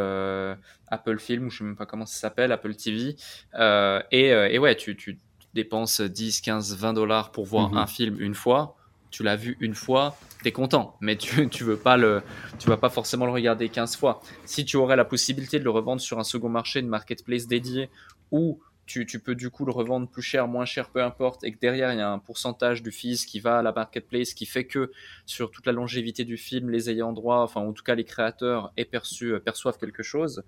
Apple 0.87 1.19
Film, 1.19 1.47
ou 1.47 1.49
je 1.49 1.57
sais 1.57 1.63
même 1.65 1.75
pas 1.75 1.85
comment 1.85 2.05
ça 2.05 2.19
s'appelle, 2.19 2.53
Apple 2.53 2.73
TV. 2.75 3.17
et, 3.59 4.27
et 4.27 4.59
ouais, 4.59 4.75
tu, 4.77 4.95
tu 4.95 5.19
dépenses 5.53 5.99
10, 5.99 6.39
15, 6.39 6.77
20 6.77 6.93
dollars 6.93 7.33
pour 7.33 7.45
voir 7.45 7.73
mm-hmm. 7.73 7.77
un 7.77 7.87
film 7.87 8.21
une 8.21 8.35
fois 8.35 8.77
tu 9.11 9.23
l'as 9.23 9.35
vu 9.35 9.57
une 9.59 9.75
fois, 9.75 10.17
tu 10.41 10.47
es 10.47 10.51
content, 10.51 10.95
mais 11.01 11.17
tu 11.17 11.47
tu 11.51 11.63
veux 11.63 11.77
pas 11.77 11.97
le 11.97 12.21
tu 12.59 12.67
vas 12.67 12.77
pas 12.77 12.89
forcément 12.89 13.25
le 13.25 13.31
regarder 13.31 13.69
15 13.69 13.95
fois. 13.97 14.21
Si 14.45 14.65
tu 14.65 14.77
aurais 14.77 14.95
la 14.95 15.05
possibilité 15.05 15.59
de 15.59 15.63
le 15.63 15.69
revendre 15.69 16.01
sur 16.01 16.17
un 16.19 16.23
second 16.23 16.49
marché, 16.49 16.79
une 16.79 16.87
marketplace 16.87 17.47
dédiée 17.47 17.89
ou 18.31 18.59
tu, 18.87 19.05
tu, 19.05 19.19
peux 19.19 19.35
du 19.35 19.49
coup 19.49 19.63
le 19.63 19.71
revendre 19.71 20.09
plus 20.09 20.21
cher, 20.21 20.47
moins 20.47 20.65
cher, 20.65 20.89
peu 20.89 21.01
importe, 21.01 21.45
et 21.45 21.53
que 21.53 21.59
derrière 21.59 21.93
il 21.93 21.99
y 21.99 22.01
a 22.01 22.09
un 22.09 22.19
pourcentage 22.19 22.81
du 22.81 22.91
fils 22.91 23.25
qui 23.25 23.39
va 23.39 23.59
à 23.59 23.61
la 23.61 23.71
marketplace, 23.71 24.33
qui 24.33 24.45
fait 24.45 24.65
que 24.65 24.91
sur 25.25 25.49
toute 25.49 25.65
la 25.65 25.71
longévité 25.71 26.25
du 26.25 26.35
film, 26.35 26.69
les 26.69 26.89
ayants 26.89 27.13
droit, 27.13 27.37
enfin 27.37 27.61
en 27.61 27.71
tout 27.71 27.83
cas 27.83 27.95
les 27.95 28.03
créateurs 28.03 28.73
aient 28.75 28.85
perçu, 28.85 29.33
perçoivent 29.45 29.77
quelque 29.77 30.03
chose, 30.03 30.43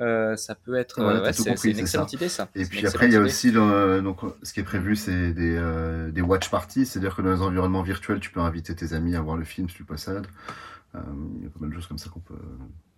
euh, 0.00 0.36
ça 0.36 0.54
peut 0.54 0.76
être 0.76 1.02
ouais, 1.02 1.32
c'est 1.32 1.70
une 1.70 1.78
excellente 1.78 2.12
idée 2.12 2.28
ça. 2.28 2.48
Et 2.54 2.64
puis 2.64 2.86
après 2.86 3.06
il 3.06 3.12
y 3.12 3.16
a 3.16 3.20
aussi 3.20 3.50
le, 3.50 4.00
donc 4.02 4.20
ce 4.42 4.52
qui 4.52 4.60
est 4.60 4.64
prévu 4.64 4.96
c'est 4.96 5.32
des, 5.32 5.56
euh, 5.56 6.10
des 6.10 6.22
watch 6.22 6.50
parties, 6.50 6.86
c'est-à-dire 6.86 7.16
que 7.16 7.22
dans 7.22 7.32
les 7.32 7.40
environnements 7.40 7.82
virtuels 7.82 8.20
tu 8.20 8.30
peux 8.30 8.40
inviter 8.40 8.74
tes 8.74 8.92
amis 8.92 9.16
à 9.16 9.20
voir 9.20 9.36
le 9.36 9.44
film 9.44 9.68
si 9.68 9.76
tu 9.76 9.84
possèdes. 9.84 10.26
Euh, 10.94 11.00
il 11.38 11.44
y 11.44 11.46
a 11.46 11.50
pas 11.50 11.60
mal 11.60 11.70
de 11.70 11.74
choses 11.74 11.86
comme 11.86 11.98
ça 11.98 12.10
qu'on 12.10 12.20
peut 12.20 12.34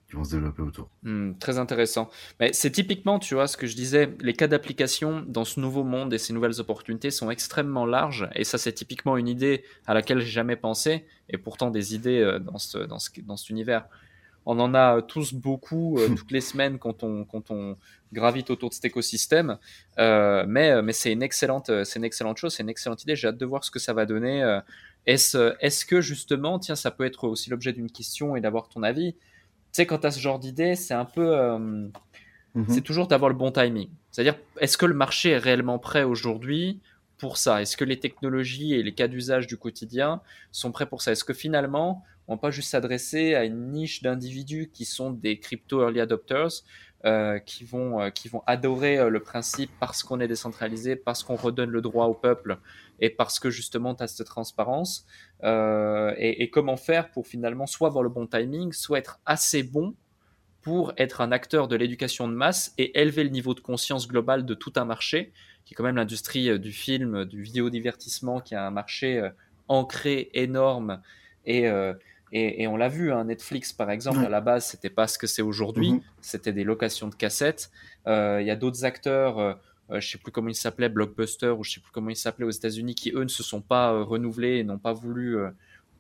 qui 0.09 0.17
vont 0.17 0.25
se 0.25 0.31
développer 0.31 0.63
autour. 0.63 0.89
Hmm, 1.03 1.33
très 1.39 1.59
intéressant. 1.59 2.09
Mais 2.41 2.53
c'est 2.55 2.71
typiquement, 2.71 3.19
tu 3.19 3.35
vois, 3.35 3.47
ce 3.47 3.59
que 3.59 3.67
je 3.67 3.77
disais, 3.77 4.17
les 4.21 4.33
cas 4.33 4.47
d'application 4.47 5.23
dans 5.27 5.45
ce 5.45 5.61
nouveau 5.61 5.85
monde 5.85 6.15
et 6.15 6.19
ces 6.19 6.33
nouvelles 6.33 6.61
opportunités 6.61 7.11
sont 7.11 7.31
extrêmement 7.31 7.85
larges. 7.85 8.27
Et 8.35 8.45
ça, 8.45 8.57
c'est 8.57 8.73
typiquement 8.73 9.19
une 9.19 9.29
idée 9.29 9.65
à 9.87 9.93
laquelle 9.93 10.21
j'ai 10.21 10.31
jamais 10.31 10.57
pensé. 10.57 11.05
Et 11.29 11.37
pourtant, 11.37 11.71
des 11.71 11.95
idées 11.95 12.21
euh, 12.21 12.39
dans, 12.39 12.57
ce, 12.57 12.79
dans, 12.79 12.99
ce, 12.99 13.11
dans 13.21 13.37
cet 13.37 13.51
univers 13.51 13.87
on 14.51 14.59
en 14.61 14.75
a 14.75 15.03
tous 15.03 15.35
beaucoup 15.35 15.99
euh, 15.99 16.09
toutes 16.17 16.31
les 16.31 16.41
semaines 16.41 16.79
quand 16.79 17.05
on, 17.05 17.25
quand 17.25 17.51
on 17.51 17.77
gravite 18.15 18.49
autour 18.49 18.71
de 18.71 18.75
cet 18.75 18.87
écosystème. 18.87 19.59
Euh, 19.99 20.45
mais 20.49 20.83
mais 20.83 20.95
c'est 20.95 21.13
une, 21.13 21.23
excellente, 21.23 21.71
une 21.71 22.05
excellente 22.05 22.39
chose, 22.39 22.55
c'est 22.55 22.63
une 22.63 22.71
excellente 22.71 23.03
idée. 23.03 23.15
J'ai 23.15 23.29
hâte 23.29 23.37
de 23.37 23.47
voir 23.47 23.63
ce 23.63 23.71
que 23.71 23.79
ça 23.79 23.93
va 23.93 24.07
donner. 24.07 24.43
Euh, 24.43 24.61
est-ce, 25.07 25.55
est-ce 25.61 25.85
que 25.85 26.01
justement, 26.01 26.59
tiens, 26.59 26.77
ça 26.77 26.91
peut 26.91 27.05
être 27.05 27.29
aussi 27.29 27.51
l'objet 27.51 27.75
d'une 27.75 27.91
question 27.91 28.37
et 28.37 28.41
d'avoir 28.41 28.69
ton 28.69 28.83
avis 28.83 29.13
Tu 29.13 29.19
sais, 29.73 29.87
quand 29.87 29.99
tu 29.99 30.07
as 30.07 30.13
ce 30.13 30.21
genre 30.21 30.39
d'idée, 30.39 30.75
c'est 30.75 30.95
un 30.95 31.05
peu. 31.05 31.37
Mm-hmm. 32.57 32.65
C'est 32.69 32.81
toujours 32.81 33.07
d'avoir 33.07 33.29
le 33.29 33.37
bon 33.37 33.53
timing. 33.53 33.91
C'est-à-dire, 34.11 34.37
est-ce 34.61 34.79
que 34.79 34.87
le 34.87 34.95
marché 34.95 35.31
est 35.31 35.39
réellement 35.39 35.79
prêt 35.79 36.05
aujourd'hui 36.05 36.81
pour 37.19 37.37
ça? 37.37 37.61
Est-ce 37.61 37.77
que 37.77 37.85
les 37.85 37.99
technologies 37.99 38.75
et 38.75 38.83
les 38.83 38.95
cas 38.95 39.09
d'usage 39.09 39.47
du 39.47 39.57
quotidien 39.57 40.23
sont 40.53 40.73
prêts 40.73 40.87
pour 40.87 41.03
ça? 41.03 41.13
Est-ce 41.13 41.25
que 41.25 41.35
finalement, 41.35 42.05
on 42.29 42.35
va 42.35 42.39
pas 42.39 42.51
juste 42.51 42.71
s'adresser 42.71 43.35
à 43.35 43.45
une 43.45 43.73
niche 43.73 44.03
d'individus 44.03 44.71
qui 44.73 44.85
sont 44.85 45.11
des 45.11 45.39
crypto 45.39 45.83
early 45.83 46.01
adopters, 46.01 46.63
euh, 47.05 47.39
qui 47.39 47.63
vont 47.65 48.01
euh, 48.01 48.11
qui 48.11 48.29
vont 48.29 48.43
adorer 48.49 48.99
euh, 48.99 49.09
le 49.09 49.21
principe 49.21 49.71
parce 49.79 50.03
qu'on 50.03 50.19
est 50.19 50.27
décentralisé, 50.27 50.97
parce 50.97 51.23
qu'on 51.23 51.37
redonne 51.37 51.71
le 51.71 51.81
droit 51.81 52.07
au 52.07 52.15
peuple 52.15 52.59
et 52.99 53.09
parce 53.09 53.39
que 53.39 53.51
justement 53.51 53.95
tu 53.95 54.03
as 54.03 54.09
cette 54.09 54.27
transparence. 54.27 55.07
Et, 55.45 56.43
et, 56.43 56.51
comment 56.51 56.77
faire 56.77 57.13
pour 57.13 57.29
finalement 57.29 57.67
soit 57.67 57.87
avoir 57.87 58.03
le 58.03 58.11
bon 58.11 58.27
timing, 58.27 58.73
soit 58.73 58.99
être 58.99 59.21
assez 59.27 59.63
bon 59.63 59.95
pour 60.61 60.93
être 60.97 61.21
un 61.21 61.31
acteur 61.31 61.69
de 61.69 61.77
l'éducation 61.77 62.27
de 62.27 62.35
masse 62.35 62.75
et 62.79 63.01
élever 63.01 63.23
le 63.23 63.31
niveau 63.31 63.55
de 63.55 63.61
conscience 63.61 64.09
globale 64.09 64.45
de 64.45 64.55
tout 64.55 64.73
un 64.75 64.85
marché, 64.85 65.33
qui 65.69 65.75
est 65.75 65.77
quand 65.77 65.85
même 65.85 65.97
l'industrie 65.97 66.59
du 66.59 66.73
film, 66.73 67.27
du 67.27 67.43
vidéo 67.43 67.69
divertissement, 67.69 68.41
qui 68.41 68.55
a 68.55 68.67
un 68.67 68.71
marché 68.71 69.31
ancré 69.69 70.31
énorme 70.33 71.03
et 71.45 71.69
et, 72.33 72.63
et 72.63 72.67
on 72.67 72.77
l'a 72.77 72.89
vu, 72.89 73.13
hein, 73.13 73.25
Netflix 73.25 73.73
par 73.73 73.91
exemple, 73.91 74.19
à 74.19 74.29
la 74.29 74.41
base, 74.41 74.67
c'était 74.67 74.91
pas 74.91 75.07
ce 75.07 75.19
que 75.19 75.27
c'est 75.27 75.43
aujourd'hui. 75.43 75.93
Mhm. 75.93 76.01
C'était 76.21 76.53
des 76.53 76.65
locations 76.65 77.09
de 77.09 77.15
cassettes. 77.15 77.71
Euh, 78.07 78.39
il 78.41 78.47
y 78.47 78.51
a 78.51 78.57
d'autres 78.57 78.85
acteurs, 78.85 79.39
euh, 79.39 79.55
euh, 79.91 80.01
je 80.01 80.11
sais 80.11 80.19
plus 80.19 80.31
comment 80.31 80.49
ils 80.49 80.55
s'appelaient, 80.55 80.89
Blockbuster 80.89 81.49
ou 81.49 81.65
je 81.65 81.73
sais 81.73 81.81
plus 81.81 81.91
comment 81.91 82.11
ils 82.11 82.17
s'appelaient 82.17 82.45
aux 82.47 82.51
États-Unis, 82.51 82.95
qui 82.95 83.13
eux 83.15 83.23
ne 83.23 83.29
se 83.29 83.43
sont 83.43 83.61
pas 83.61 83.93
euh, 83.93 84.03
renouvelés 84.03 84.59
et 84.59 84.65
n'ont 84.65 84.79
pas 84.79 84.93
voulu, 84.93 85.39
euh, 85.39 85.51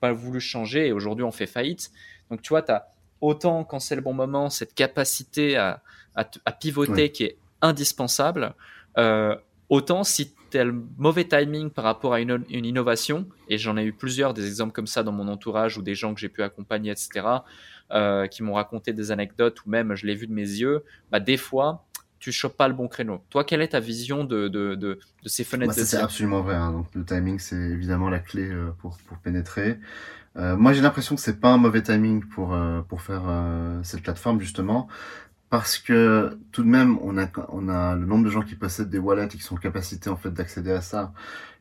pas 0.00 0.12
voulu 0.12 0.40
changer. 0.40 0.88
Et 0.88 0.92
aujourd'hui, 0.92 1.24
on 1.24 1.32
fait 1.32 1.46
faillite. 1.46 1.90
Donc 2.30 2.42
tu 2.42 2.50
vois, 2.50 2.62
tu 2.62 2.72
as 2.72 2.88
autant 3.20 3.64
quand 3.64 3.80
c'est 3.80 3.96
le 3.96 4.02
bon 4.02 4.12
moment 4.12 4.50
cette 4.50 4.74
capacité 4.74 5.56
à, 5.56 5.82
à, 6.14 6.28
à 6.44 6.52
pivoter 6.52 7.10
qui 7.10 7.24
est 7.24 7.36
indispensable. 7.62 8.54
Autant 9.68 10.04
si 10.04 10.34
tel 10.50 10.72
mauvais 10.96 11.24
timing 11.24 11.70
par 11.70 11.84
rapport 11.84 12.14
à 12.14 12.20
une, 12.20 12.44
une 12.48 12.64
innovation, 12.64 13.26
et 13.48 13.58
j'en 13.58 13.76
ai 13.76 13.84
eu 13.84 13.92
plusieurs 13.92 14.34
des 14.34 14.46
exemples 14.46 14.72
comme 14.72 14.86
ça 14.86 15.02
dans 15.02 15.12
mon 15.12 15.28
entourage 15.28 15.76
ou 15.76 15.82
des 15.82 15.94
gens 15.94 16.14
que 16.14 16.20
j'ai 16.20 16.28
pu 16.28 16.42
accompagner, 16.42 16.90
etc., 16.90 17.26
euh, 17.90 18.26
qui 18.26 18.42
m'ont 18.42 18.54
raconté 18.54 18.92
des 18.92 19.10
anecdotes 19.10 19.64
ou 19.64 19.70
même 19.70 19.94
je 19.94 20.06
l'ai 20.06 20.14
vu 20.14 20.26
de 20.26 20.32
mes 20.32 20.42
yeux, 20.42 20.84
bah, 21.10 21.20
des 21.20 21.36
fois, 21.36 21.86
tu 22.18 22.32
chopes 22.32 22.56
pas 22.56 22.68
le 22.68 22.74
bon 22.74 22.88
créneau. 22.88 23.22
Toi, 23.30 23.44
quelle 23.44 23.62
est 23.62 23.68
ta 23.68 23.80
vision 23.80 24.24
de, 24.24 24.48
de, 24.48 24.74
de, 24.74 24.98
de 25.22 25.28
ces 25.28 25.44
fenêtres 25.44 25.76
bah, 25.76 25.84
C'est 25.84 25.98
absolument 25.98 26.40
vrai. 26.40 26.56
Hein. 26.56 26.72
Donc, 26.72 26.86
le 26.94 27.04
timing, 27.04 27.38
c'est 27.38 27.56
évidemment 27.56 28.08
la 28.08 28.18
clé 28.18 28.48
euh, 28.48 28.70
pour, 28.78 28.98
pour 29.06 29.18
pénétrer. 29.18 29.78
Euh, 30.36 30.56
moi, 30.56 30.72
j'ai 30.72 30.80
l'impression 30.80 31.14
que 31.14 31.20
c'est 31.20 31.40
pas 31.40 31.50
un 31.50 31.58
mauvais 31.58 31.82
timing 31.82 32.24
pour, 32.24 32.54
euh, 32.54 32.80
pour 32.82 33.02
faire 33.02 33.22
euh, 33.26 33.80
cette 33.82 34.02
plateforme, 34.02 34.40
justement 34.40 34.88
parce 35.50 35.78
que 35.78 36.38
tout 36.52 36.62
de 36.62 36.68
même, 36.68 36.98
on 37.00 37.16
a, 37.18 37.26
on 37.48 37.68
a 37.68 37.94
le 37.94 38.04
nombre 38.04 38.24
de 38.24 38.30
gens 38.30 38.42
qui 38.42 38.54
possèdent 38.54 38.90
des 38.90 38.98
wallets 38.98 39.26
et 39.26 39.28
qui 39.28 39.42
sont 39.42 39.54
en 39.54 39.58
capacité 39.58 40.10
en 40.10 40.16
fait 40.16 40.30
d'accéder 40.30 40.72
à 40.72 40.80
ça 40.80 41.12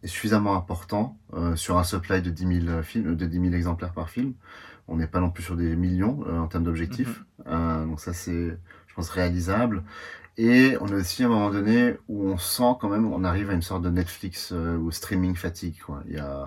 est 0.04 0.08
suffisamment 0.08 0.56
important 0.56 1.18
euh, 1.34 1.56
sur 1.56 1.78
un 1.78 1.84
supply 1.84 2.22
de 2.22 2.30
10 2.30 2.62
000 2.66 2.82
films, 2.84 3.16
de 3.16 3.26
10 3.26 3.40
000 3.42 3.54
exemplaires 3.54 3.94
par 3.94 4.10
film. 4.10 4.34
On 4.88 4.98
n'est 4.98 5.08
pas 5.08 5.20
non 5.20 5.30
plus 5.30 5.44
sur 5.44 5.56
des 5.56 5.76
millions 5.76 6.24
euh, 6.28 6.40
en 6.40 6.48
termes 6.48 6.64
d'objectifs, 6.64 7.24
mm-hmm. 7.46 7.48
euh, 7.48 7.86
donc 7.86 8.00
ça 8.00 8.14
c'est, 8.14 8.58
je 8.88 8.94
pense, 8.96 9.10
réalisable. 9.10 9.84
Et 10.38 10.78
on 10.82 10.88
est 10.88 10.94
aussi 10.94 11.24
à 11.24 11.26
un 11.26 11.30
moment 11.30 11.50
donné 11.50 11.96
où 12.08 12.30
on 12.30 12.38
sent 12.38 12.76
quand 12.80 12.90
même, 12.90 13.12
on 13.12 13.24
arrive 13.24 13.50
à 13.50 13.54
une 13.54 13.64
sorte 13.64 13.82
de 13.82 13.90
Netflix 13.90 14.52
ou 14.52 14.92
streaming 14.92 15.36
fatigue. 15.36 15.80
Quoi. 15.84 16.04
Il 16.08 16.14
y 16.14 16.20
a 16.20 16.44
euh, 16.44 16.46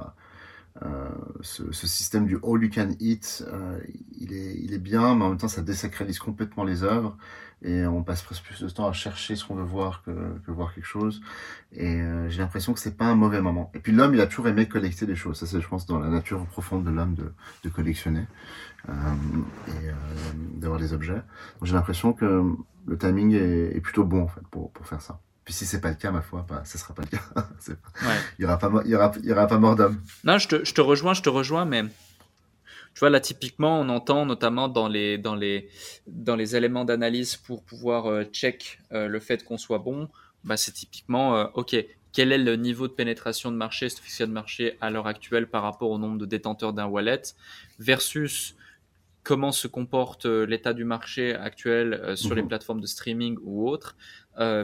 ce, 1.42 1.72
ce, 1.72 1.86
système 1.86 2.26
du 2.26 2.36
all 2.36 2.62
you 2.62 2.70
can 2.72 2.90
eat, 3.00 3.44
euh, 3.48 3.78
il, 4.18 4.32
est, 4.32 4.54
il 4.62 4.72
est 4.72 4.78
bien, 4.78 5.14
mais 5.14 5.24
en 5.24 5.28
même 5.30 5.38
temps, 5.38 5.48
ça 5.48 5.62
désacralise 5.62 6.18
complètement 6.18 6.64
les 6.64 6.82
œuvres 6.84 7.16
et 7.62 7.86
on 7.86 8.02
passe 8.02 8.22
presque 8.22 8.44
plus 8.44 8.62
de 8.62 8.68
temps 8.68 8.88
à 8.88 8.92
chercher 8.92 9.36
ce 9.36 9.44
qu'on 9.44 9.54
veut 9.54 9.62
voir 9.62 10.02
que, 10.02 10.10
que, 10.46 10.50
voir 10.50 10.74
quelque 10.74 10.86
chose. 10.86 11.20
Et 11.72 12.00
euh, 12.00 12.28
j'ai 12.30 12.40
l'impression 12.40 12.72
que 12.72 12.80
c'est 12.80 12.96
pas 12.96 13.04
un 13.04 13.14
mauvais 13.14 13.42
moment. 13.42 13.70
Et 13.74 13.80
puis 13.80 13.92
l'homme, 13.92 14.14
il 14.14 14.20
a 14.20 14.26
toujours 14.26 14.48
aimé 14.48 14.66
collecter 14.66 15.06
des 15.06 15.14
choses. 15.14 15.38
Ça, 15.38 15.46
c'est, 15.46 15.60
je 15.60 15.68
pense, 15.68 15.86
dans 15.86 15.98
la 15.98 16.08
nature 16.08 16.44
profonde 16.46 16.84
de 16.84 16.90
l'homme 16.90 17.14
de, 17.14 17.32
de 17.64 17.68
collectionner 17.68 18.26
euh, 18.88 18.92
et 19.68 19.88
euh, 19.88 19.92
d'avoir 20.56 20.80
des 20.80 20.94
objets. 20.94 21.12
Donc 21.58 21.64
j'ai 21.64 21.74
l'impression 21.74 22.12
que 22.12 22.44
le 22.86 22.98
timing 22.98 23.34
est, 23.34 23.76
est, 23.76 23.80
plutôt 23.80 24.04
bon 24.04 24.22
en 24.22 24.28
fait 24.28 24.46
pour, 24.50 24.70
pour 24.72 24.86
faire 24.86 25.02
ça. 25.02 25.20
Puis 25.50 25.56
si 25.56 25.66
c'est 25.66 25.80
pas 25.80 25.88
le 25.88 25.96
cas, 25.96 26.12
ma 26.12 26.22
foi, 26.22 26.46
bah, 26.48 26.62
ça 26.64 26.78
sera 26.78 26.94
pas 26.94 27.02
le 27.02 27.08
cas. 27.08 27.24
Il 28.38 28.42
y 28.42 28.44
aura 28.44 28.56
pas, 28.56 28.70
il 28.84 28.90
y 28.92 28.94
aura, 28.94 29.10
il 29.20 29.28
y 29.28 29.32
aura 29.32 29.48
pas 29.48 29.58
mort 29.58 29.74
d'homme. 29.74 30.00
Non, 30.22 30.38
je 30.38 30.46
te, 30.46 30.64
je 30.64 30.72
te 30.72 30.80
rejoins, 30.80 31.12
je 31.12 31.22
te 31.22 31.28
rejoins, 31.28 31.64
mais 31.64 31.82
tu 31.82 33.00
vois 33.00 33.10
là 33.10 33.18
typiquement, 33.18 33.80
on 33.80 33.88
entend 33.88 34.26
notamment 34.26 34.68
dans 34.68 34.86
les 34.86 35.18
dans 35.18 35.34
les 35.34 35.68
dans 36.06 36.36
les 36.36 36.54
éléments 36.54 36.84
d'analyse 36.84 37.34
pour 37.34 37.64
pouvoir 37.64 38.06
euh, 38.06 38.22
check 38.22 38.78
euh, 38.92 39.08
le 39.08 39.18
fait 39.18 39.42
qu'on 39.42 39.58
soit 39.58 39.80
bon, 39.80 40.08
bah 40.44 40.56
c'est 40.56 40.70
typiquement 40.70 41.36
euh, 41.36 41.46
ok. 41.54 41.84
Quel 42.12 42.30
est 42.30 42.38
le 42.38 42.54
niveau 42.54 42.86
de 42.86 42.92
pénétration 42.92 43.50
de 43.50 43.56
marché, 43.56 43.88
de 43.88 44.26
marché 44.26 44.78
à 44.80 44.90
l'heure 44.90 45.08
actuelle 45.08 45.48
par 45.48 45.64
rapport 45.64 45.90
au 45.90 45.98
nombre 45.98 46.18
de 46.18 46.26
détenteurs 46.26 46.72
d'un 46.72 46.86
wallet 46.86 47.22
versus 47.80 48.54
comment 49.24 49.50
se 49.50 49.66
comporte 49.66 50.26
l'état 50.26 50.74
du 50.74 50.84
marché 50.84 51.34
actuel 51.34 52.16
sur 52.16 52.36
les 52.36 52.42
mhm. 52.42 52.48
plateformes 52.48 52.80
de 52.80 52.86
streaming 52.86 53.36
ou 53.42 53.68
autres 53.68 53.96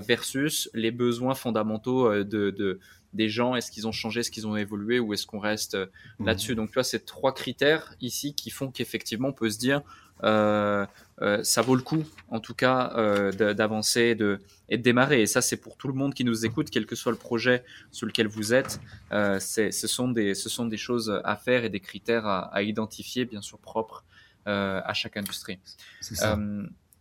versus 0.01 0.71
les 0.75 0.91
besoins 0.91 1.35
fondamentaux 1.35 2.11
euh, 2.11 2.25
de, 2.25 2.51
de 2.51 2.81
des 3.13 3.29
gens. 3.29 3.57
Est-ce 3.57 3.71
qu'ils 3.71 3.87
ont 3.87 3.93
changé, 3.93 4.21
est-ce 4.21 4.31
qu'ils 4.31 4.47
ont 4.47 4.57
évolué 4.57 5.01
ou 5.01 5.13
est-ce 5.13 5.27
qu'on 5.27 5.39
reste 5.39 5.75
euh, 5.75 5.87
mhm. 6.19 6.27
là-dessus? 6.27 6.55
Donc, 6.55 6.69
tu 6.69 6.75
vois, 6.75 6.85
c'est 6.85 7.05
trois 7.05 7.35
critères 7.35 7.95
ici 8.01 8.35
qui 8.35 8.51
font 8.51 8.71
qu'effectivement, 8.71 9.29
on 9.29 9.33
peut 9.33 9.51
se 9.51 9.59
dire, 9.59 9.83
euh, 10.25 10.87
euh, 11.23 11.43
ça 11.43 11.63
vaut 11.63 11.75
le 11.75 11.83
coup, 11.83 12.05
en 12.29 12.41
tout 12.41 12.55
cas, 12.55 12.93
euh, 12.97 13.33
d'avancer 13.55 14.15
de, 14.15 14.41
et 14.69 14.79
de 14.79 14.83
démarrer. 14.83 15.23
Et 15.23 15.27
ça, 15.27 15.41
c'est 15.43 15.57
pour 15.57 15.77
tout 15.77 15.89
le 15.89 15.95
monde 15.95 16.15
qui 16.15 16.25
nous 16.25 16.47
écoute, 16.47 16.69
quel 16.71 16.87
que 16.87 16.97
soit 16.97 17.13
le 17.13 17.19
projet 17.19 17.65
sur 17.91 18.07
lequel 18.07 18.29
vous 18.29 18.55
êtes. 18.55 18.81
ce, 19.11 19.71
sont 19.71 20.09
des, 20.09 20.35
ce 20.35 20.49
sont 20.49 20.67
des 20.67 20.77
choses 20.77 21.21
à 21.25 21.37
faire 21.37 21.65
et 21.65 21.71
des 21.71 21.81
critères 21.81 22.27
à, 22.27 22.55
à 22.55 22.63
identifier, 22.63 23.25
bien 23.25 23.43
sûr, 23.43 23.59
propres 23.59 24.05
à 24.47 24.93
chaque 24.95 25.17
industrie. 25.17 25.59
C'est 26.01 26.15
ça. 26.15 26.39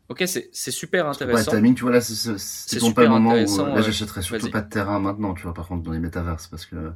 Ok, 0.08 0.24
c'est 0.26 0.72
super 0.72 1.08
intéressant. 1.08 1.51
Ouais, 1.51 1.58
timing, 1.58 1.74
tu 1.74 1.82
vois, 1.82 1.91
là, 1.91 2.01
c'est 2.01 2.93
pas 2.93 3.03
le 3.03 3.10
moment 3.10 3.34
où 3.34 3.66
là, 3.76 3.82
j'achèterais 3.82 4.22
surtout 4.22 4.51
pas 4.51 4.62
de 4.62 4.70
terrain 4.70 4.99
maintenant, 4.99 5.34
tu 5.34 5.43
vois, 5.43 5.53
par 5.53 5.68
contre, 5.68 5.84
dans 5.84 5.91
les 5.91 5.99
métaverses, 5.99 6.47
parce 6.47 6.66
que 6.66 6.91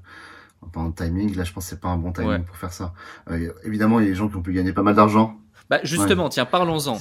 en 0.62 0.68
parlant 0.68 0.90
de 0.90 0.96
timing, 0.96 1.36
là, 1.36 1.44
je 1.44 1.54
pense 1.54 1.66
que 1.66 1.70
c'est 1.72 1.80
pas 1.80 1.88
un 1.88 1.98
bon 1.98 2.12
timing 2.12 2.44
pour 2.44 2.58
faire 2.58 2.74
ça. 2.74 2.94
Euh, 3.32 3.52
évidemment, 3.64 4.00
il 4.00 4.04
y 4.04 4.08
a 4.08 4.12
des 4.12 4.16
gens 4.16 4.28
qui 4.28 4.36
ont 4.36 4.42
pu 4.42 4.54
gagner 4.54 4.74
pas 4.74 4.84
mal 4.84 4.96
d'argent. 4.96 5.38
Bah, 5.70 5.80
justement, 5.84 6.30
tiens, 6.30 6.46
parlons-en. 6.46 7.00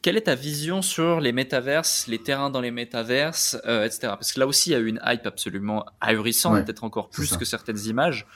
Quelle 0.00 0.16
est 0.16 0.22
ta 0.22 0.36
vision 0.36 0.80
sur 0.80 1.20
les 1.20 1.32
métaverses, 1.32 2.06
les 2.06 2.18
terrains 2.18 2.50
dans 2.50 2.60
les 2.60 2.70
métaverses, 2.70 3.58
euh, 3.66 3.84
etc. 3.84 4.00
Parce 4.10 4.32
que 4.32 4.38
là 4.38 4.46
aussi, 4.46 4.70
il 4.70 4.72
y 4.72 4.76
a 4.76 4.78
eu 4.78 4.86
une 4.86 5.00
hype 5.04 5.26
absolument 5.26 5.84
ahurissante, 6.00 6.64
peut-être 6.64 6.84
encore 6.84 7.08
plus 7.08 7.36
que 7.36 7.44
certaines 7.44 7.80
images, 7.86 8.26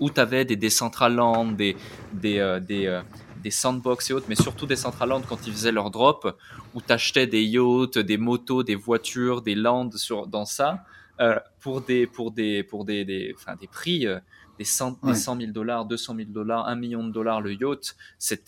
où 0.00 0.10
tu 0.10 0.20
avais 0.20 0.44
des 0.44 0.56
Decentraland, 0.56 1.52
des, 1.52 1.76
des, 2.12 2.38
euh, 2.38 2.58
des, 2.58 2.86
euh, 2.86 3.02
des 3.42 3.50
sandbox 3.50 4.10
et 4.10 4.12
autres, 4.14 4.26
mais 4.28 4.34
surtout 4.34 4.66
des 4.66 4.76
Land 5.06 5.22
quand 5.28 5.46
ils 5.46 5.52
faisaient 5.52 5.72
leur 5.72 5.90
drop, 5.90 6.38
où 6.74 6.80
tu 6.80 6.92
achetais 6.92 7.26
des 7.26 7.42
yachts, 7.42 7.98
des 7.98 8.16
motos, 8.16 8.62
des 8.62 8.74
voitures, 8.74 9.42
des 9.42 9.54
lands 9.54 9.90
sur, 9.92 10.26
dans 10.26 10.44
ça, 10.44 10.84
euh, 11.20 11.38
pour 11.60 11.82
des, 11.82 12.06
pour 12.06 12.30
des, 12.30 12.62
pour 12.62 12.84
des, 12.84 13.04
des, 13.04 13.34
enfin, 13.36 13.56
des 13.56 13.66
prix, 13.66 14.06
euh, 14.06 14.18
des, 14.58 14.64
100, 14.64 14.98
des 15.02 15.14
100 15.14 15.36
000 15.38 15.52
dollars, 15.52 15.84
200 15.84 16.16
000 16.16 16.28
dollars, 16.30 16.66
1 16.68 16.74
million 16.76 17.04
de 17.04 17.12
dollars 17.12 17.40
le 17.40 17.52
yacht. 17.52 17.96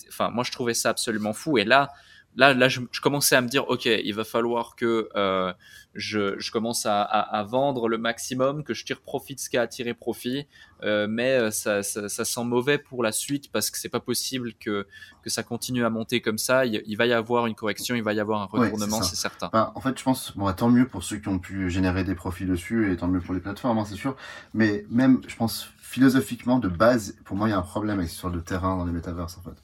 Enfin, 0.08 0.30
moi, 0.30 0.44
je 0.44 0.52
trouvais 0.52 0.74
ça 0.74 0.90
absolument 0.90 1.32
fou. 1.32 1.58
Et 1.58 1.64
là, 1.64 1.90
là, 2.36 2.54
là 2.54 2.68
je, 2.68 2.80
commençais 3.02 3.36
à 3.36 3.40
me 3.40 3.48
dire, 3.48 3.68
OK, 3.68 3.86
il 3.86 4.14
va 4.14 4.24
falloir 4.24 4.76
que 4.76 5.08
euh, 5.14 5.52
je, 5.94 6.38
je, 6.38 6.50
commence 6.50 6.86
à, 6.86 7.02
à, 7.02 7.20
à, 7.20 7.42
vendre 7.44 7.88
le 7.88 7.98
maximum, 7.98 8.64
que 8.64 8.74
je 8.74 8.84
tire 8.84 9.00
profit 9.00 9.34
de 9.34 9.40
ce 9.40 9.48
qui 9.48 9.56
a 9.56 9.66
tiré 9.66 9.94
profit, 9.94 10.46
euh, 10.82 11.06
mais 11.08 11.32
euh, 11.32 11.50
ça, 11.50 11.82
ça, 11.82 12.08
ça, 12.08 12.24
sent 12.24 12.44
mauvais 12.44 12.78
pour 12.78 13.02
la 13.02 13.12
suite 13.12 13.50
parce 13.52 13.70
que 13.70 13.78
c'est 13.78 13.88
pas 13.88 14.00
possible 14.00 14.54
que, 14.54 14.86
que 15.22 15.30
ça 15.30 15.42
continue 15.42 15.84
à 15.84 15.90
monter 15.90 16.20
comme 16.20 16.38
ça. 16.38 16.66
Il, 16.66 16.96
va 16.96 17.06
y 17.06 17.12
avoir 17.12 17.46
une 17.46 17.54
correction, 17.54 17.94
il 17.94 18.02
va 18.02 18.12
y 18.12 18.20
avoir 18.20 18.42
un 18.42 18.46
retournement, 18.46 19.02
c'est 19.02 19.16
certain. 19.16 19.50
En 19.52 19.80
fait, 19.80 19.98
je 19.98 20.04
pense, 20.04 20.36
bon, 20.36 20.52
tant 20.52 20.70
mieux 20.70 20.86
pour 20.86 21.04
ceux 21.04 21.18
qui 21.18 21.28
ont 21.28 21.38
pu 21.38 21.70
générer 21.70 22.04
des 22.04 22.14
profits 22.14 22.46
dessus 22.46 22.92
et 22.92 22.96
tant 22.96 23.08
mieux 23.08 23.20
pour 23.20 23.34
les 23.34 23.40
plateformes, 23.40 23.78
hein, 23.78 23.84
c'est 23.84 23.96
sûr. 23.96 24.16
Mais 24.52 24.84
même, 24.90 25.20
je 25.28 25.36
pense, 25.36 25.68
philosophiquement, 25.78 26.58
de 26.58 26.68
base, 26.68 27.16
pour 27.24 27.36
moi, 27.36 27.48
il 27.48 27.52
y 27.52 27.54
a 27.54 27.58
un 27.58 27.62
problème 27.62 27.98
avec 27.98 28.10
ce 28.10 28.26
de 28.26 28.40
terrain 28.40 28.76
dans 28.76 28.84
les 28.84 28.92
métaverses, 28.92 29.38
en 29.38 29.42
fait. 29.42 29.62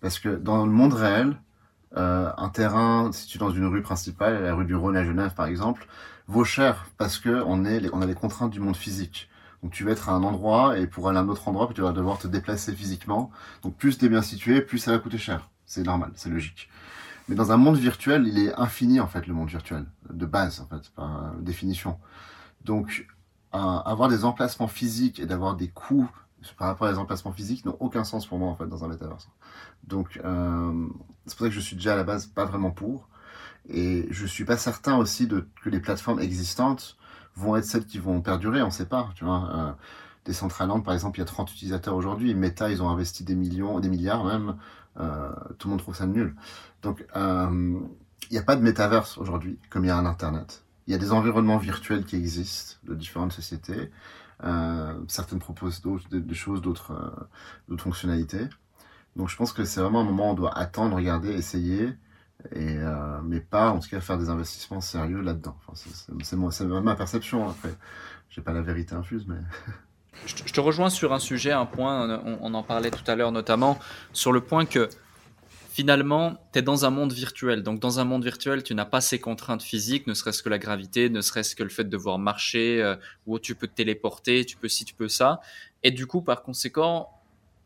Parce 0.00 0.18
que 0.18 0.28
dans 0.28 0.64
le 0.64 0.70
monde 0.70 0.92
réel, 0.92 1.36
euh, 1.96 2.30
un 2.36 2.48
terrain 2.48 3.12
situé 3.12 3.38
dans 3.38 3.50
une 3.50 3.66
rue 3.66 3.82
principale, 3.82 4.42
la 4.42 4.54
rue 4.54 4.64
du 4.64 4.74
Rhône 4.74 4.96
à 4.96 5.04
Genève 5.04 5.34
par 5.34 5.46
exemple, 5.46 5.86
vaut 6.26 6.44
cher 6.44 6.86
parce 6.96 7.18
que 7.18 7.42
on, 7.46 7.64
a 7.64 8.06
les 8.06 8.14
contraintes 8.14 8.50
du 8.50 8.60
monde 8.60 8.76
physique. 8.76 9.28
Donc 9.62 9.72
tu 9.72 9.84
vas 9.84 9.92
être 9.92 10.08
à 10.08 10.12
un 10.12 10.22
endroit 10.22 10.78
et 10.78 10.86
pour 10.86 11.08
aller 11.08 11.18
à 11.18 11.20
un 11.20 11.28
autre 11.28 11.46
endroit, 11.48 11.68
tu 11.72 11.82
vas 11.82 11.92
devoir 11.92 12.18
te 12.18 12.26
déplacer 12.26 12.72
physiquement. 12.72 13.30
Donc 13.62 13.76
plus 13.76 13.98
tu 13.98 14.06
es 14.06 14.08
bien 14.08 14.22
situé, 14.22 14.60
plus 14.60 14.78
ça 14.78 14.92
va 14.92 14.98
coûter 14.98 15.18
cher. 15.18 15.50
C'est 15.66 15.84
normal, 15.84 16.10
c'est 16.14 16.30
logique. 16.30 16.68
Mais 17.28 17.36
dans 17.36 17.52
un 17.52 17.56
monde 17.56 17.76
virtuel, 17.76 18.26
il 18.26 18.38
est 18.38 18.54
infini 18.58 18.98
en 18.98 19.06
fait 19.06 19.26
le 19.26 19.34
monde 19.34 19.48
virtuel, 19.48 19.86
de 20.10 20.26
base 20.26 20.60
en 20.60 20.66
fait, 20.66 20.90
par 20.90 21.34
définition. 21.40 21.98
Donc 22.64 23.06
avoir 23.52 24.08
des 24.08 24.24
emplacements 24.24 24.66
physiques 24.66 25.20
et 25.20 25.26
d'avoir 25.26 25.56
des 25.56 25.68
coûts 25.68 26.10
par 26.58 26.68
rapport 26.68 26.88
à 26.88 26.92
des 26.92 26.98
emplacements 26.98 27.32
physiques 27.32 27.64
n'ont 27.64 27.76
aucun 27.80 28.04
sens 28.04 28.26
pour 28.26 28.38
moi 28.38 28.48
en 28.48 28.56
fait 28.56 28.66
dans 28.66 28.84
un 28.84 28.88
métaverse. 28.88 29.28
Donc 29.84 30.20
euh, 30.24 30.88
c'est 31.26 31.36
pour 31.36 31.46
ça 31.46 31.50
que 31.50 31.54
je 31.54 31.60
suis 31.60 31.76
déjà 31.76 31.94
à 31.94 31.96
la 31.96 32.04
base 32.04 32.26
pas 32.26 32.44
vraiment 32.44 32.70
pour. 32.70 33.08
Et 33.68 34.06
je 34.10 34.26
suis 34.26 34.44
pas 34.44 34.56
certain 34.56 34.96
aussi 34.96 35.26
de, 35.26 35.46
que 35.62 35.70
les 35.70 35.80
plateformes 35.80 36.20
existantes 36.20 36.96
vont 37.36 37.56
être 37.56 37.64
celles 37.64 37.86
qui 37.86 37.98
vont 37.98 38.20
perdurer, 38.20 38.62
on 38.62 38.70
sait 38.70 38.86
pas, 38.86 39.10
tu 39.14 39.24
vois. 39.24 39.48
Euh, 39.54 39.72
Decentraland, 40.24 40.80
par 40.82 40.94
exemple, 40.94 41.18
il 41.18 41.20
y 41.20 41.22
a 41.22 41.26
30 41.26 41.50
utilisateurs 41.52 41.96
aujourd'hui. 41.96 42.34
Meta, 42.34 42.70
ils 42.70 42.82
ont 42.82 42.88
investi 42.88 43.24
des 43.24 43.34
millions, 43.34 43.80
des 43.80 43.88
milliards 43.88 44.24
même. 44.24 44.56
Euh, 45.00 45.32
tout 45.58 45.68
le 45.68 45.70
monde 45.72 45.80
trouve 45.80 45.96
ça 45.96 46.06
nul. 46.06 46.36
Donc, 46.82 47.04
euh, 47.16 47.80
il 48.30 48.32
n'y 48.32 48.38
a 48.38 48.42
pas 48.42 48.56
de 48.56 48.62
métaverse 48.62 49.18
aujourd'hui, 49.18 49.58
comme 49.70 49.84
il 49.84 49.88
y 49.88 49.90
a 49.90 49.96
un 49.96 50.06
Internet. 50.06 50.64
Il 50.86 50.92
y 50.92 50.94
a 50.94 50.98
des 50.98 51.12
environnements 51.12 51.58
virtuels 51.58 52.04
qui 52.04 52.16
existent 52.16 52.76
de 52.84 52.94
différentes 52.94 53.32
sociétés. 53.32 53.90
Euh, 54.44 54.94
certaines 55.08 55.38
proposent 55.38 55.80
d'autres 55.80 56.34
choses, 56.34 56.62
d'autres 56.62 57.28
fonctionnalités. 57.78 58.48
Donc 59.16 59.28
je 59.28 59.36
pense 59.36 59.52
que 59.52 59.64
c'est 59.64 59.80
vraiment 59.80 60.00
un 60.00 60.04
moment 60.04 60.28
où 60.28 60.32
on 60.32 60.34
doit 60.34 60.56
attendre, 60.56 60.96
regarder, 60.96 61.32
essayer, 61.32 61.92
euh, 62.56 63.20
mais 63.24 63.40
pas 63.40 63.70
en 63.70 63.78
tout 63.78 63.88
cas 63.88 64.00
faire 64.00 64.18
des 64.18 64.30
investissements 64.30 64.80
sérieux 64.80 65.20
là-dedans. 65.20 65.56
C'est 65.74 66.36
ma 66.66 66.96
perception. 66.96 67.48
Après, 67.48 67.74
j'ai 68.30 68.40
pas 68.40 68.52
la 68.52 68.62
vérité 68.62 68.94
infuse, 68.94 69.26
mais. 69.26 69.36
Je 70.26 70.52
te 70.52 70.60
rejoins 70.60 70.90
sur 70.90 71.14
un 71.14 71.18
sujet, 71.18 71.52
un 71.52 71.64
point, 71.64 72.20
on, 72.42 72.52
en 72.52 72.62
parlait 72.62 72.90
tout 72.90 73.02
à 73.10 73.16
l'heure 73.16 73.32
notamment, 73.32 73.78
sur 74.12 74.30
le 74.30 74.42
point 74.42 74.66
que 74.66 74.90
finalement, 75.70 76.36
tu 76.52 76.58
es 76.58 76.62
dans 76.62 76.84
un 76.84 76.90
monde 76.90 77.14
virtuel. 77.14 77.62
Donc, 77.62 77.80
dans 77.80 77.98
un 77.98 78.04
monde 78.04 78.22
virtuel, 78.22 78.62
tu 78.62 78.74
n'as 78.74 78.84
pas 78.84 79.00
ces 79.00 79.18
contraintes 79.18 79.62
physiques, 79.62 80.06
ne 80.06 80.12
serait-ce 80.12 80.42
que 80.42 80.50
la 80.50 80.58
gravité, 80.58 81.08
ne 81.08 81.22
serait-ce 81.22 81.56
que 81.56 81.62
le 81.62 81.70
fait 81.70 81.84
de 81.84 81.88
devoir 81.88 82.18
marcher, 82.18 82.82
euh, 82.82 82.94
où 83.26 83.38
tu 83.38 83.54
peux 83.54 83.66
te 83.66 83.74
téléporter, 83.74 84.44
tu 84.44 84.58
peux 84.58 84.68
ci, 84.68 84.84
tu 84.84 84.94
peux 84.94 85.08
ça. 85.08 85.40
Et 85.82 85.90
du 85.90 86.06
coup, 86.06 86.20
par 86.20 86.42
conséquent, 86.42 87.08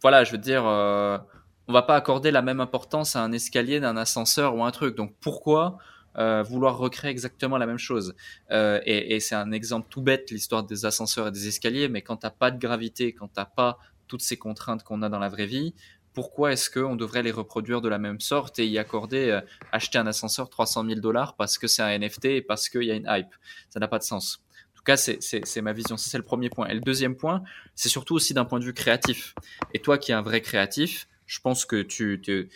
voilà, 0.06 0.22
je 0.22 0.30
veux 0.30 0.38
dire, 0.38 0.64
euh, 0.64 1.18
on 1.66 1.72
va 1.72 1.82
pas 1.82 1.96
accorder 1.96 2.30
la 2.30 2.40
même 2.40 2.60
importance 2.60 3.16
à 3.16 3.24
un 3.24 3.32
escalier 3.32 3.80
d'un 3.80 3.96
ascenseur 3.96 4.54
ou 4.54 4.62
un 4.62 4.70
truc. 4.70 4.94
Donc, 4.94 5.16
pourquoi 5.20 5.78
euh, 6.16 6.44
vouloir 6.44 6.78
recréer 6.78 7.10
exactement 7.10 7.58
la 7.58 7.66
même 7.66 7.80
chose? 7.80 8.14
Euh, 8.52 8.80
Et, 8.84 9.18
c'est 9.18 9.34
un 9.34 9.50
exemple 9.50 9.88
tout 9.90 10.02
bête, 10.02 10.30
l'histoire 10.30 10.62
des 10.62 10.84
ascenseurs 10.84 11.26
et 11.26 11.32
des 11.32 11.48
escaliers, 11.48 11.88
mais 11.88 12.02
quand 12.02 12.18
t'as 12.18 12.30
pas 12.30 12.52
de 12.52 12.58
gravité, 12.60 13.14
quand 13.14 13.26
t'as 13.26 13.46
pas 13.46 13.78
toutes 14.06 14.22
ces 14.22 14.36
contraintes 14.36 14.84
qu'on 14.84 15.02
a 15.02 15.08
dans 15.08 15.18
la 15.18 15.28
vraie 15.28 15.46
vie, 15.46 15.74
pourquoi 16.12 16.52
est-ce 16.52 16.70
qu'on 16.70 16.94
devrait 16.94 17.24
les 17.24 17.32
reproduire 17.32 17.80
de 17.80 17.88
la 17.88 17.98
même 17.98 18.20
sorte 18.20 18.60
et 18.60 18.66
y 18.68 18.78
accorder, 18.78 19.40
acheter 19.72 19.98
un 19.98 20.06
ascenseur 20.06 20.48
300 20.48 20.84
000 20.86 21.00
dollars 21.00 21.34
parce 21.34 21.58
que 21.58 21.66
c'est 21.66 21.82
un 21.82 21.98
NFT 21.98 22.26
et 22.26 22.42
parce 22.42 22.68
qu'il 22.68 22.84
y 22.84 22.92
a 22.92 22.94
une 22.94 23.08
hype? 23.08 23.34
Ça 23.70 23.80
n'a 23.80 23.88
pas 23.88 23.98
de 23.98 24.04
sens. 24.04 24.45
Cas, 24.86 24.96
c'est 24.96 25.60
ma 25.62 25.72
vision. 25.72 25.96
C'est 25.96 26.16
le 26.16 26.24
premier 26.24 26.48
point. 26.48 26.68
Et 26.68 26.74
le 26.74 26.80
deuxième 26.80 27.16
point, 27.16 27.42
c'est 27.74 27.88
surtout 27.88 28.14
aussi 28.14 28.34
d'un 28.34 28.44
point 28.44 28.60
de 28.60 28.64
vue 28.64 28.72
créatif. 28.72 29.34
Et 29.74 29.80
toi 29.80 29.98
qui 29.98 30.12
es 30.12 30.14
un 30.14 30.22
vrai 30.22 30.40
créatif, 30.40 31.08
je 31.26 31.40
pense 31.40 31.64
que 31.64 31.82
tu, 31.82 32.48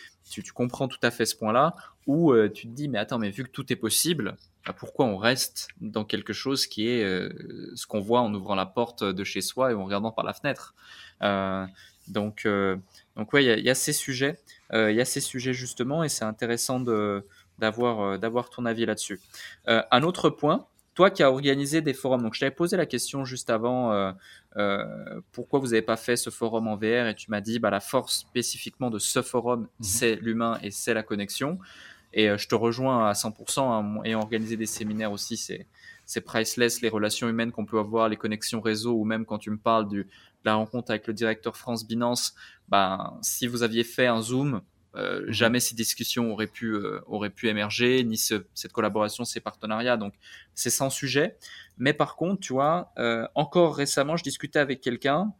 comprends 0.55 0.87
tout 0.87 0.99
à 1.03 1.11
fait 1.11 1.25
ce 1.25 1.35
point-là, 1.35 1.75
ou 2.07 2.31
euh, 2.31 2.49
tu 2.49 2.67
te 2.67 2.73
dis, 2.73 2.87
mais 2.87 2.99
attends, 2.99 3.19
mais 3.19 3.31
vu 3.31 3.43
que 3.43 3.49
tout 3.49 3.71
est 3.71 3.75
possible, 3.75 4.37
bah, 4.65 4.73
pourquoi 4.73 5.05
on 5.05 5.17
reste 5.17 5.67
dans 5.81 6.05
quelque 6.05 6.31
chose 6.31 6.67
qui 6.67 6.87
est 6.87 7.03
euh, 7.03 7.29
ce 7.75 7.85
qu'on 7.85 7.99
voit 7.99 8.21
en 8.21 8.33
ouvrant 8.33 8.55
la 8.55 8.65
porte 8.65 9.03
de 9.03 9.23
chez 9.25 9.41
soi 9.41 9.71
et 9.71 9.73
en 9.73 9.83
regardant 9.83 10.11
par 10.13 10.23
la 10.23 10.33
fenêtre? 10.33 10.73
Euh, 11.21 11.65
Donc, 12.07 12.47
donc 13.17 13.33
ouais, 13.33 13.43
il 13.43 13.65
y, 13.65 13.69
a 13.69 13.75
ces 13.75 13.93
sujets, 13.93 14.39
il 14.73 14.95
y 14.95 15.01
a 15.01 15.05
ces 15.05 15.21
sujets 15.21 15.53
justement, 15.53 16.01
et 16.03 16.09
c'est 16.09 16.25
intéressant 16.25 16.79
d'avoir 17.59 18.17
d'avoir 18.19 18.49
ton 18.49 18.65
avis 18.65 18.85
là-dessus. 18.85 19.19
un 19.67 20.03
autre 20.03 20.29
point, 20.29 20.65
toi 20.93 21.09
qui 21.09 21.23
as 21.23 21.31
organisé 21.31 21.81
des 21.81 21.93
forums, 21.93 22.21
donc 22.21 22.33
je 22.35 22.39
t'avais 22.41 22.55
posé 22.55 22.75
la 22.75 22.85
question 22.85 23.23
juste 23.23 23.49
avant, 23.49 23.93
euh, 23.93 24.11
euh, 24.57 25.21
pourquoi 25.31 25.59
vous 25.59 25.67
n'avez 25.67 25.81
pas 25.81 25.95
fait 25.95 26.17
ce 26.17 26.29
forum 26.29 26.67
en 26.67 26.75
VR 26.75 27.07
Et 27.07 27.15
tu 27.15 27.31
m'as 27.31 27.41
dit, 27.41 27.59
bah, 27.59 27.69
la 27.69 27.79
force 27.79 28.19
spécifiquement 28.19 28.89
de 28.89 28.99
ce 28.99 29.21
forum, 29.21 29.61
mhm. 29.61 29.67
c'est 29.79 30.15
l'humain 30.17 30.59
et 30.61 30.71
c'est 30.71 30.93
la 30.93 31.03
connexion. 31.03 31.59
Et 32.13 32.29
euh, 32.29 32.37
je 32.37 32.47
te 32.47 32.55
rejoins 32.55 33.07
à 33.07 33.13
100%. 33.13 33.61
Hein, 33.61 34.01
et 34.03 34.15
organiser 34.15 34.57
des 34.57 34.65
séminaires 34.65 35.11
aussi, 35.11 35.37
c'est 35.37 35.65
c'est 36.05 36.19
priceless, 36.19 36.81
les 36.81 36.89
relations 36.89 37.29
humaines 37.29 37.53
qu'on 37.53 37.65
peut 37.65 37.79
avoir, 37.79 38.09
les 38.09 38.17
connexions 38.17 38.59
réseau, 38.59 38.95
ou 38.95 39.05
même 39.05 39.25
quand 39.25 39.37
tu 39.37 39.49
me 39.49 39.57
parles 39.57 39.87
du, 39.87 40.03
de 40.03 40.09
la 40.43 40.55
rencontre 40.55 40.91
avec 40.91 41.07
le 41.07 41.13
directeur 41.13 41.55
France 41.55 41.87
Binance, 41.87 42.35
bah, 42.67 43.13
si 43.21 43.47
vous 43.47 43.63
aviez 43.63 43.85
fait 43.85 44.07
un 44.07 44.21
Zoom, 44.21 44.61
euh, 44.95 45.21
mhm. 45.21 45.31
jamais 45.31 45.59
ces 45.59 45.75
discussions 45.75 46.31
auraient 46.31 46.47
pu, 46.47 46.73
euh, 46.73 46.99
auraient 47.07 47.29
pu 47.29 47.47
émerger, 47.47 48.03
ni 48.03 48.17
cette 48.17 48.71
collaboration, 48.73 49.23
ces 49.23 49.39
partenariats. 49.39 49.97
Donc, 49.97 50.13
c'est 50.53 50.69
sans 50.69 50.89
sujet. 50.89 51.37
Mais 51.77 51.93
par 51.93 52.15
contre, 52.15 52.41
tu 52.41 52.53
vois, 52.53 52.91
euh, 52.97 53.27
encore 53.35 53.75
récemment, 53.75 54.17
je 54.17 54.23
discutais 54.23 54.59
avec 54.59 54.81
quelqu'un 54.81 55.33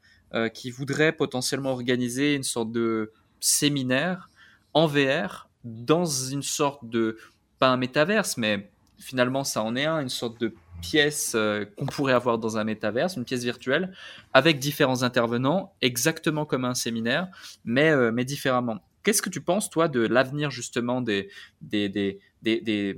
qui 0.54 0.72
voudrait 0.72 1.12
potentiellement 1.12 1.72
organiser 1.74 2.36
une 2.36 2.44
sorte 2.44 2.72
de 2.72 3.12
séminaire 3.42 4.30
en 4.74 4.88
VR 4.88 5.50
dans 5.66 6.06
une 6.06 6.42
sorte 6.42 6.88
de, 6.88 7.18
pas 7.60 7.68
un 7.68 7.76
métaverse, 7.76 8.38
mais 8.38 8.72
finalement, 8.98 9.44
ça 9.44 9.62
en 9.62 9.76
est 9.76 9.84
un, 9.84 10.00
une 10.00 10.08
sorte 10.08 10.40
de 10.40 10.56
pièce 10.80 11.36
qu'on 11.78 11.86
pourrait 11.86 12.14
avoir 12.14 12.38
dans 12.38 12.58
un 12.58 12.64
métaverse, 12.64 13.18
une 13.18 13.26
pièce 13.26 13.44
virtuelle, 13.44 13.94
avec 14.32 14.58
différents 14.58 15.04
intervenants, 15.04 15.74
exactement 15.82 16.46
comme 16.46 16.64
un 16.64 16.76
séminaire, 16.76 17.28
mais, 17.66 17.94
mais 18.14 18.24
différemment. 18.24 18.80
Qu'est-ce 19.04 19.22
que 19.22 19.30
tu 19.30 19.42
penses, 19.42 19.70
toi, 19.70 19.88
de 19.88 20.02
l'avenir 20.02 20.52
justement 20.52 21.02
des, 21.02 21.30
des, 21.62 21.90
des, 21.90 22.20
des, 22.42 22.96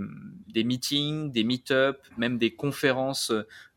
des 0.47 0.63
meetings, 0.63 1.31
des 1.31 1.43
meet-up, 1.43 2.01
même 2.17 2.37
des 2.37 2.53
conférences 2.53 3.31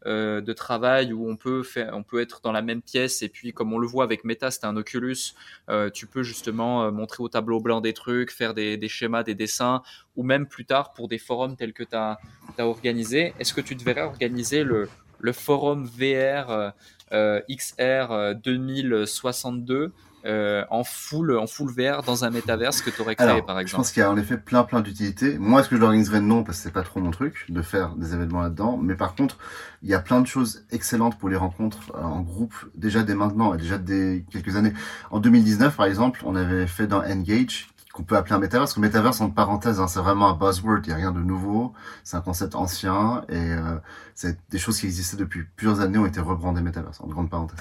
euh, 0.06 0.40
de 0.40 0.52
travail 0.52 1.12
où 1.12 1.28
on 1.28 1.36
peut, 1.36 1.62
on 1.92 2.02
peut 2.04 2.20
être 2.20 2.40
dans 2.42 2.52
la 2.52 2.62
même 2.62 2.82
pièce 2.82 3.22
et 3.22 3.28
puis, 3.28 3.52
comme 3.52 3.72
on 3.72 3.78
le 3.78 3.86
voit 3.86 4.04
avec 4.04 4.24
Meta, 4.24 4.50
c'est 4.50 4.64
un 4.64 4.76
Oculus, 4.76 5.34
euh, 5.68 5.90
tu 5.90 6.06
peux 6.06 6.22
justement 6.22 6.84
euh, 6.84 6.90
montrer 6.90 7.22
au 7.22 7.28
tableau 7.28 7.60
blanc 7.60 7.80
des 7.80 7.92
trucs, 7.92 8.30
faire 8.30 8.54
des, 8.54 8.76
des 8.76 8.88
schémas, 8.88 9.24
des 9.24 9.34
dessins, 9.34 9.82
ou 10.14 10.22
même 10.22 10.46
plus 10.46 10.64
tard 10.64 10.92
pour 10.92 11.08
des 11.08 11.18
forums 11.18 11.56
tels 11.56 11.72
que 11.72 11.82
tu 11.82 11.96
as, 11.96 12.18
as, 12.58 12.66
organisé. 12.66 13.34
Est-ce 13.40 13.52
que 13.52 13.60
tu 13.60 13.74
devrais 13.74 14.02
organiser 14.02 14.62
le, 14.62 14.88
le 15.18 15.32
forum 15.32 15.84
VR 15.84 16.72
XR 17.10 18.34
2062 18.42 19.92
euh, 20.26 20.64
en 20.70 20.84
full 20.84 21.36
en 21.36 21.46
full 21.46 21.70
VR 21.70 22.02
dans 22.02 22.24
un 22.24 22.30
métaverse 22.30 22.80
que 22.82 22.90
tu 22.90 23.00
aurais 23.00 23.14
créé 23.16 23.42
par 23.42 23.58
exemple 23.58 23.70
Je 23.70 23.76
pense 23.76 23.92
qu'il 23.92 24.00
y 24.00 24.04
a 24.04 24.10
en 24.10 24.16
effet 24.16 24.36
plein 24.36 24.64
plein 24.64 24.80
d'utilités. 24.80 25.38
Moi, 25.38 25.60
est-ce 25.60 25.68
que 25.68 25.76
je 25.76 25.80
l'organiserais? 25.80 26.20
Non, 26.20 26.42
parce 26.42 26.58
que 26.58 26.64
c'est 26.64 26.72
pas 26.72 26.82
trop 26.82 27.00
mon 27.00 27.10
truc 27.10 27.46
de 27.48 27.62
faire 27.62 27.94
des 27.96 28.14
événements 28.14 28.42
là-dedans. 28.42 28.78
Mais 28.82 28.94
par 28.94 29.14
contre, 29.14 29.38
il 29.82 29.88
y 29.88 29.94
a 29.94 30.00
plein 30.00 30.20
de 30.20 30.26
choses 30.26 30.64
excellentes 30.70 31.18
pour 31.18 31.28
les 31.28 31.36
rencontres 31.36 31.92
euh, 31.94 32.02
en 32.02 32.20
groupe 32.20 32.54
déjà 32.74 33.02
dès 33.02 33.14
maintenant 33.14 33.54
et 33.54 33.56
déjà 33.56 33.78
dès 33.78 34.24
quelques 34.30 34.56
années. 34.56 34.72
En 35.10 35.20
2019, 35.20 35.76
par 35.76 35.86
exemple, 35.86 36.22
on 36.24 36.36
avait 36.36 36.66
fait 36.66 36.86
dans 36.86 37.02
Engage 37.02 37.68
qu'on 37.96 38.02
peut 38.02 38.16
appeler 38.16 38.34
un 38.34 38.38
métaverse. 38.38 38.74
que 38.74 38.80
métaverse, 38.80 39.22
en 39.22 39.30
parenthèse, 39.30 39.80
hein, 39.80 39.88
c'est 39.88 40.00
vraiment 40.00 40.28
un 40.28 40.34
buzzword, 40.34 40.80
il 40.84 40.88
n'y 40.88 40.92
a 40.92 40.96
rien 40.96 41.12
de 41.12 41.20
nouveau, 41.20 41.72
c'est 42.04 42.16
un 42.18 42.20
concept 42.20 42.54
ancien, 42.54 43.24
et 43.30 43.36
euh, 43.36 43.78
c'est 44.14 44.38
des 44.50 44.58
choses 44.58 44.78
qui 44.78 44.86
existaient 44.86 45.16
depuis 45.16 45.44
plusieurs 45.56 45.80
années 45.80 45.96
ont 45.96 46.04
été 46.04 46.20
rebrandées 46.20 46.60
métaverse, 46.60 47.00
en 47.00 47.06
grande 47.06 47.30
parenthèse. 47.30 47.58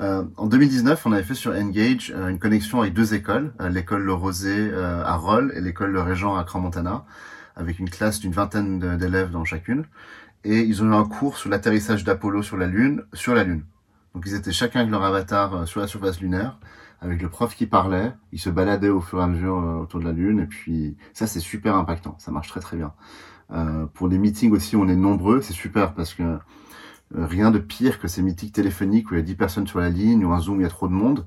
Euh, 0.00 0.24
en 0.36 0.46
2019, 0.46 1.06
on 1.06 1.12
avait 1.12 1.22
fait 1.22 1.34
sur 1.34 1.52
Engage 1.52 2.12
euh, 2.16 2.28
une 2.28 2.40
connexion 2.40 2.80
avec 2.80 2.94
deux 2.94 3.14
écoles, 3.14 3.52
euh, 3.60 3.68
l'école 3.68 4.02
Le 4.02 4.12
Rosé 4.12 4.74
à 4.74 5.14
Roll 5.14 5.52
et 5.54 5.60
l'école 5.60 5.92
Le 5.92 6.02
Régent 6.02 6.36
à 6.36 6.42
Crans-Montana, 6.42 7.04
avec 7.54 7.78
une 7.78 7.88
classe 7.88 8.18
d'une 8.18 8.32
vingtaine 8.32 8.96
d'élèves 8.98 9.30
dans 9.30 9.44
chacune, 9.44 9.84
et 10.42 10.60
ils 10.62 10.82
ont 10.82 10.90
eu 10.90 10.94
un 10.94 11.04
cours 11.04 11.38
sur 11.38 11.48
l'atterrissage 11.48 12.02
d'Apollo 12.02 12.42
sur 12.42 12.56
la 12.56 12.66
Lune, 12.66 13.04
sur 13.12 13.34
la 13.34 13.44
Lune. 13.44 13.62
Donc 14.14 14.24
ils 14.26 14.34
étaient 14.34 14.52
chacun 14.52 14.80
avec 14.80 14.90
leur 14.90 15.04
avatar 15.04 15.68
sur 15.68 15.80
la 15.80 15.86
surface 15.86 16.20
lunaire, 16.20 16.58
avec 17.00 17.20
le 17.22 17.28
prof 17.28 17.54
qui 17.54 17.66
parlait, 17.66 18.12
il 18.32 18.40
se 18.40 18.50
baladait 18.50 18.88
au 18.88 19.00
fur 19.00 19.20
et 19.20 19.22
à 19.22 19.26
mesure 19.26 19.58
euh, 19.58 19.82
autour 19.82 20.00
de 20.00 20.04
la 20.04 20.12
Lune, 20.12 20.40
et 20.40 20.46
puis 20.46 20.96
ça 21.12 21.26
c'est 21.26 21.40
super 21.40 21.76
impactant, 21.76 22.16
ça 22.18 22.30
marche 22.30 22.48
très 22.48 22.60
très 22.60 22.76
bien. 22.76 22.92
Euh, 23.52 23.86
pour 23.86 24.08
les 24.08 24.18
meetings 24.18 24.52
aussi, 24.52 24.76
on 24.76 24.88
est 24.88 24.96
nombreux, 24.96 25.40
c'est 25.40 25.52
super 25.52 25.94
parce 25.94 26.14
que 26.14 26.22
euh, 26.22 26.38
rien 27.14 27.50
de 27.50 27.58
pire 27.58 28.00
que 28.00 28.08
ces 28.08 28.22
meetings 28.22 28.50
téléphoniques 28.50 29.10
où 29.10 29.14
il 29.14 29.18
y 29.18 29.20
a 29.20 29.24
10 29.24 29.34
personnes 29.36 29.66
sur 29.66 29.78
la 29.78 29.90
ligne 29.90 30.24
ou 30.24 30.32
un 30.32 30.40
Zoom, 30.40 30.60
il 30.60 30.64
y 30.64 30.66
a 30.66 30.70
trop 30.70 30.88
de 30.88 30.92
monde. 30.92 31.24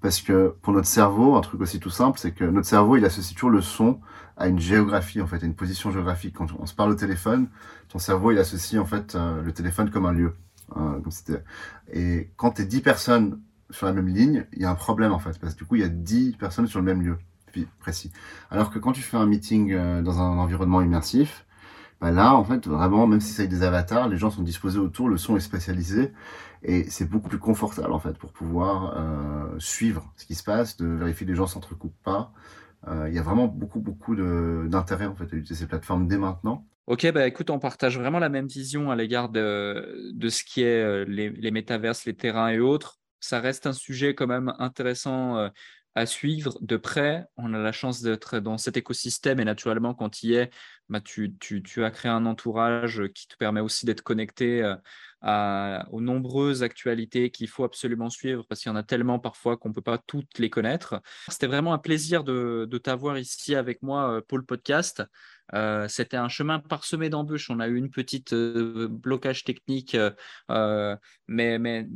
Parce 0.00 0.22
que 0.22 0.54
pour 0.62 0.72
notre 0.72 0.88
cerveau, 0.88 1.36
un 1.36 1.42
truc 1.42 1.60
aussi 1.60 1.78
tout 1.78 1.90
simple, 1.90 2.18
c'est 2.18 2.32
que 2.32 2.44
notre 2.44 2.66
cerveau, 2.66 2.96
il 2.96 3.04
associe 3.04 3.34
toujours 3.34 3.50
le 3.50 3.60
son 3.60 4.00
à 4.38 4.48
une 4.48 4.58
géographie, 4.58 5.20
en 5.20 5.26
fait, 5.26 5.42
à 5.42 5.46
une 5.46 5.54
position 5.54 5.90
géographique. 5.90 6.34
Quand 6.36 6.46
on 6.58 6.64
se 6.64 6.74
parle 6.74 6.90
au 6.90 6.94
téléphone, 6.94 7.48
ton 7.88 7.98
cerveau, 7.98 8.32
il 8.32 8.38
associe 8.38 8.80
en 8.80 8.86
fait 8.86 9.14
le 9.14 9.52
téléphone 9.52 9.90
comme 9.90 10.06
un 10.06 10.12
lieu. 10.12 10.34
comme 10.74 11.10
et 11.92 12.30
quand 12.36 12.52
tu 12.52 12.62
es 12.62 12.64
10 12.64 12.80
personnes 12.80 13.40
sur 13.70 13.86
la 13.86 13.92
même 13.92 14.08
ligne, 14.08 14.46
il 14.52 14.62
y 14.62 14.64
a 14.64 14.70
un 14.70 14.74
problème 14.74 15.12
en 15.12 15.18
fait, 15.18 15.38
parce 15.38 15.54
que 15.54 15.58
du 15.58 15.64
coup, 15.66 15.76
il 15.76 15.82
y 15.82 15.84
a 15.84 15.88
10 15.88 16.36
personnes 16.36 16.66
sur 16.66 16.78
le 16.78 16.84
même 16.84 17.02
lieu 17.02 17.18
précis. 17.78 18.12
Alors 18.50 18.70
que 18.70 18.78
quand 18.78 18.92
tu 18.92 19.02
fais 19.02 19.16
un 19.16 19.26
meeting 19.26 19.72
euh, 19.72 20.02
dans 20.02 20.20
un 20.20 20.38
environnement 20.38 20.82
immersif, 20.82 21.46
bah 22.00 22.10
là, 22.10 22.34
en 22.34 22.44
fait, 22.44 22.66
vraiment, 22.66 23.06
même 23.06 23.20
si 23.20 23.32
c'est 23.32 23.42
avec 23.42 23.50
des 23.50 23.62
avatars, 23.62 24.08
les 24.08 24.16
gens 24.16 24.30
sont 24.30 24.42
disposés 24.42 24.78
autour, 24.78 25.08
le 25.08 25.18
son 25.18 25.36
est 25.36 25.40
spécialisé, 25.40 26.12
et 26.62 26.84
c'est 26.84 27.08
beaucoup 27.08 27.28
plus 27.28 27.38
confortable 27.38 27.92
en 27.92 27.98
fait 27.98 28.16
pour 28.18 28.32
pouvoir 28.32 28.96
euh, 28.96 29.58
suivre 29.58 30.10
ce 30.16 30.24
qui 30.26 30.34
se 30.34 30.42
passe, 30.42 30.76
de 30.76 30.86
vérifier 30.86 31.26
que 31.26 31.30
les 31.32 31.36
gens 31.36 31.46
s'entrecoupent 31.46 32.02
pas. 32.02 32.32
Euh, 32.88 33.08
il 33.08 33.14
y 33.14 33.18
a 33.18 33.22
vraiment 33.22 33.46
beaucoup 33.46 33.80
beaucoup 33.80 34.16
d'intérêt 34.16 35.04
en 35.04 35.14
fait 35.14 35.24
à 35.24 35.36
utiliser 35.36 35.54
ces 35.54 35.66
plateformes 35.66 36.06
dès 36.06 36.16
maintenant. 36.16 36.66
Ok, 36.86 37.10
bah 37.12 37.26
écoute, 37.26 37.50
on 37.50 37.58
partage 37.58 37.98
vraiment 37.98 38.18
la 38.18 38.30
même 38.30 38.46
vision 38.46 38.90
à 38.90 38.96
l'égard 38.96 39.28
de, 39.28 40.10
de 40.12 40.28
ce 40.28 40.42
qui 40.42 40.62
est 40.62 41.04
les, 41.04 41.28
les 41.28 41.50
métaverses, 41.50 42.04
les 42.06 42.16
terrains 42.16 42.48
et 42.48 42.58
autres 42.58 42.99
ça 43.20 43.40
reste 43.40 43.66
un 43.66 43.72
sujet 43.72 44.14
quand 44.14 44.26
même 44.26 44.52
intéressant 44.58 45.36
euh, 45.36 45.48
à 45.94 46.06
suivre 46.06 46.58
de 46.60 46.76
près. 46.76 47.26
On 47.36 47.52
a 47.54 47.58
la 47.58 47.72
chance 47.72 48.02
d'être 48.02 48.38
dans 48.38 48.58
cet 48.58 48.76
écosystème 48.76 49.40
et 49.40 49.44
naturellement, 49.44 49.94
quand 49.94 50.22
il 50.22 50.30
y 50.30 50.34
est, 50.34 50.50
bah, 50.88 51.00
tu, 51.00 51.34
as 51.84 51.90
créé 51.90 52.10
un 52.10 52.26
entourage 52.26 53.02
qui 53.14 53.28
te 53.28 53.36
permet 53.36 53.60
aussi 53.60 53.86
d'être 53.86 54.02
connecté 54.02 54.62
euh, 55.22 55.78
aux 55.90 56.00
nombreuses 56.00 56.62
actualités 56.62 57.30
qu'il 57.30 57.46
faut 57.48 57.64
absolument 57.64 58.08
suivre 58.08 58.46
parce 58.48 58.62
qu'il 58.62 58.70
y 58.70 58.72
en 58.72 58.76
a 58.76 58.82
tellement 58.82 59.18
parfois 59.18 59.58
qu'on 59.58 59.68
ne 59.68 59.74
peut 59.74 59.82
pas 59.82 59.98
toutes 59.98 60.38
les 60.38 60.48
connaître. 60.48 61.02
C'était 61.28 61.46
vraiment 61.46 61.74
un 61.74 61.78
plaisir 61.78 62.24
de, 62.24 62.66
de 62.68 62.78
t'avoir 62.78 63.18
ici 63.18 63.54
avec 63.54 63.82
moi 63.82 64.10
euh, 64.10 64.20
pour 64.26 64.38
le 64.38 64.44
podcast. 64.44 65.02
Euh, 65.54 65.88
c'était 65.88 66.16
un 66.16 66.28
chemin 66.28 66.58
parsemé 66.58 67.08
d'embûches. 67.10 67.50
On 67.50 67.60
a 67.60 67.68
eu 67.68 67.76
une 67.76 67.90
petite 67.90 68.32
euh, 68.32 68.88
blocage 68.88 69.44
technique, 69.44 69.96
euh, 70.50 70.96
mais, 71.28 71.58
mais 71.58 71.86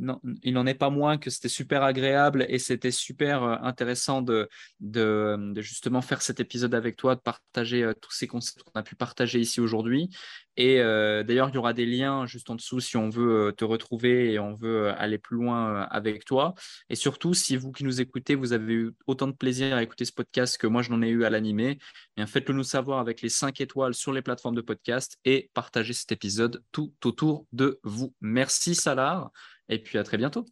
il 0.43 0.53
n'en 0.53 0.65
est 0.65 0.75
pas 0.75 0.89
moins 0.89 1.17
que 1.17 1.29
c'était 1.29 1.49
super 1.49 1.83
agréable 1.83 2.45
et 2.49 2.59
c'était 2.59 2.91
super 2.91 3.43
intéressant 3.43 4.21
de, 4.21 4.49
de, 4.79 5.53
justement 5.57 6.01
faire 6.01 6.21
cet 6.21 6.39
épisode 6.39 6.75
avec 6.75 6.95
toi, 6.95 7.15
de 7.15 7.21
partager 7.21 7.91
tous 8.01 8.11
ces 8.11 8.27
concepts 8.27 8.63
qu'on 8.63 8.79
a 8.79 8.83
pu 8.83 8.95
partager 8.95 9.39
ici 9.39 9.59
aujourd'hui. 9.59 10.09
Et 10.57 10.77
d'ailleurs, 10.77 11.49
il 11.49 11.55
y 11.55 11.57
aura 11.57 11.73
des 11.73 11.85
liens 11.85 12.25
juste 12.25 12.49
en 12.49 12.55
dessous 12.55 12.79
si 12.79 12.95
on 12.95 13.09
veut 13.09 13.53
te 13.57 13.65
retrouver 13.65 14.31
et 14.31 14.39
on 14.39 14.53
veut 14.53 14.89
aller 14.89 15.17
plus 15.17 15.35
loin 15.35 15.81
avec 15.83 16.23
toi. 16.23 16.53
Et 16.89 16.95
surtout, 16.95 17.33
si 17.33 17.57
vous 17.57 17.71
qui 17.71 17.83
nous 17.83 17.99
écoutez, 17.99 18.35
vous 18.35 18.53
avez 18.53 18.73
eu 18.73 18.91
autant 19.05 19.27
de 19.27 19.33
plaisir 19.33 19.75
à 19.75 19.83
écouter 19.83 20.05
ce 20.05 20.13
podcast 20.13 20.57
que 20.57 20.67
moi, 20.67 20.81
je 20.81 20.91
n'en 20.91 21.01
ai 21.01 21.09
eu 21.09 21.25
à 21.25 21.29
l'animer, 21.29 21.77
eh 22.17 22.25
faites-le 22.25 22.55
nous 22.55 22.63
savoir 22.63 22.99
avec 22.99 23.21
les 23.21 23.29
5 23.45 23.61
étoiles 23.61 23.93
sur 23.93 24.11
les 24.11 24.23
plateformes 24.23 24.55
de 24.55 24.61
podcast 24.61 25.17
et 25.23 25.51
partagez 25.53 25.93
cet 25.93 26.11
épisode 26.11 26.63
tout 26.71 26.93
autour 27.03 27.45
de 27.53 27.79
vous. 27.83 28.13
Merci 28.21 28.73
Salar 28.73 29.31
et 29.69 29.81
puis 29.81 29.99
à 29.99 30.03
très 30.03 30.17
bientôt. 30.17 30.45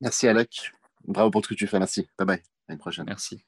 Merci 0.00 0.28
Alec. 0.28 0.72
Bravo 1.04 1.30
pour 1.30 1.44
ce 1.44 1.48
que 1.48 1.54
tu 1.54 1.66
fais. 1.66 1.78
Merci. 1.80 2.08
Bye 2.16 2.26
bye. 2.26 2.42
À 2.68 2.72
une 2.74 2.78
prochaine. 2.78 3.06
Merci. 3.06 3.44